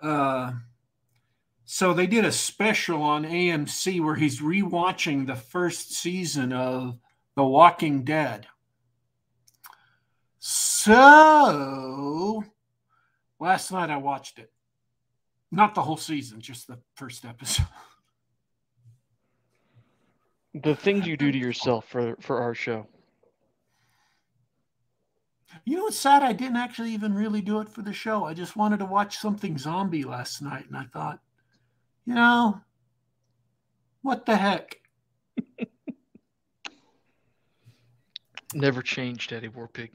Uh, 0.00 0.52
so 1.70 1.92
they 1.92 2.06
did 2.06 2.24
a 2.24 2.32
special 2.32 3.02
on 3.02 3.26
AMC 3.26 4.02
where 4.02 4.14
he's 4.14 4.40
rewatching 4.40 5.26
the 5.26 5.36
first 5.36 5.92
season 5.92 6.50
of 6.50 6.98
The 7.36 7.44
Walking 7.44 8.04
Dead. 8.04 8.46
So 10.38 12.42
last 13.38 13.70
night 13.70 13.90
I 13.90 13.98
watched 13.98 14.38
it. 14.38 14.50
Not 15.52 15.74
the 15.74 15.82
whole 15.82 15.98
season, 15.98 16.40
just 16.40 16.68
the 16.68 16.78
first 16.96 17.26
episode. 17.26 17.66
The 20.54 20.74
things 20.74 21.06
you 21.06 21.18
do 21.18 21.30
to 21.30 21.38
yourself 21.38 21.86
for 21.86 22.16
for 22.20 22.40
our 22.40 22.54
show. 22.54 22.86
You 25.66 25.76
know 25.76 25.82
what's 25.84 25.98
sad? 25.98 26.22
I 26.22 26.32
didn't 26.32 26.56
actually 26.56 26.92
even 26.92 27.14
really 27.14 27.42
do 27.42 27.60
it 27.60 27.68
for 27.68 27.82
the 27.82 27.92
show. 27.92 28.24
I 28.24 28.32
just 28.32 28.56
wanted 28.56 28.78
to 28.78 28.86
watch 28.86 29.18
something 29.18 29.58
zombie 29.58 30.04
last 30.04 30.40
night, 30.40 30.66
and 30.66 30.76
I 30.76 30.84
thought, 30.84 31.20
you 32.08 32.14
know, 32.14 32.58
what 34.00 34.24
the 34.24 34.34
heck? 34.34 34.78
Never 38.54 38.80
changed, 38.80 39.28
Daddy 39.28 39.50
Warpig. 39.50 39.90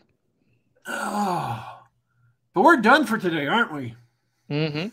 Oh, 0.85 1.79
but 2.53 2.61
we're 2.61 2.77
done 2.77 3.07
for 3.07 3.17
today, 3.17 3.47
aren't 3.47 3.73
we? 3.73 3.95
Mm-hmm. 4.47 4.89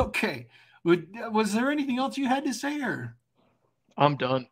Okay. 0.00 0.48
Was 0.82 1.52
there 1.52 1.70
anything 1.70 1.98
else 1.98 2.18
you 2.18 2.26
had 2.26 2.44
to 2.46 2.52
say, 2.52 2.82
or? 2.82 3.14
I'm 3.96 4.16
done. 4.16 4.48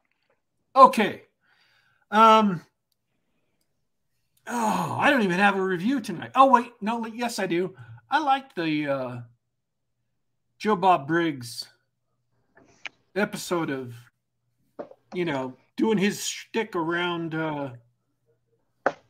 Okay. 0.77 1.23
Um. 2.13 2.61
Oh, 4.47 4.97
I 5.01 5.11
don't 5.11 5.23
even 5.23 5.41
have 5.41 5.57
a 5.57 5.63
review 5.63 6.01
tonight. 6.01 6.31
Oh 6.37 6.47
wait, 6.47 6.71
no, 6.81 7.05
yes 7.07 7.41
I 7.41 7.47
do. 7.47 7.75
I 8.09 8.21
like 8.21 8.55
the 8.55 8.87
uh, 8.89 9.21
Joe 10.61 10.77
Bob 10.77 11.09
Briggs 11.09 11.69
episode 13.17 13.71
of, 13.71 13.95
you 15.15 15.25
know, 15.25 15.57
doing 15.79 15.97
his 15.97 16.23
shtick 16.27 16.77
around 16.77 17.35
uh, 17.35 17.71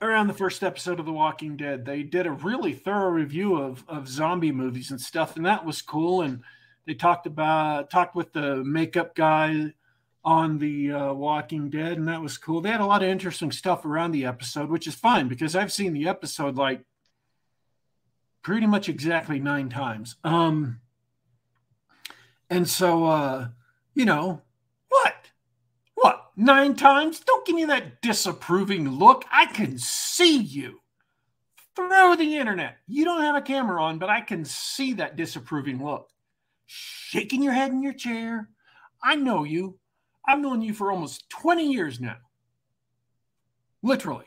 around 0.01 0.29
the 0.29 0.33
first 0.33 0.63
episode 0.63 1.01
of 1.01 1.07
The 1.07 1.13
Walking 1.13 1.57
Dead. 1.57 1.85
They 1.85 2.05
did 2.05 2.29
a 2.29 2.31
really 2.31 2.73
thorough 2.73 3.11
review 3.11 3.57
of 3.57 3.83
of 3.89 4.07
zombie 4.07 4.53
movies 4.53 4.93
and 4.93 5.01
stuff, 5.01 5.35
and 5.35 5.45
that 5.45 5.67
was 5.67 5.83
cool. 5.83 6.23
And 6.23 6.43
they 6.87 6.95
talked 6.95 7.27
about 7.27 7.91
talked 7.91 8.15
with 8.15 8.33
the 8.33 8.63
makeup 8.63 9.17
guy 9.17 9.75
on 10.25 10.59
the 10.59 10.93
uh, 10.93 11.13
Walking 11.15 11.69
Dead, 11.69 11.99
and 11.99 12.07
that 12.07 12.23
was 12.23 12.39
cool. 12.39 12.61
They 12.61 12.71
had 12.71 12.81
a 12.81 12.87
lot 12.87 13.03
of 13.03 13.09
interesting 13.09 13.51
stuff 13.51 13.85
around 13.85 14.13
the 14.13 14.25
episode, 14.25 14.71
which 14.71 14.87
is 14.87 14.95
fine 14.95 15.27
because 15.27 15.57
I've 15.57 15.73
seen 15.73 15.95
the 15.95 16.07
episode 16.07 16.55
like 16.55 16.85
pretty 18.41 18.69
much 18.69 18.89
exactly 18.89 19.41
nine 19.41 19.69
times. 19.69 20.15
Um, 20.23 20.81
and 22.51 22.69
so, 22.69 23.05
uh, 23.05 23.49
you 23.95 24.05
know, 24.05 24.43
what? 24.89 25.15
What? 25.95 26.31
Nine 26.37 26.75
times? 26.75 27.21
Don't 27.21 27.47
give 27.47 27.55
me 27.55 27.65
that 27.67 28.03
disapproving 28.03 28.89
look. 28.89 29.25
I 29.31 29.47
can 29.47 29.79
see 29.79 30.39
you 30.39 30.81
through 31.77 32.17
the 32.17 32.37
internet. 32.37 32.79
You 32.89 33.05
don't 33.05 33.23
have 33.23 33.37
a 33.37 33.41
camera 33.41 33.83
on, 33.83 33.99
but 33.99 34.11
I 34.11 34.21
can 34.21 34.45
see 34.45 34.95
that 34.95 35.17
disapproving 35.17 35.83
look. 35.83 36.11
Shaking 36.67 37.43
your 37.43 37.53
head 37.53 37.71
in 37.71 37.83
your 37.83 37.93
chair. 37.93 38.49
I 39.03 39.15
know 39.15 39.45
you. 39.45 39.79
I've 40.27 40.41
known 40.41 40.61
you 40.61 40.75
for 40.75 40.91
almost 40.91 41.31
20 41.31 41.73
years 41.73 42.01
now. 42.01 42.19
Literally. 43.83 44.27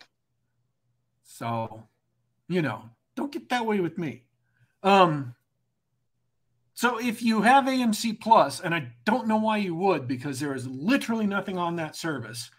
So, 1.23 1.87
you 2.47 2.61
know, 2.61 2.89
don't 3.15 3.31
get 3.31 3.49
that 3.49 3.65
way 3.65 3.79
with 3.79 3.97
me. 3.97 4.23
Um, 4.81 5.35
so 6.83 6.97
if 6.97 7.23
you 7.23 7.43
have 7.43 7.63
AMC 7.63 8.19
Plus, 8.19 8.59
and 8.59 8.75
I 8.75 8.89
don't 9.05 9.25
know 9.25 9.37
why 9.37 9.55
you 9.55 9.73
would, 9.73 10.05
because 10.05 10.41
there 10.41 10.53
is 10.53 10.67
literally 10.67 11.25
nothing 11.25 11.57
on 11.57 11.77
that 11.77 11.95
service 11.95 12.51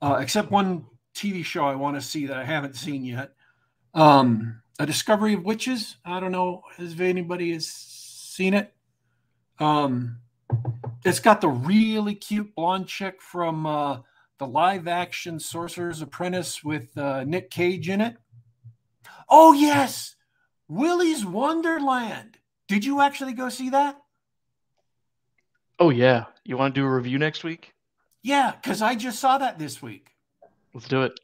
uh, 0.00 0.16
except 0.22 0.50
one 0.50 0.86
TV 1.14 1.44
show 1.44 1.66
I 1.66 1.74
want 1.74 1.94
to 1.94 2.00
see 2.00 2.24
that 2.28 2.38
I 2.38 2.44
haven't 2.44 2.76
seen 2.76 3.04
yet. 3.04 3.34
Um, 3.92 4.62
A 4.78 4.86
Discovery 4.86 5.34
of 5.34 5.44
Witches. 5.44 5.96
I 6.02 6.18
don't 6.18 6.32
know 6.32 6.62
if 6.78 6.98
anybody 6.98 7.52
has 7.52 7.66
seen 7.66 8.54
it. 8.54 8.72
Um, 9.58 10.20
it's 11.04 11.20
got 11.20 11.42
the 11.42 11.48
really 11.48 12.14
cute 12.14 12.54
blonde 12.54 12.86
chick 12.86 13.20
from 13.20 13.66
uh, 13.66 13.98
the 14.38 14.46
live 14.46 14.88
action 14.88 15.38
Sorcerer's 15.38 16.00
Apprentice 16.00 16.64
with 16.64 16.96
uh, 16.96 17.24
Nick 17.24 17.50
Cage 17.50 17.90
in 17.90 18.00
it. 18.00 18.16
Oh, 19.28 19.52
yes. 19.52 20.16
Willy's 20.68 21.26
Wonderland. 21.26 22.37
Did 22.68 22.84
you 22.84 23.00
actually 23.00 23.32
go 23.32 23.48
see 23.48 23.70
that? 23.70 24.00
Oh, 25.78 25.90
yeah. 25.90 26.26
You 26.44 26.56
want 26.56 26.74
to 26.74 26.80
do 26.80 26.86
a 26.86 26.90
review 26.90 27.18
next 27.18 27.44
week? 27.44 27.74
Yeah, 28.22 28.52
because 28.60 28.82
I 28.82 28.94
just 28.94 29.20
saw 29.20 29.38
that 29.38 29.58
this 29.58 29.80
week. 29.80 30.10
Let's 30.74 30.88
do 30.88 31.02
it. 31.02 31.18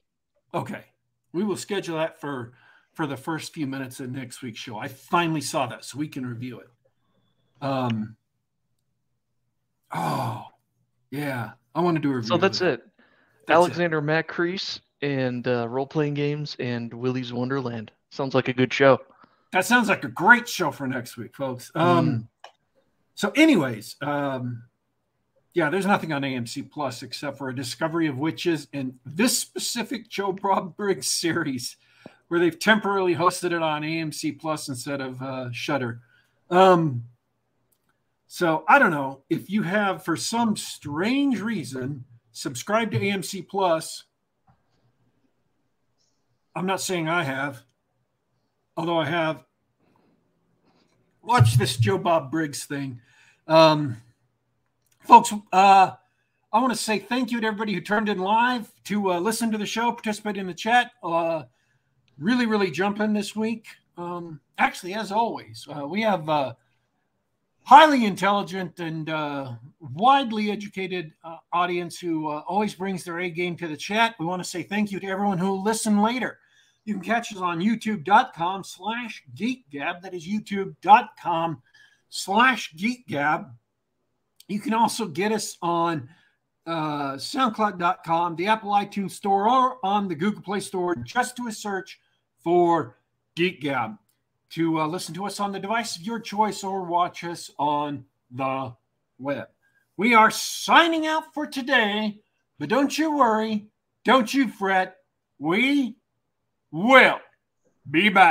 Okay. 0.54 0.84
We 1.32 1.44
will 1.44 1.56
schedule 1.56 1.98
that 1.98 2.20
for 2.20 2.52
for 2.92 3.06
the 3.06 3.16
first 3.16 3.52
few 3.52 3.66
minutes 3.66 3.98
of 3.98 4.10
next 4.10 4.40
week's 4.40 4.60
show. 4.60 4.78
I 4.78 4.86
finally 4.86 5.40
saw 5.40 5.66
that, 5.66 5.84
so 5.84 5.98
we 5.98 6.08
can 6.08 6.24
review 6.24 6.60
it. 6.60 6.68
Um. 7.60 8.16
Oh, 9.92 10.46
yeah. 11.10 11.50
I 11.74 11.80
want 11.80 11.96
to 11.96 12.00
do 12.00 12.12
a 12.12 12.16
review. 12.16 12.28
So 12.28 12.36
that's 12.36 12.60
it. 12.60 12.82
That's 13.46 13.56
Alexander 13.56 14.00
Macris 14.00 14.80
and 15.02 15.46
uh, 15.46 15.68
role 15.68 15.86
playing 15.86 16.14
games 16.14 16.56
and 16.58 16.94
Willy's 16.94 17.32
Wonderland. 17.32 17.90
Sounds 18.10 18.34
like 18.34 18.48
a 18.48 18.52
good 18.52 18.72
show. 18.72 18.98
That 19.54 19.64
sounds 19.64 19.88
like 19.88 20.02
a 20.02 20.08
great 20.08 20.48
show 20.48 20.72
for 20.72 20.84
next 20.88 21.16
week, 21.16 21.36
folks. 21.36 21.70
Um, 21.76 22.28
So, 23.14 23.30
anyways, 23.36 23.94
um, 24.02 24.64
yeah, 25.52 25.70
there's 25.70 25.86
nothing 25.86 26.12
on 26.12 26.22
AMC 26.22 26.68
Plus 26.72 27.04
except 27.04 27.38
for 27.38 27.48
a 27.50 27.54
Discovery 27.54 28.08
of 28.08 28.18
Witches 28.18 28.66
in 28.72 28.98
this 29.06 29.38
specific 29.38 30.08
Joe 30.08 30.32
Briggs 30.32 31.06
series, 31.06 31.76
where 32.26 32.40
they've 32.40 32.58
temporarily 32.58 33.14
hosted 33.14 33.52
it 33.52 33.62
on 33.62 33.82
AMC 33.82 34.40
Plus 34.40 34.68
instead 34.68 35.00
of 35.00 35.22
uh, 35.22 35.52
Shudder. 35.52 36.00
Um, 36.50 37.04
so 38.26 38.64
I 38.66 38.80
don't 38.80 38.90
know 38.90 39.22
if 39.30 39.48
you 39.48 39.62
have, 39.62 40.04
for 40.04 40.16
some 40.16 40.56
strange 40.56 41.40
reason, 41.40 42.06
subscribed 42.32 42.90
to 42.90 42.98
AMC 42.98 43.46
Plus. 43.46 44.02
I'm 46.56 46.66
not 46.66 46.80
saying 46.80 47.08
I 47.08 47.22
have, 47.22 47.62
although 48.76 48.98
I 48.98 49.06
have. 49.06 49.43
Watch 51.24 51.54
this 51.54 51.78
Joe 51.78 51.96
Bob 51.96 52.30
Briggs 52.30 52.64
thing. 52.64 53.00
Um, 53.48 53.96
folks, 55.00 55.32
uh, 55.52 55.92
I 56.52 56.60
want 56.60 56.70
to 56.70 56.78
say 56.78 56.98
thank 56.98 57.30
you 57.30 57.40
to 57.40 57.46
everybody 57.46 57.72
who 57.72 57.80
turned 57.80 58.10
in 58.10 58.18
live 58.18 58.70
to 58.84 59.12
uh, 59.12 59.18
listen 59.20 59.50
to 59.50 59.56
the 59.56 59.64
show, 59.64 59.90
participate 59.90 60.36
in 60.36 60.46
the 60.46 60.54
chat. 60.54 60.90
Uh, 61.02 61.44
really, 62.18 62.44
really 62.44 62.70
jumping 62.70 63.14
this 63.14 63.34
week. 63.34 63.66
Um, 63.96 64.38
actually, 64.58 64.92
as 64.92 65.10
always, 65.10 65.66
uh, 65.74 65.86
we 65.86 66.02
have 66.02 66.28
uh, 66.28 66.52
highly 67.62 68.04
intelligent 68.04 68.78
and 68.78 69.08
uh, 69.08 69.52
widely 69.80 70.50
educated 70.50 71.10
uh, 71.24 71.38
audience 71.54 71.98
who 71.98 72.28
uh, 72.28 72.42
always 72.46 72.74
brings 72.74 73.02
their 73.02 73.20
A 73.20 73.30
game 73.30 73.56
to 73.56 73.66
the 73.66 73.78
chat. 73.78 74.14
We 74.20 74.26
want 74.26 74.42
to 74.42 74.48
say 74.48 74.62
thank 74.62 74.92
you 74.92 75.00
to 75.00 75.06
everyone 75.06 75.38
who 75.38 75.48
will 75.48 75.62
listen 75.62 76.02
later. 76.02 76.38
You 76.84 76.94
can 76.94 77.02
catch 77.02 77.32
us 77.32 77.38
on 77.38 77.60
youtube.com 77.60 78.64
slash 78.64 79.24
geekgab. 79.34 80.02
That 80.02 80.12
is 80.12 80.26
youtube.com 80.26 81.62
slash 82.10 82.74
geekgab. 82.74 83.50
You 84.48 84.60
can 84.60 84.74
also 84.74 85.06
get 85.06 85.32
us 85.32 85.56
on 85.62 86.08
uh, 86.66 87.14
soundcloud.com, 87.14 88.36
the 88.36 88.48
Apple 88.48 88.72
iTunes 88.72 89.12
Store, 89.12 89.48
or 89.48 89.78
on 89.82 90.08
the 90.08 90.14
Google 90.14 90.42
Play 90.42 90.60
Store. 90.60 90.94
Just 90.94 91.36
do 91.36 91.48
a 91.48 91.52
search 91.52 91.98
for 92.42 92.98
Geek 93.34 93.62
Gab 93.62 93.96
to 94.50 94.80
uh, 94.80 94.86
listen 94.86 95.14
to 95.14 95.26
us 95.26 95.40
on 95.40 95.52
the 95.52 95.58
device 95.58 95.96
of 95.96 96.02
your 96.02 96.20
choice 96.20 96.62
or 96.62 96.84
watch 96.84 97.24
us 97.24 97.50
on 97.58 98.04
the 98.30 98.74
web. 99.18 99.48
We 99.96 100.14
are 100.14 100.30
signing 100.30 101.06
out 101.06 101.32
for 101.32 101.46
today, 101.46 102.20
but 102.58 102.68
don't 102.68 102.96
you 102.96 103.16
worry, 103.16 103.66
don't 104.04 104.32
you 104.32 104.48
fret. 104.48 104.96
We 105.38 105.96
will 106.74 107.20
be 107.88 108.08
back. 108.08 108.22